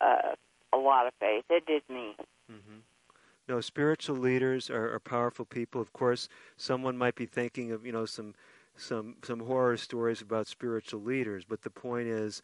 uh, 0.00 0.34
a 0.72 0.76
lot 0.76 1.06
of 1.06 1.12
faith. 1.20 1.44
It 1.50 1.66
did 1.66 1.82
me. 1.88 2.14
Mm-hmm. 2.50 2.78
No, 3.48 3.60
spiritual 3.60 4.16
leaders 4.16 4.70
are, 4.70 4.94
are 4.94 5.00
powerful 5.00 5.44
people. 5.44 5.80
Of 5.80 5.92
course, 5.92 6.28
someone 6.56 6.96
might 6.96 7.16
be 7.16 7.26
thinking 7.26 7.72
of 7.72 7.84
you 7.84 7.92
know 7.92 8.06
some 8.06 8.34
some 8.76 9.16
some 9.22 9.40
horror 9.40 9.76
stories 9.76 10.22
about 10.22 10.46
spiritual 10.46 11.00
leaders, 11.00 11.44
but 11.44 11.62
the 11.62 11.70
point 11.70 12.08
is 12.08 12.42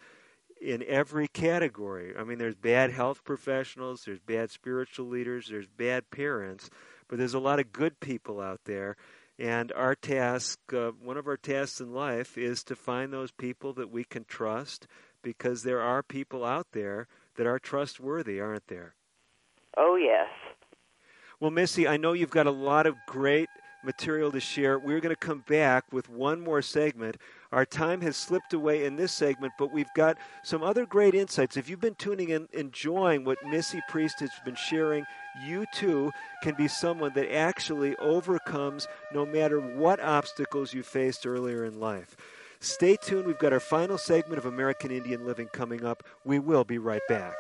in 0.60 0.82
every 0.88 1.28
category. 1.28 2.14
I 2.18 2.24
mean, 2.24 2.38
there's 2.38 2.54
bad 2.54 2.90
health 2.90 3.24
professionals, 3.24 4.04
there's 4.04 4.20
bad 4.20 4.50
spiritual 4.50 5.06
leaders, 5.06 5.48
there's 5.48 5.66
bad 5.66 6.10
parents, 6.10 6.70
but 7.08 7.18
there's 7.18 7.34
a 7.34 7.38
lot 7.38 7.60
of 7.60 7.72
good 7.72 8.00
people 8.00 8.40
out 8.40 8.60
there. 8.64 8.96
And 9.38 9.70
our 9.72 9.94
task, 9.94 10.58
uh, 10.72 10.92
one 11.02 11.18
of 11.18 11.26
our 11.26 11.36
tasks 11.36 11.80
in 11.80 11.92
life, 11.92 12.38
is 12.38 12.64
to 12.64 12.74
find 12.74 13.12
those 13.12 13.30
people 13.32 13.74
that 13.74 13.90
we 13.90 14.02
can 14.02 14.24
trust 14.24 14.86
because 15.22 15.62
there 15.62 15.80
are 15.80 16.02
people 16.02 16.44
out 16.44 16.68
there 16.72 17.06
that 17.36 17.46
are 17.46 17.58
trustworthy, 17.58 18.40
aren't 18.40 18.68
there? 18.68 18.94
Oh, 19.76 19.96
yes. 19.96 20.28
Well, 21.40 21.50
Missy, 21.50 21.86
I 21.86 21.96
know 21.96 22.14
you've 22.14 22.30
got 22.30 22.46
a 22.46 22.50
lot 22.50 22.86
of 22.86 22.94
great 23.06 23.48
material 23.84 24.32
to 24.32 24.40
share. 24.40 24.78
We're 24.78 25.00
going 25.00 25.14
to 25.14 25.16
come 25.16 25.44
back 25.46 25.84
with 25.92 26.10
one 26.10 26.40
more 26.40 26.60
segment. 26.60 27.16
Our 27.52 27.64
time 27.64 28.00
has 28.00 28.16
slipped 28.16 28.52
away 28.52 28.84
in 28.84 28.96
this 28.96 29.12
segment, 29.12 29.52
but 29.58 29.72
we've 29.72 29.92
got 29.94 30.18
some 30.42 30.62
other 30.62 30.84
great 30.84 31.14
insights. 31.14 31.56
If 31.56 31.70
you've 31.70 31.80
been 31.80 31.94
tuning 31.94 32.30
in, 32.30 32.48
enjoying 32.52 33.24
what 33.24 33.38
Missy 33.46 33.80
Priest 33.88 34.20
has 34.20 34.30
been 34.44 34.56
sharing, 34.56 35.04
you 35.44 35.64
too 35.72 36.10
can 36.42 36.54
be 36.54 36.68
someone 36.68 37.12
that 37.14 37.32
actually 37.32 37.94
overcomes 37.96 38.88
no 39.12 39.24
matter 39.24 39.60
what 39.60 40.00
obstacles 40.00 40.74
you 40.74 40.82
faced 40.82 41.26
earlier 41.26 41.64
in 41.64 41.78
life. 41.78 42.16
Stay 42.60 42.96
tuned. 42.96 43.26
We've 43.26 43.38
got 43.38 43.52
our 43.52 43.60
final 43.60 43.98
segment 43.98 44.38
of 44.38 44.46
American 44.46 44.90
Indian 44.90 45.26
Living 45.26 45.48
coming 45.52 45.84
up. 45.84 46.02
We 46.24 46.38
will 46.38 46.64
be 46.64 46.78
right 46.78 47.02
back. 47.08 47.34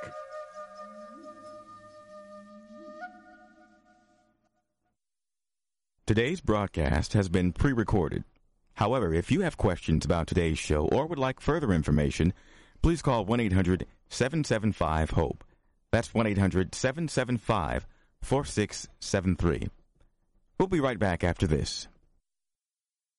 Today's 6.06 6.40
broadcast 6.40 7.14
has 7.14 7.28
been 7.28 7.52
pre 7.52 7.72
recorded. 7.72 8.22
However, 8.74 9.12
if 9.12 9.32
you 9.32 9.40
have 9.40 9.56
questions 9.56 10.04
about 10.04 10.26
today's 10.26 10.58
show 10.58 10.86
or 10.86 11.06
would 11.06 11.18
like 11.18 11.40
further 11.40 11.72
information, 11.72 12.32
please 12.80 13.02
call 13.02 13.24
1 13.24 13.40
800 13.40 13.86
775 14.08 15.10
HOPE. 15.10 15.44
That's 15.90 16.14
1 16.14 16.26
800 16.26 16.74
775 16.74 17.86
4673. 18.22 19.68
We'll 20.58 20.68
be 20.68 20.80
right 20.80 20.98
back 20.98 21.24
after 21.24 21.46
this. 21.46 21.88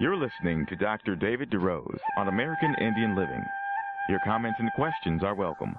You're 0.00 0.16
listening 0.16 0.64
to 0.66 0.76
Dr. 0.76 1.16
David 1.16 1.50
DeRose 1.50 1.98
on 2.16 2.28
American 2.28 2.72
Indian 2.80 3.16
Living. 3.16 3.42
Your 4.08 4.20
comments 4.24 4.60
and 4.60 4.70
questions 4.74 5.24
are 5.24 5.34
welcome. 5.34 5.74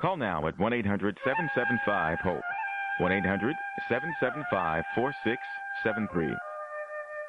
Call 0.00 0.16
now 0.16 0.48
at 0.48 0.58
1 0.58 0.72
800 0.72 1.16
775 1.24 2.18
HOPE. 2.18 2.42
1 2.98 3.12
800 3.12 3.54
775 3.88 4.82
4673. 4.96 6.34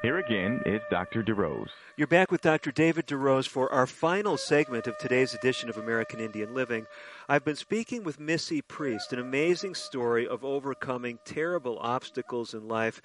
Here 0.01 0.17
again 0.17 0.61
is 0.65 0.81
Dr. 0.89 1.21
DeRose. 1.21 1.69
You're 1.95 2.07
back 2.07 2.31
with 2.31 2.41
Dr. 2.41 2.71
David 2.71 3.05
DeRose 3.05 3.47
for 3.47 3.71
our 3.71 3.85
final 3.85 4.35
segment 4.35 4.87
of 4.87 4.97
today's 4.97 5.35
edition 5.35 5.69
of 5.69 5.77
American 5.77 6.19
Indian 6.19 6.55
Living. 6.55 6.87
I've 7.29 7.45
been 7.45 7.55
speaking 7.55 8.03
with 8.03 8.19
Missy 8.19 8.63
Priest, 8.63 9.13
an 9.13 9.19
amazing 9.19 9.75
story 9.75 10.27
of 10.27 10.43
overcoming 10.43 11.19
terrible 11.23 11.77
obstacles 11.79 12.55
in 12.55 12.67
life 12.67 12.99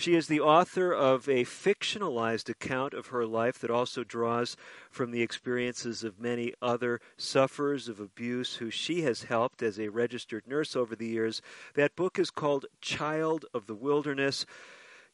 she 0.00 0.14
is 0.14 0.28
the 0.28 0.40
author 0.40 0.94
of 0.94 1.28
a 1.28 1.44
fictionalized 1.44 2.48
account 2.48 2.94
of 2.94 3.08
her 3.08 3.26
life 3.26 3.58
that 3.58 3.70
also 3.70 4.02
draws 4.02 4.56
from 4.90 5.10
the 5.10 5.20
experiences 5.20 6.02
of 6.02 6.18
many 6.18 6.54
other 6.62 7.02
sufferers 7.18 7.86
of 7.86 8.00
abuse 8.00 8.54
who 8.54 8.70
she 8.70 9.02
has 9.02 9.24
helped 9.24 9.62
as 9.62 9.78
a 9.78 9.90
registered 9.90 10.46
nurse 10.46 10.74
over 10.74 10.96
the 10.96 11.06
years. 11.06 11.42
That 11.74 11.96
book 11.96 12.18
is 12.18 12.30
called 12.30 12.64
Child 12.80 13.44
of 13.52 13.66
the 13.66 13.74
Wilderness. 13.74 14.46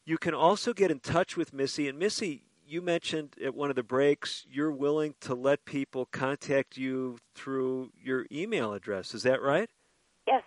You 0.05 0.17
can 0.17 0.33
also 0.33 0.71
get 0.73 0.89
in 0.89 1.01
touch 1.01 1.35
with 1.35 1.53
Missy. 1.53 1.89
And 1.89 1.99
Missy, 1.99 2.43
you 2.65 2.81
mentioned 2.81 3.35
at 3.43 3.53
one 3.53 3.69
of 3.69 3.75
the 3.75 3.83
breaks 3.83 4.45
you're 4.49 4.71
willing 4.71 5.15
to 5.19 5.35
let 5.35 5.65
people 5.65 6.05
contact 6.05 6.77
you 6.77 7.17
through 7.35 7.91
your 8.01 8.25
email 8.31 8.71
address. 8.71 9.13
Is 9.13 9.23
that 9.23 9.41
right? 9.41 9.69
Yes. 10.25 10.43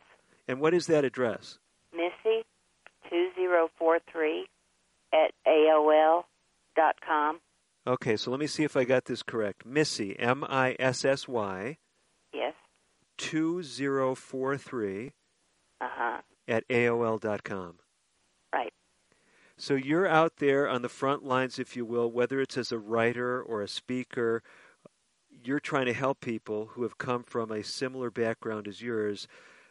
And 0.49 0.63
what 0.63 0.73
is 0.73 0.87
that 0.87 1.05
address? 1.05 1.59
Missy 3.11 3.31
2043 3.37 4.47
at 5.13 5.33
AOL 5.47 6.25
dot 6.77 6.97
com. 7.07 7.41
Okay, 7.87 8.17
so 8.17 8.31
let 8.31 8.39
me 8.39 8.47
see 8.47 8.65
if 8.65 8.77
I 8.77 8.85
got 8.85 9.07
this 9.07 9.23
correct. 9.23 9.65
Missy, 9.65 10.19
M 10.19 10.45
I 10.49 10.77
S 10.79 11.05
S 11.05 11.27
Y. 11.27 11.79
Yes. 12.33 12.55
2043 13.19 15.13
uh-huh. 15.81 16.21
at 16.49 16.69
AOL 16.69 17.21
dot 17.21 17.43
com. 17.43 17.77
Right. 18.53 18.73
So 19.57 19.75
you're 19.75 20.09
out 20.09 20.37
there 20.37 20.69
on 20.69 20.83
the 20.83 20.89
front 20.89 21.25
lines, 21.25 21.59
if 21.59 21.77
you 21.77 21.85
will, 21.85 22.11
whether 22.11 22.41
it's 22.41 22.57
as 22.57 22.73
a 22.73 22.79
writer 22.79 23.43
or 23.43 23.61
a 23.61 23.69
speaker, 23.69 24.43
you're 25.43 25.61
trying 25.61 25.87
to 25.87 25.93
help 25.93 26.21
people 26.21 26.71
who 26.73 26.83
have 26.83 26.99
come 26.99 27.23
from 27.23 27.51
a 27.51 27.63
similar 27.63 28.11
background 28.11 28.69
as 28.69 28.81
yours 28.81 29.27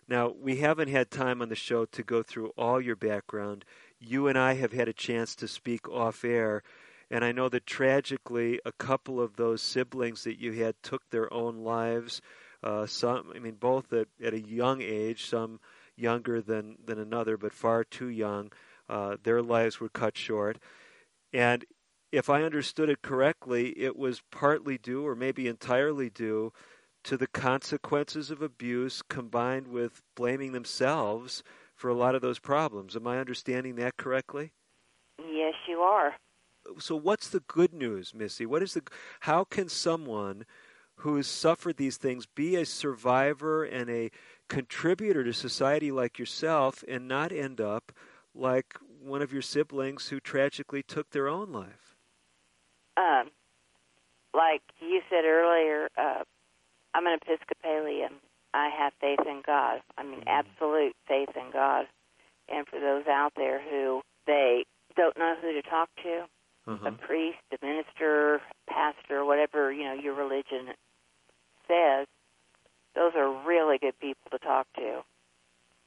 now, 0.10 0.34
we 0.42 0.58
haven't 0.58 0.90
had 0.90 1.12
time 1.12 1.42
on 1.42 1.50
the 1.50 1.56
show 1.56 1.86
to 1.86 2.04
go 2.04 2.24
through 2.24 2.52
all 2.58 2.82
your 2.82 2.96
background. 2.96 3.64
You 4.00 4.28
and 4.28 4.38
I 4.38 4.54
have 4.56 4.72
had 4.72 4.88
a 4.88 4.94
chance 4.94 5.36
to 5.36 5.48
speak 5.48 5.88
off 5.88 6.26
air, 6.26 6.64
and 7.12 7.24
I 7.24 7.32
know 7.32 7.48
that 7.50 7.68
tragically, 7.68 8.60
a 8.66 8.72
couple 8.72 9.22
of 9.22 9.36
those 9.36 9.62
siblings 9.62 10.24
that 10.24 10.40
you 10.40 10.54
had 10.54 10.76
took 10.82 11.08
their 11.10 11.32
own 11.32 11.58
lives. 11.64 12.22
Uh, 12.64 12.88
some, 12.88 13.32
I 13.36 13.40
mean, 13.40 13.56
both 13.56 13.94
at, 13.94 14.08
at 14.24 14.34
a 14.34 14.42
young 14.42 14.82
age, 14.82 15.26
some 15.26 15.60
younger 15.96 16.42
than, 16.42 16.78
than 16.84 16.98
another, 16.98 17.38
but 17.38 17.54
far 17.54 17.84
too 17.84 18.10
young. 18.10 18.52
Uh, 18.88 19.18
their 19.22 19.42
lives 19.42 19.80
were 19.80 19.90
cut 19.90 20.18
short. 20.18 20.58
And 21.32 21.66
if 22.12 22.30
I 22.30 22.44
understood 22.44 22.90
it 22.90 23.04
correctly, 23.04 23.70
it 23.78 23.96
was 23.96 24.24
partly 24.32 24.78
due, 24.80 25.06
or 25.06 25.16
maybe 25.16 25.48
entirely 25.48 26.10
due, 26.10 26.52
to 27.04 27.18
the 27.18 27.28
consequences 27.28 28.32
of 28.32 28.42
abuse 28.42 29.02
combined 29.02 29.68
with 29.68 30.02
blaming 30.16 30.52
themselves 30.52 31.44
for 31.76 31.90
a 31.90 31.94
lot 31.94 32.16
of 32.16 32.22
those 32.22 32.40
problems. 32.40 32.96
Am 32.96 33.08
I 33.08 33.20
understanding 33.20 33.76
that 33.76 33.98
correctly? 33.98 34.52
Yes, 35.18 35.54
you 35.68 35.80
are. 35.80 36.16
So 36.78 36.96
what's 36.96 37.30
the 37.30 37.40
good 37.42 37.74
news, 37.74 38.14
Missy? 38.14 38.46
What 38.46 38.62
is 38.62 38.74
the 38.74 38.84
how 39.22 39.44
can 39.44 39.70
someone 39.70 40.46
who 40.98 41.16
has 41.16 41.28
suffered 41.28 41.78
these 41.78 41.98
things 41.98 42.26
be 42.26 42.58
a 42.58 42.66
survivor 42.66 43.64
and 43.64 43.90
a 43.90 44.12
contributor 44.50 45.24
to 45.24 45.34
society 45.34 45.92
like 45.92 46.20
yourself 46.20 46.84
and 46.88 47.08
not 47.08 47.32
end 47.32 47.62
up 47.62 47.94
like 48.36 48.76
one 49.02 49.22
of 49.22 49.32
your 49.32 49.42
siblings 49.42 50.10
who 50.10 50.20
tragically 50.20 50.84
took 50.84 51.10
their 51.10 51.30
own 51.30 51.54
life. 51.54 51.96
Um, 52.98 53.32
like 54.34 54.62
you 54.82 55.02
said 55.10 55.24
earlier, 55.24 55.88
uh, 55.98 56.24
I'm 56.94 57.06
an 57.08 57.20
Episcopalian. 57.22 58.14
I 58.54 58.70
have 58.70 58.94
faith 59.00 59.20
in 59.28 59.42
God. 59.46 59.82
I 59.98 60.04
mean, 60.04 60.24
absolute 60.28 60.96
faith 61.08 61.30
in 61.36 61.52
God. 61.52 61.86
And 62.48 62.68
for 62.68 62.80
those 62.80 63.06
out 63.08 63.34
there 63.36 63.62
who 63.62 64.02
they 64.26 64.66
don't 64.96 65.18
know 65.18 65.36
who 65.42 65.54
to 65.54 65.62
talk 65.62 65.90
to, 66.04 66.26
Uh-huh. 66.68 66.88
a 66.90 66.92
priest, 66.92 67.38
a 67.52 67.66
minister, 67.66 68.42
pastor, 68.68 69.24
whatever 69.26 69.72
you 69.72 69.84
know 69.84 69.94
your 69.94 70.14
religion 70.14 70.74
says, 71.68 72.08
those 72.96 73.14
are 73.16 73.30
really 73.46 73.78
good 73.78 73.98
people 74.00 74.30
to 74.32 74.40
talk 74.40 74.68
to. 74.76 75.04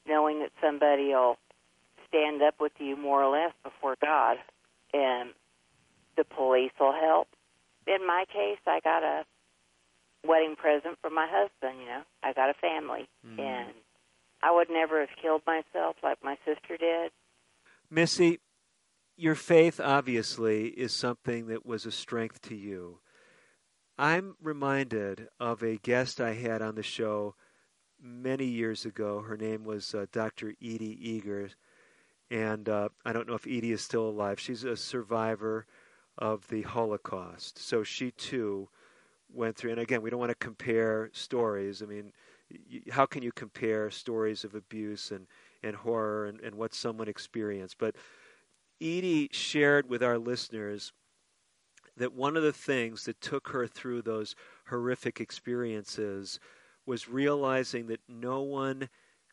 Knowing 0.07 0.41
that 0.41 0.51
somebody 0.61 1.09
will 1.09 1.37
stand 2.09 2.43
up 2.43 2.55
with 2.61 2.73
you 2.79 2.97
more 2.97 3.23
or 3.23 3.31
less 3.33 3.53
before 3.63 3.97
God, 4.01 4.39
and 4.93 5.31
the 6.17 6.25
police 6.25 6.73
will 6.79 6.93
help. 6.93 7.29
In 7.87 8.07
my 8.07 8.25
case, 8.33 8.59
I 8.67 8.81
got 8.81 9.03
a 9.03 9.25
wedding 10.27 10.57
present 10.57 10.99
from 11.01 11.15
my 11.15 11.27
husband. 11.31 11.81
You 11.81 11.87
know, 11.87 12.03
I 12.23 12.33
got 12.33 12.51
a 12.51 12.55
family, 12.55 13.09
and 13.39 13.73
I 14.43 14.53
would 14.53 14.69
never 14.71 15.01
have 15.01 15.17
killed 15.21 15.43
myself 15.47 15.97
like 16.03 16.19
my 16.23 16.37
sister 16.45 16.77
did. 16.77 17.11
Missy, 17.91 18.41
your 19.17 19.35
faith 19.35 19.79
obviously 19.79 20.69
is 20.69 20.93
something 20.93 21.47
that 21.47 21.67
was 21.67 21.87
a 21.87 21.93
strength 21.93 22.41
to 22.43 22.55
you. 22.55 22.99
I'm 23.99 24.37
reminded 24.43 25.29
of 25.39 25.63
a 25.63 25.77
guest 25.77 26.21
I 26.21 26.33
had 26.35 26.63
on 26.63 26.75
the 26.75 26.83
show 26.83 27.35
many 28.03 28.47
years 28.47 28.85
ago. 28.85 29.21
Her 29.21 29.37
name 29.37 29.65
was 29.65 29.95
uh, 29.95 30.07
Dr. 30.11 30.55
Edie 30.63 30.99
Eger, 31.01 31.51
and 32.31 32.69
uh, 32.69 32.89
I 33.05 33.13
don't 33.13 33.29
know 33.29 33.35
if 33.35 33.47
Edie 33.47 33.73
is 33.73 33.83
still 33.83 34.09
alive. 34.09 34.41
She's 34.41 34.65
a 34.65 34.77
survivor 34.77 35.67
of 36.19 36.49
the 36.49 36.63
Holocaust, 36.63 37.59
so 37.59 37.83
she 37.83 38.11
too 38.11 38.69
went 39.35 39.57
through. 39.57 39.73
And 39.73 39.81
again, 39.81 40.03
we 40.03 40.11
don't 40.11 40.21
want 40.21 40.31
to 40.31 40.47
compare 40.47 41.11
stories. 41.13 41.83
I 41.83 41.87
mean, 41.87 42.13
how 42.91 43.07
can 43.07 43.23
you 43.23 43.33
compare 43.33 43.91
stories 43.91 44.45
of 44.45 44.55
abuse 44.55 45.11
and, 45.11 45.27
and 45.63 45.75
horror 45.75 46.27
and, 46.27 46.41
and 46.41 46.55
what 46.55 46.75
someone 46.75 47.09
experienced? 47.09 47.79
But 47.79 47.97
Edie 48.81 49.31
shared 49.33 49.89
with 49.89 50.03
our 50.03 50.19
listeners 50.19 50.93
that 51.97 52.15
one 52.15 52.37
of 52.37 52.43
the 52.43 52.53
things 52.53 53.05
that 53.05 53.21
took 53.21 53.49
her 53.49 53.67
through 53.67 54.03
those 54.03 54.35
horrific 54.69 55.21
experiences 55.21 56.41
was 56.87 57.09
realizing 57.09 57.87
that 57.87 58.01
no 58.09 58.41
one 58.41 58.89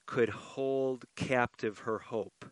could 0.05 0.29
hold 0.29 1.05
captive 1.15 1.79
her 1.79 1.99
hope. 1.99 2.45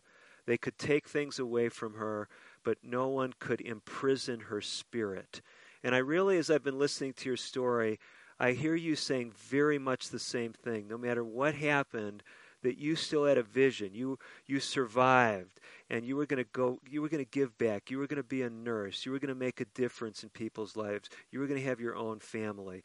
They 0.46 0.56
could 0.56 0.78
take 0.78 1.08
things 1.08 1.38
away 1.38 1.68
from 1.68 1.94
her, 1.94 2.28
but 2.64 2.78
no 2.82 3.08
one 3.08 3.34
could 3.38 3.60
imprison 3.60 4.40
her 4.40 4.60
spirit. 4.60 5.42
And 5.88 5.94
I 5.94 6.00
really, 6.00 6.36
as 6.36 6.50
I've 6.50 6.62
been 6.62 6.78
listening 6.78 7.14
to 7.14 7.30
your 7.30 7.38
story, 7.38 7.98
I 8.38 8.52
hear 8.52 8.74
you 8.74 8.94
saying 8.94 9.32
very 9.34 9.78
much 9.78 10.10
the 10.10 10.18
same 10.18 10.52
thing. 10.52 10.86
No 10.86 10.98
matter 10.98 11.24
what 11.24 11.54
happened, 11.54 12.22
that 12.62 12.76
you 12.76 12.94
still 12.94 13.24
had 13.24 13.38
a 13.38 13.42
vision. 13.42 13.94
You 13.94 14.18
you 14.44 14.60
survived, 14.60 15.60
and 15.88 16.04
you 16.04 16.14
were 16.14 16.26
going 16.26 16.44
to 16.44 16.50
go. 16.52 16.78
You 16.86 17.00
were 17.00 17.08
going 17.08 17.24
to 17.24 17.30
give 17.30 17.56
back. 17.56 17.90
You 17.90 17.96
were 17.96 18.06
going 18.06 18.18
to 18.18 18.22
be 18.22 18.42
a 18.42 18.50
nurse. 18.50 19.06
You 19.06 19.12
were 19.12 19.18
going 19.18 19.30
to 19.30 19.34
make 19.34 19.62
a 19.62 19.64
difference 19.64 20.22
in 20.22 20.28
people's 20.28 20.76
lives. 20.76 21.08
You 21.30 21.40
were 21.40 21.46
going 21.46 21.58
to 21.58 21.66
have 21.66 21.80
your 21.80 21.96
own 21.96 22.18
family. 22.18 22.82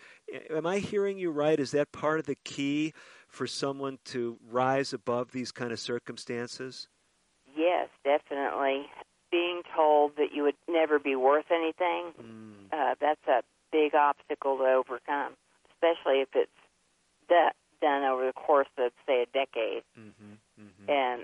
Am 0.50 0.66
I 0.66 0.80
hearing 0.80 1.18
you 1.18 1.30
right? 1.30 1.60
Is 1.60 1.72
that 1.72 1.92
part 1.92 2.20
of 2.20 2.26
the 2.26 2.38
key 2.46 2.94
for 3.28 3.48
someone 3.48 4.00
to 4.06 4.38
rise 4.50 4.94
above 4.94 5.34
these 5.34 5.52
kind 5.52 5.74
of 5.74 5.80
circumstances? 5.82 6.88
Yes, 7.54 7.90
definitely. 8.06 8.86
Being 9.34 9.64
told 9.76 10.16
that 10.18 10.30
you 10.32 10.44
would 10.44 10.60
never 10.70 11.00
be 11.00 11.16
worth 11.16 11.50
anything, 11.50 12.14
uh, 12.72 12.94
that's 13.02 13.26
a 13.28 13.42
big 13.72 13.96
obstacle 13.96 14.58
to 14.60 14.64
overcome, 14.64 15.34
especially 15.74 16.22
if 16.22 16.30
it's 16.36 16.62
do- 17.28 17.58
done 17.82 18.04
over 18.04 18.28
the 18.28 18.34
course 18.34 18.70
of, 18.78 18.92
say, 19.08 19.24
a 19.24 19.26
decade. 19.26 19.82
Mm-hmm. 19.98 20.86
And 20.88 21.22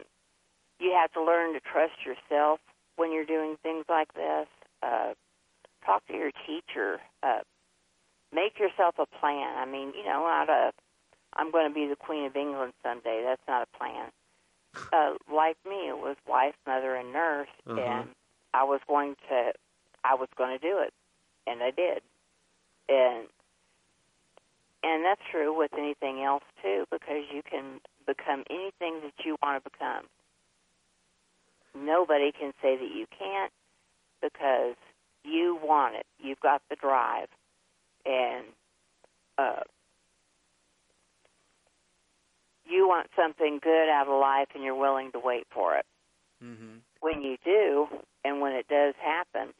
you 0.80 0.98
have 1.00 1.12
to 1.14 1.22
learn 1.24 1.54
to 1.54 1.60
trust 1.60 2.04
yourself 2.04 2.60
when 2.96 3.14
you're 3.14 3.30
doing 3.30 3.58
things 3.62 3.86
like 3.88 4.14
this. 4.16 4.48
Uh, 4.82 5.14
talk 5.86 6.02
to 6.08 6.14
your 6.14 6.32
teacher. 6.48 7.00
Uh, 7.22 7.42
make 8.34 8.58
yourself 8.58 8.96
a 8.98 9.06
plan. 9.06 9.54
I 9.58 9.66
mean, 9.66 9.94
you 9.96 10.04
know, 10.04 10.24
not 10.26 10.50
a, 10.50 10.72
I'm 11.36 11.52
going 11.52 11.68
to 11.68 11.74
be 11.74 11.86
the 11.88 11.96
Queen 11.96 12.26
of 12.26 12.36
England 12.36 12.74
someday. 12.82 13.22
That's 13.24 13.48
not 13.48 13.68
a 13.68 13.78
plan. 13.78 14.10
Uh, 14.92 15.14
like 15.32 15.58
me, 15.66 15.88
it 15.88 15.98
was 15.98 16.16
wife, 16.28 16.56
mother, 16.66 16.96
and 16.96 17.14
nurse, 17.14 17.48
Uh-huh. 17.68 17.80
and 17.80 18.10
I 18.54 18.64
was 18.64 18.82
going 18.88 19.16
to, 19.30 19.54
I 20.04 20.16
was 20.16 20.30
going 20.36 20.58
to 20.58 20.60
do 20.60 20.80
it, 20.80 20.94
and 21.46 21.62
I 21.62 21.72
did, 21.72 22.02
and 22.88 23.28
and 24.82 25.04
that's 25.04 25.22
true 25.30 25.56
with 25.56 25.74
anything 25.78 26.24
else 26.24 26.44
too, 26.64 26.86
because 26.90 27.24
you 27.32 27.42
can 27.44 27.82
become 28.08 28.44
anything 28.50 29.02
that 29.02 29.26
you 29.26 29.36
want 29.44 29.64
to 29.64 29.70
become. 29.70 30.06
Nobody 31.76 32.32
can 32.32 32.54
say 32.62 32.78
that 32.78 32.90
you 32.96 33.06
can't 33.18 33.52
because 34.22 34.76
you 35.24 35.60
want 35.62 35.96
it. 35.96 36.06
You've 36.20 36.40
got 36.40 36.62
the 36.70 36.76
drive, 36.76 37.28
and 38.06 38.46
uh, 39.38 39.62
you 42.70 42.88
want 42.88 43.08
something 43.16 43.60
good 43.62 43.90
out 43.90 44.08
of 44.08 44.20
life, 44.20 44.48
and 44.54 44.64
you're 44.64 44.76
willing 44.76 45.12
to 45.12 45.20
wait 45.20 45.48
for 45.52 45.76
it. 45.76 45.86
Mm-hmm. 46.44 46.78
When 47.02 47.22
you 47.22 47.38
do, 47.44 47.88
and 48.24 48.42
when 48.42 48.54
it 48.54 48.68
does 48.68 48.94
happen, 49.02 49.54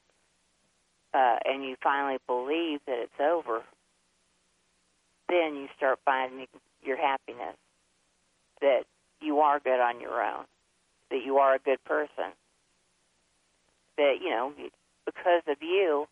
uh, 1.14 1.38
and 1.46 1.64
you 1.64 1.76
finally 1.82 2.20
believe 2.28 2.80
that 2.86 3.00
it's 3.00 3.20
over, 3.20 3.64
then 5.28 5.56
you 5.56 5.68
start 5.76 6.00
finding 6.06 6.48
your 6.84 6.98
happiness. 6.98 7.56
That 8.62 8.84
you 9.22 9.40
are 9.40 9.60
good 9.60 9.80
on 9.80 10.02
your 10.02 10.22
own. 10.22 10.46
That 11.12 11.24
you 11.26 11.38
are 11.38 11.56
a 11.56 11.60
good 11.60 11.84
person. 11.86 12.34
That 13.98 14.16
you 14.22 14.30
know, 14.30 14.54
because 15.06 15.44
of 15.48 15.58
you, 15.62 16.08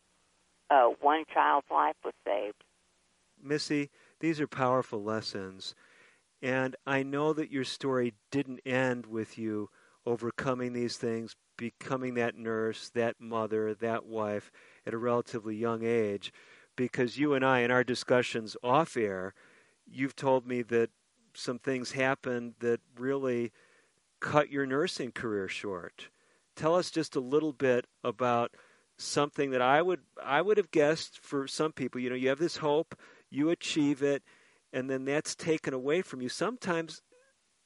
uh, 0.70 0.90
one 1.02 1.24
child's 1.34 1.68
life 1.70 1.96
was 2.04 2.14
saved. 2.26 2.64
Missy, 3.44 3.90
these 4.20 4.42
are 4.42 4.48
powerful 4.48 5.04
lessons. 5.04 5.76
And 6.42 6.76
I 6.86 7.04
know 7.04 7.34
that 7.34 7.52
your 7.52 7.64
story 7.64 8.14
didn't 8.32 8.60
end 8.66 9.06
with 9.06 9.38
you 9.38 9.70
overcoming 10.06 10.74
these 10.74 10.98
things, 10.98 11.36
becoming 11.58 12.14
that 12.14 12.38
nurse, 12.38 12.90
that 12.90 13.16
mother, 13.20 13.74
that 13.74 14.06
wife 14.06 14.52
at 14.86 14.94
a 14.94 14.98
relatively 14.98 15.56
young 15.56 15.84
age, 15.84 16.32
because 16.76 17.18
you 17.18 17.34
and 17.34 17.44
I, 17.44 17.60
in 17.60 17.72
our 17.72 17.84
discussions 17.84 18.56
off 18.64 18.96
air, 18.96 19.34
you've 19.86 20.16
told 20.16 20.48
me 20.48 20.62
that 20.64 20.92
some 21.34 21.60
things 21.60 21.92
happened 21.92 22.54
that 22.60 22.80
really 22.98 23.52
cut 24.20 24.50
your 24.52 24.66
nursing 24.66 25.12
career 25.12 25.48
short. 25.48 26.10
Tell 26.56 26.76
us 26.76 26.90
just 26.90 27.16
a 27.16 27.20
little 27.20 27.54
bit 27.54 27.86
about 28.04 28.52
something 28.98 29.52
that 29.52 29.62
I 29.62 29.82
would 29.82 30.02
I 30.24 30.42
would 30.42 30.58
have 30.58 30.72
guessed 30.72 31.20
for 31.22 31.48
some 31.48 31.72
people. 31.72 32.02
You 32.02 32.10
know, 32.10 32.16
you 32.16 32.30
have 32.30 32.40
this 32.40 32.58
hope, 32.58 32.96
you 33.30 33.50
achieve 33.50 34.02
it, 34.02 34.24
and 34.74 34.90
then 34.90 35.06
that's 35.06 35.36
taken 35.36 35.74
away 35.74 36.02
from 36.02 36.22
you. 36.22 36.30
Sometimes 36.30 37.02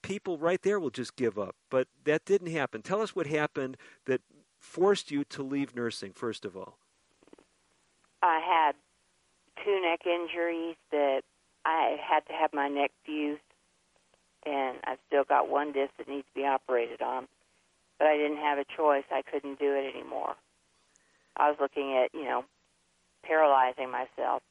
people 0.02 0.38
right 0.38 0.60
there 0.62 0.80
will 0.80 0.90
just 0.90 1.16
give 1.16 1.38
up, 1.38 1.56
but 1.70 1.88
that 2.04 2.24
didn't 2.24 2.50
happen. 2.50 2.82
Tell 2.82 3.00
us 3.00 3.14
what 3.14 3.26
happened 3.26 3.76
that 4.06 4.20
forced 4.58 5.10
you 5.10 5.24
to 5.24 5.42
leave 5.42 5.74
nursing. 5.74 6.12
First 6.12 6.44
of 6.44 6.56
all, 6.56 6.78
I 8.22 8.40
had 8.40 8.74
two 9.64 9.80
neck 9.82 10.06
injuries 10.06 10.76
that 10.90 11.22
I 11.64 11.96
had 12.02 12.26
to 12.26 12.32
have 12.32 12.52
my 12.52 12.68
neck 12.68 12.90
fused, 13.04 13.40
and 14.44 14.78
I've 14.84 14.98
still 15.06 15.24
got 15.24 15.48
one 15.48 15.72
disc 15.72 15.92
that 15.98 16.08
needs 16.08 16.26
to 16.34 16.40
be 16.40 16.46
operated 16.46 17.02
on. 17.02 17.28
But 17.98 18.08
I 18.08 18.16
didn't 18.16 18.38
have 18.38 18.58
a 18.58 18.64
choice. 18.76 19.04
I 19.12 19.22
couldn't 19.22 19.58
do 19.60 19.72
it 19.74 19.94
anymore. 19.94 20.34
I 21.36 21.48
was 21.48 21.58
looking 21.60 21.96
at, 21.96 22.12
you 22.12 22.24
know, 22.24 22.44
paralyzing 23.24 23.90
myself. 23.90 24.42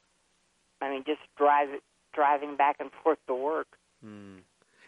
I 0.82 0.90
mean, 0.90 1.04
just 1.06 1.20
drive, 1.38 1.70
driving 2.14 2.56
back 2.56 2.78
and 2.80 2.90
forth 3.04 3.20
to 3.28 3.36
work. 3.36 3.78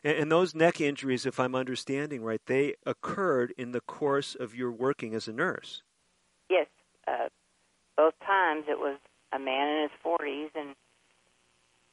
and, 0.03 0.17
and 0.17 0.31
those 0.31 0.53
neck 0.53 0.81
injuries, 0.81 1.25
if 1.25 1.39
I'm 1.39 1.55
understanding 1.55 2.23
right, 2.23 2.41
they 2.45 2.75
occurred 2.85 3.53
in 3.57 3.71
the 3.71 3.81
course 3.81 4.35
of 4.35 4.55
your 4.55 4.71
working 4.71 5.15
as 5.15 5.27
a 5.27 5.33
nurse. 5.33 5.83
Yes, 6.49 6.67
uh, 7.07 7.29
both 7.97 8.13
times 8.25 8.65
it 8.67 8.79
was 8.79 8.97
a 9.31 9.39
man 9.39 9.67
in 9.67 9.81
his 9.83 9.91
40s, 10.05 10.49
and 10.55 10.75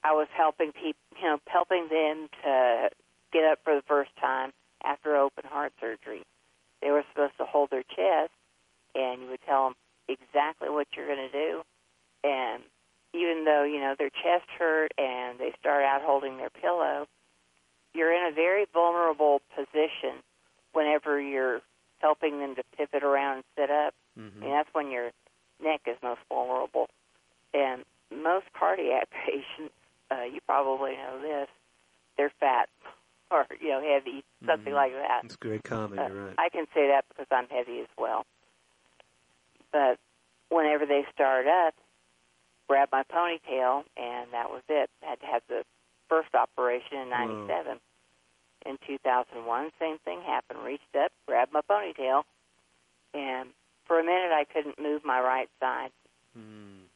I 0.02 0.12
was 0.12 0.28
helping 0.36 0.72
people, 0.72 1.00
you 1.20 1.24
know, 1.24 1.38
helping 1.46 1.88
them 1.88 2.28
to 2.42 2.90
get 3.32 3.44
up 3.44 3.60
for 3.64 3.74
the 3.74 3.82
first 3.86 4.10
time 4.20 4.52
after 4.84 5.16
open 5.16 5.44
heart 5.46 5.72
surgery. 5.80 6.22
They 6.82 6.90
were 6.90 7.04
supposed 7.12 7.36
to 7.38 7.44
hold 7.44 7.70
their 7.70 7.82
chest, 7.82 8.32
and 8.94 9.22
you 9.22 9.28
would 9.28 9.42
tell 9.46 9.64
them 9.64 9.74
exactly 10.08 10.68
what 10.68 10.88
you're 10.96 11.06
going 11.06 11.28
to 11.30 11.32
do. 11.32 11.62
And 12.24 12.62
even 13.12 13.44
though 13.44 13.64
you 13.64 13.80
know 13.80 13.94
their 13.98 14.10
chest 14.10 14.46
hurt 14.58 14.92
and 14.98 15.38
they 15.38 15.52
start 15.58 15.84
out 15.84 16.02
holding 16.02 16.36
their 16.36 16.50
pillow, 16.50 17.06
you're 17.94 18.12
in 18.12 18.30
a 18.32 18.34
very 18.34 18.66
vulnerable 18.72 19.40
position 19.56 20.22
whenever 20.72 21.20
you're 21.20 21.60
helping 21.98 22.38
them 22.38 22.54
to 22.54 22.62
pivot 22.76 23.02
around 23.02 23.36
and 23.36 23.44
sit 23.56 23.70
up. 23.70 23.94
Mm-hmm. 24.18 24.38
I 24.42 24.44
mean, 24.46 24.54
that's 24.54 24.68
when 24.72 24.90
your 24.90 25.10
neck 25.62 25.80
is 25.86 25.96
most 26.02 26.20
vulnerable. 26.28 26.88
And 27.52 27.84
most 28.14 28.46
cardiac 28.58 29.08
patients, 29.26 29.74
uh, 30.10 30.22
you 30.22 30.40
probably 30.46 30.92
know 30.92 31.20
this, 31.20 31.48
they're 32.16 32.32
fat 32.40 32.68
or 33.30 33.46
you 33.60 33.68
know 33.70 33.80
heavy, 33.82 34.24
something 34.46 34.72
Mhm. 34.72 34.76
like 34.76 34.92
that. 34.92 35.24
It's 35.24 35.36
very 35.42 35.58
common. 35.60 35.98
Uh, 35.98 36.08
You're 36.08 36.24
right. 36.26 36.34
I 36.38 36.48
can 36.48 36.66
say 36.74 36.88
that 36.88 37.04
because 37.08 37.26
I'm 37.30 37.48
heavy 37.48 37.80
as 37.80 37.88
well. 37.98 38.24
But 39.72 39.98
whenever 40.48 40.86
they 40.86 41.04
start 41.14 41.46
up, 41.46 41.74
grab 42.70 42.88
my 42.92 43.02
ponytail, 43.02 43.82
and 43.96 44.30
that 44.30 44.48
was 44.48 44.62
it. 44.68 44.88
had 45.02 45.18
to 45.18 45.26
have 45.26 45.42
the 45.48 45.64
first 46.08 46.32
operation 46.36 46.98
in 46.98 47.08
Whoa. 47.10 47.46
'97. 47.48 47.80
In 48.64 48.78
2001, 48.86 49.70
same 49.80 49.98
thing 50.04 50.20
happened. 50.24 50.60
Reached 50.64 50.94
up, 50.96 51.10
grabbed 51.26 51.52
my 51.52 51.62
ponytail, 51.68 52.22
and 53.12 53.48
for 53.86 53.98
a 53.98 54.04
minute 54.04 54.30
I 54.30 54.44
couldn't 54.44 54.78
move 54.78 55.04
my 55.04 55.18
right 55.18 55.48
side. 55.58 55.90
Mm. 56.38 56.86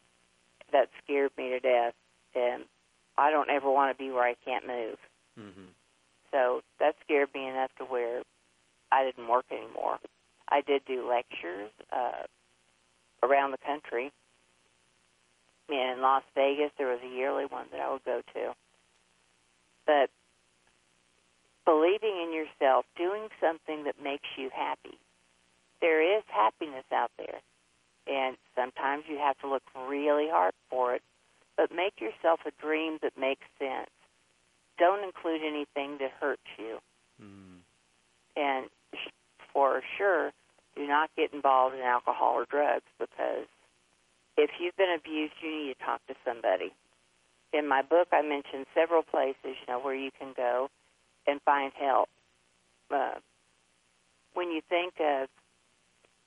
That 0.70 0.90
scared 1.02 1.32
me 1.36 1.48
to 1.50 1.58
death, 1.58 1.94
and 2.36 2.64
I 3.18 3.32
don't 3.32 3.50
ever 3.50 3.68
want 3.68 3.96
to 3.96 4.00
be 4.00 4.12
where 4.12 4.22
I 4.22 4.36
can't 4.44 4.68
move. 4.68 4.98
Mm-hmm. 5.36 5.72
So 6.30 6.60
that 6.78 6.94
scared 7.02 7.30
me 7.34 7.48
enough 7.48 7.70
to 7.78 7.84
where 7.84 8.22
I 8.92 9.04
didn't 9.04 9.26
work 9.26 9.46
anymore. 9.50 9.98
I 10.48 10.60
did 10.60 10.82
do 10.86 11.08
lectures 11.08 11.70
uh, 11.92 12.26
around 13.24 13.50
the 13.50 13.58
country. 13.58 14.12
And 15.68 15.98
in 15.98 16.02
Las 16.02 16.22
Vegas, 16.34 16.70
there 16.76 16.88
was 16.88 17.00
a 17.02 17.14
yearly 17.14 17.44
one 17.46 17.66
that 17.72 17.80
I 17.80 17.92
would 17.92 18.04
go 18.04 18.20
to. 18.34 18.54
But 19.86 20.10
believing 21.64 22.20
in 22.22 22.32
yourself, 22.32 22.84
doing 22.96 23.28
something 23.40 23.84
that 23.84 24.02
makes 24.02 24.28
you 24.36 24.50
happy. 24.52 24.98
There 25.80 26.16
is 26.16 26.22
happiness 26.28 26.84
out 26.92 27.10
there. 27.18 27.40
And 28.06 28.36
sometimes 28.54 29.04
you 29.08 29.18
have 29.18 29.38
to 29.38 29.48
look 29.48 29.62
really 29.88 30.28
hard 30.28 30.52
for 30.68 30.94
it. 30.94 31.02
But 31.56 31.70
make 31.74 32.00
yourself 32.00 32.40
a 32.46 32.50
dream 32.60 32.98
that 33.02 33.16
makes 33.18 33.46
sense. 33.58 33.90
Don't 34.78 35.04
include 35.04 35.40
anything 35.42 35.98
that 35.98 36.10
hurts 36.20 36.42
you. 36.58 36.78
Mm. 37.22 37.60
And 38.36 38.68
for 39.52 39.82
sure, 39.96 40.32
do 40.76 40.86
not 40.86 41.10
get 41.16 41.32
involved 41.32 41.76
in 41.76 41.82
alcohol 41.82 42.34
or 42.34 42.44
drugs 42.44 42.84
because 42.98 43.46
if 44.36 44.50
you've 44.60 44.76
been 44.76 44.94
abused, 44.96 45.34
you 45.42 45.50
need 45.50 45.74
to 45.78 45.84
talk 45.84 46.06
to 46.06 46.14
somebody. 46.24 46.72
In 47.52 47.68
my 47.68 47.82
book, 47.82 48.08
I 48.12 48.22
mentioned 48.22 48.66
several 48.74 49.02
places, 49.02 49.36
you 49.44 49.66
know, 49.68 49.78
where 49.80 49.94
you 49.94 50.10
can 50.18 50.32
go 50.36 50.68
and 51.26 51.40
find 51.42 51.72
help. 51.78 52.08
Uh, 52.90 53.14
when 54.34 54.50
you 54.50 54.60
think 54.68 54.94
of 55.00 55.28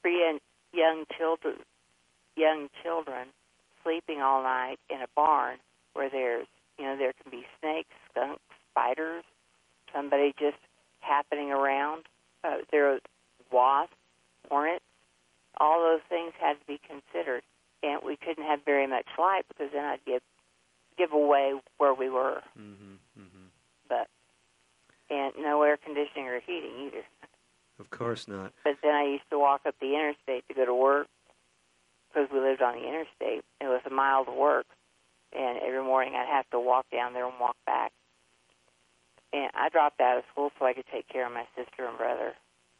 free 0.01 0.25
and 0.27 0.39
young 0.73 1.05
children, 1.17 1.55
young 2.35 2.69
children 2.83 3.27
sleeping 3.83 4.21
all 4.21 4.43
night 4.43 4.77
in 4.89 5.01
a 5.01 5.07
barn 5.15 5.57
where 5.93 6.09
there's, 6.09 6.47
you 6.77 6.85
know, 6.85 6.97
there 6.97 7.13
can 7.21 7.31
be 7.31 7.45
snakes, 7.59 7.93
skunks, 8.11 8.41
spiders, 8.71 9.23
somebody 9.93 10.33
just 10.39 10.57
happening 10.99 11.51
around. 11.51 12.03
Uh, 12.43 12.57
there 12.71 12.93
are 12.93 12.99
wasps, 13.51 13.95
hornets. 14.49 14.83
All 15.59 15.81
those 15.81 16.01
things 16.07 16.33
had 16.39 16.53
to 16.53 16.65
be 16.67 16.79
considered, 16.87 17.41
and 17.83 18.01
we 18.03 18.17
couldn't 18.17 18.45
have 18.45 18.59
very 18.65 18.87
much 18.87 19.05
light 19.17 19.43
because 19.47 19.71
then 19.73 19.85
I'd 19.85 20.05
give 20.05 20.21
give 20.97 21.11
away 21.11 21.53
where 21.77 21.93
we 21.93 22.09
were. 22.09 22.41
Mm-hmm. 22.59 22.93
Mm-hmm. 23.19 23.47
But 23.87 24.07
and 25.09 25.33
no 25.39 25.61
air 25.61 25.77
conditioning 25.77 26.27
or 26.27 26.39
heating 26.39 26.87
either. 26.87 27.03
Of 27.79 27.89
course 27.89 28.27
not. 28.27 28.53
But 28.63 28.77
then 28.81 28.93
I 28.93 29.03
used 29.03 29.29
to 29.29 29.39
walk 29.39 29.61
up 29.67 29.75
the 29.79 29.93
interstate 29.93 30.47
to 30.47 30.53
go 30.53 30.65
to 30.65 30.73
work 30.73 31.07
because 32.09 32.29
we 32.31 32.39
lived 32.39 32.61
on 32.61 32.75
the 32.75 32.87
interstate. 32.87 33.43
It 33.61 33.67
was 33.67 33.81
a 33.85 33.93
mile 33.93 34.25
to 34.25 34.31
work, 34.31 34.65
and 35.33 35.59
every 35.59 35.83
morning 35.83 36.15
I'd 36.15 36.27
have 36.27 36.49
to 36.51 36.59
walk 36.59 36.85
down 36.91 37.13
there 37.13 37.27
and 37.27 37.39
walk 37.39 37.55
back. 37.65 37.91
And 39.33 39.51
I 39.53 39.69
dropped 39.69 40.01
out 40.01 40.17
of 40.17 40.23
school 40.31 40.51
so 40.57 40.65
I 40.65 40.73
could 40.73 40.87
take 40.91 41.07
care 41.09 41.27
of 41.27 41.33
my 41.33 41.45
sister 41.55 41.85
and 41.85 41.97
brother. 41.97 42.33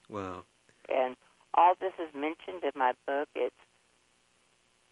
Wow. 0.10 0.44
And 0.90 1.16
all 1.54 1.74
this 1.80 1.94
is 2.00 2.14
mentioned 2.16 2.64
in 2.64 2.72
my 2.76 2.94
book. 3.06 3.28
It's 3.36 3.56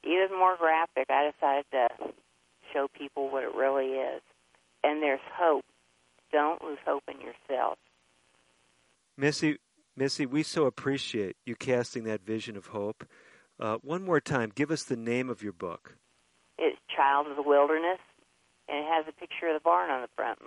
even 0.06 0.38
more 0.38 0.56
graphic. 0.58 1.06
I 1.10 1.32
decided 1.32 1.66
to 1.72 1.88
show 2.74 2.88
people 2.98 3.30
what 3.30 3.44
it 3.44 3.56
really 3.56 3.88
is. 3.88 4.22
And 4.84 5.02
there's 5.02 5.20
hope. 5.34 5.66
Don't 6.32 6.62
lose 6.64 6.78
hope 6.86 7.04
in 7.08 7.20
yourself. 7.20 7.78
Missy, 9.18 9.58
Missy, 9.96 10.26
we 10.26 10.44
so 10.44 10.66
appreciate 10.66 11.38
you 11.46 11.56
casting 11.56 12.04
that 12.04 12.26
vision 12.26 12.58
of 12.58 12.68
hope. 12.68 13.06
Uh, 13.60 13.78
one 13.82 14.04
more 14.04 14.20
time, 14.20 14.52
give 14.54 14.70
us 14.70 14.84
the 14.84 14.98
name 14.98 15.30
of 15.30 15.42
your 15.42 15.54
book. 15.54 15.96
It's 16.58 16.78
Child 16.94 17.28
of 17.28 17.38
the 17.38 17.42
Wilderness, 17.42 18.00
and 18.68 18.80
it 18.80 18.86
has 18.86 19.06
a 19.08 19.14
picture 19.14 19.48
of 19.48 19.54
the 19.54 19.64
barn 19.64 19.90
on 19.90 20.02
the 20.02 20.10
front. 20.16 20.40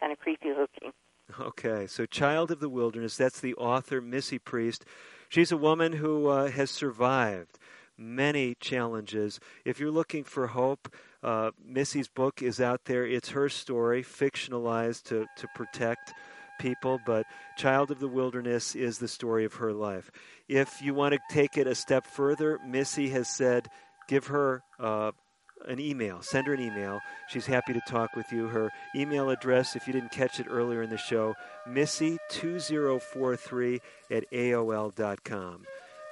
Kind 0.00 0.12
of 0.12 0.18
creepy 0.18 0.48
looking. 0.48 0.92
Okay, 1.40 1.86
so 1.86 2.06
Child 2.06 2.52
of 2.52 2.60
the 2.60 2.68
Wilderness, 2.68 3.16
that's 3.16 3.40
the 3.40 3.54
author, 3.56 4.00
Missy 4.00 4.38
Priest. 4.38 4.84
She's 5.28 5.50
a 5.50 5.56
woman 5.56 5.94
who 5.94 6.28
uh, 6.28 6.50
has 6.50 6.70
survived 6.70 7.58
many 7.98 8.54
challenges. 8.60 9.40
If 9.64 9.80
you're 9.80 9.90
looking 9.90 10.24
for 10.24 10.48
hope, 10.48 10.94
uh, 11.22 11.52
Missy's 11.64 12.08
book 12.08 12.42
is 12.42 12.60
out 12.60 12.84
there. 12.84 13.06
It's 13.06 13.30
her 13.30 13.48
story, 13.48 14.02
fictionalized 14.02 15.04
to, 15.04 15.26
to 15.36 15.48
protect 15.54 16.12
people, 16.58 17.00
but 17.04 17.26
Child 17.56 17.90
of 17.90 18.00
the 18.00 18.08
Wilderness 18.08 18.74
is 18.74 18.98
the 18.98 19.08
story 19.08 19.44
of 19.44 19.54
her 19.54 19.72
life. 19.72 20.10
If 20.48 20.82
you 20.82 20.94
want 20.94 21.14
to 21.14 21.20
take 21.30 21.56
it 21.56 21.66
a 21.66 21.74
step 21.74 22.06
further, 22.06 22.58
Missy 22.66 23.10
has 23.10 23.28
said 23.28 23.68
give 24.08 24.28
her 24.28 24.62
uh, 24.78 25.10
an 25.66 25.80
email. 25.80 26.22
Send 26.22 26.46
her 26.46 26.54
an 26.54 26.60
email. 26.60 27.00
She's 27.28 27.46
happy 27.46 27.72
to 27.72 27.80
talk 27.88 28.14
with 28.14 28.30
you. 28.32 28.46
Her 28.46 28.70
email 28.94 29.30
address, 29.30 29.74
if 29.76 29.86
you 29.86 29.92
didn't 29.92 30.12
catch 30.12 30.40
it 30.40 30.46
earlier 30.48 30.82
in 30.82 30.90
the 30.90 30.98
show, 30.98 31.34
missy2043 31.68 33.80
at 34.10 34.30
AOL.com. 34.30 35.64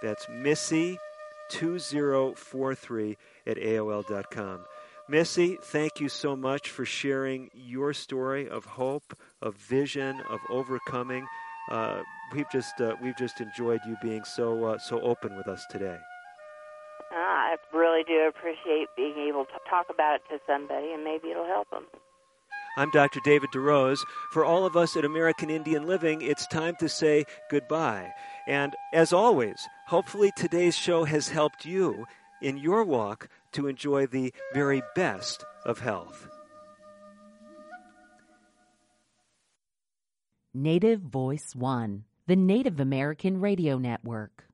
That's 0.03 0.26
missy2043 1.51 3.16
at 3.47 3.57
AOL.com. 3.57 4.64
Missy, 5.07 5.59
thank 5.61 6.01
you 6.01 6.09
so 6.09 6.34
much 6.34 6.70
for 6.70 6.86
sharing 6.86 7.51
your 7.53 7.92
story 7.92 8.49
of 8.49 8.64
hope, 8.64 9.18
of 9.42 9.55
vision, 9.57 10.20
of 10.30 10.40
overcoming. 10.49 11.26
Uh, 11.70 12.01
we've 12.32 12.51
just 12.51 12.80
uh, 12.80 12.95
we've 13.03 13.16
just 13.16 13.40
enjoyed 13.40 13.80
you 13.86 13.97
being 14.03 14.24
so 14.24 14.64
uh, 14.64 14.78
so 14.78 15.01
open 15.03 15.36
with 15.36 15.47
us 15.47 15.64
today. 15.70 15.99
Ah, 17.12 17.53
I 17.53 17.57
really 17.76 18.03
do 18.05 18.26
appreciate 18.28 18.88
being 18.97 19.28
able 19.28 19.45
to 19.45 19.59
talk 19.68 19.86
about 19.90 20.16
it 20.16 20.22
to 20.30 20.38
somebody, 20.47 20.92
and 20.92 21.05
maybe 21.05 21.30
it'll 21.30 21.47
help 21.47 21.68
them. 21.70 21.84
I'm 22.76 22.90
Dr. 22.90 23.20
David 23.22 23.50
DeRose. 23.52 24.00
For 24.32 24.44
all 24.44 24.66
of 24.66 24.76
us 24.76 24.96
at 24.96 25.04
American 25.04 25.48
Indian 25.48 25.86
Living, 25.86 26.22
it's 26.22 26.46
time 26.48 26.74
to 26.80 26.88
say 26.88 27.24
goodbye. 27.48 28.12
And 28.48 28.74
as 28.92 29.12
always, 29.12 29.68
hopefully 29.86 30.32
today's 30.36 30.76
show 30.76 31.04
has 31.04 31.28
helped 31.28 31.64
you 31.64 32.04
in 32.42 32.58
your 32.58 32.82
walk 32.84 33.28
to 33.52 33.68
enjoy 33.68 34.06
the 34.06 34.32
very 34.52 34.82
best 34.96 35.44
of 35.64 35.78
health. 35.78 36.28
Native 40.52 41.00
Voice 41.00 41.54
One, 41.54 42.04
the 42.26 42.36
Native 42.36 42.80
American 42.80 43.40
Radio 43.40 43.78
Network. 43.78 44.44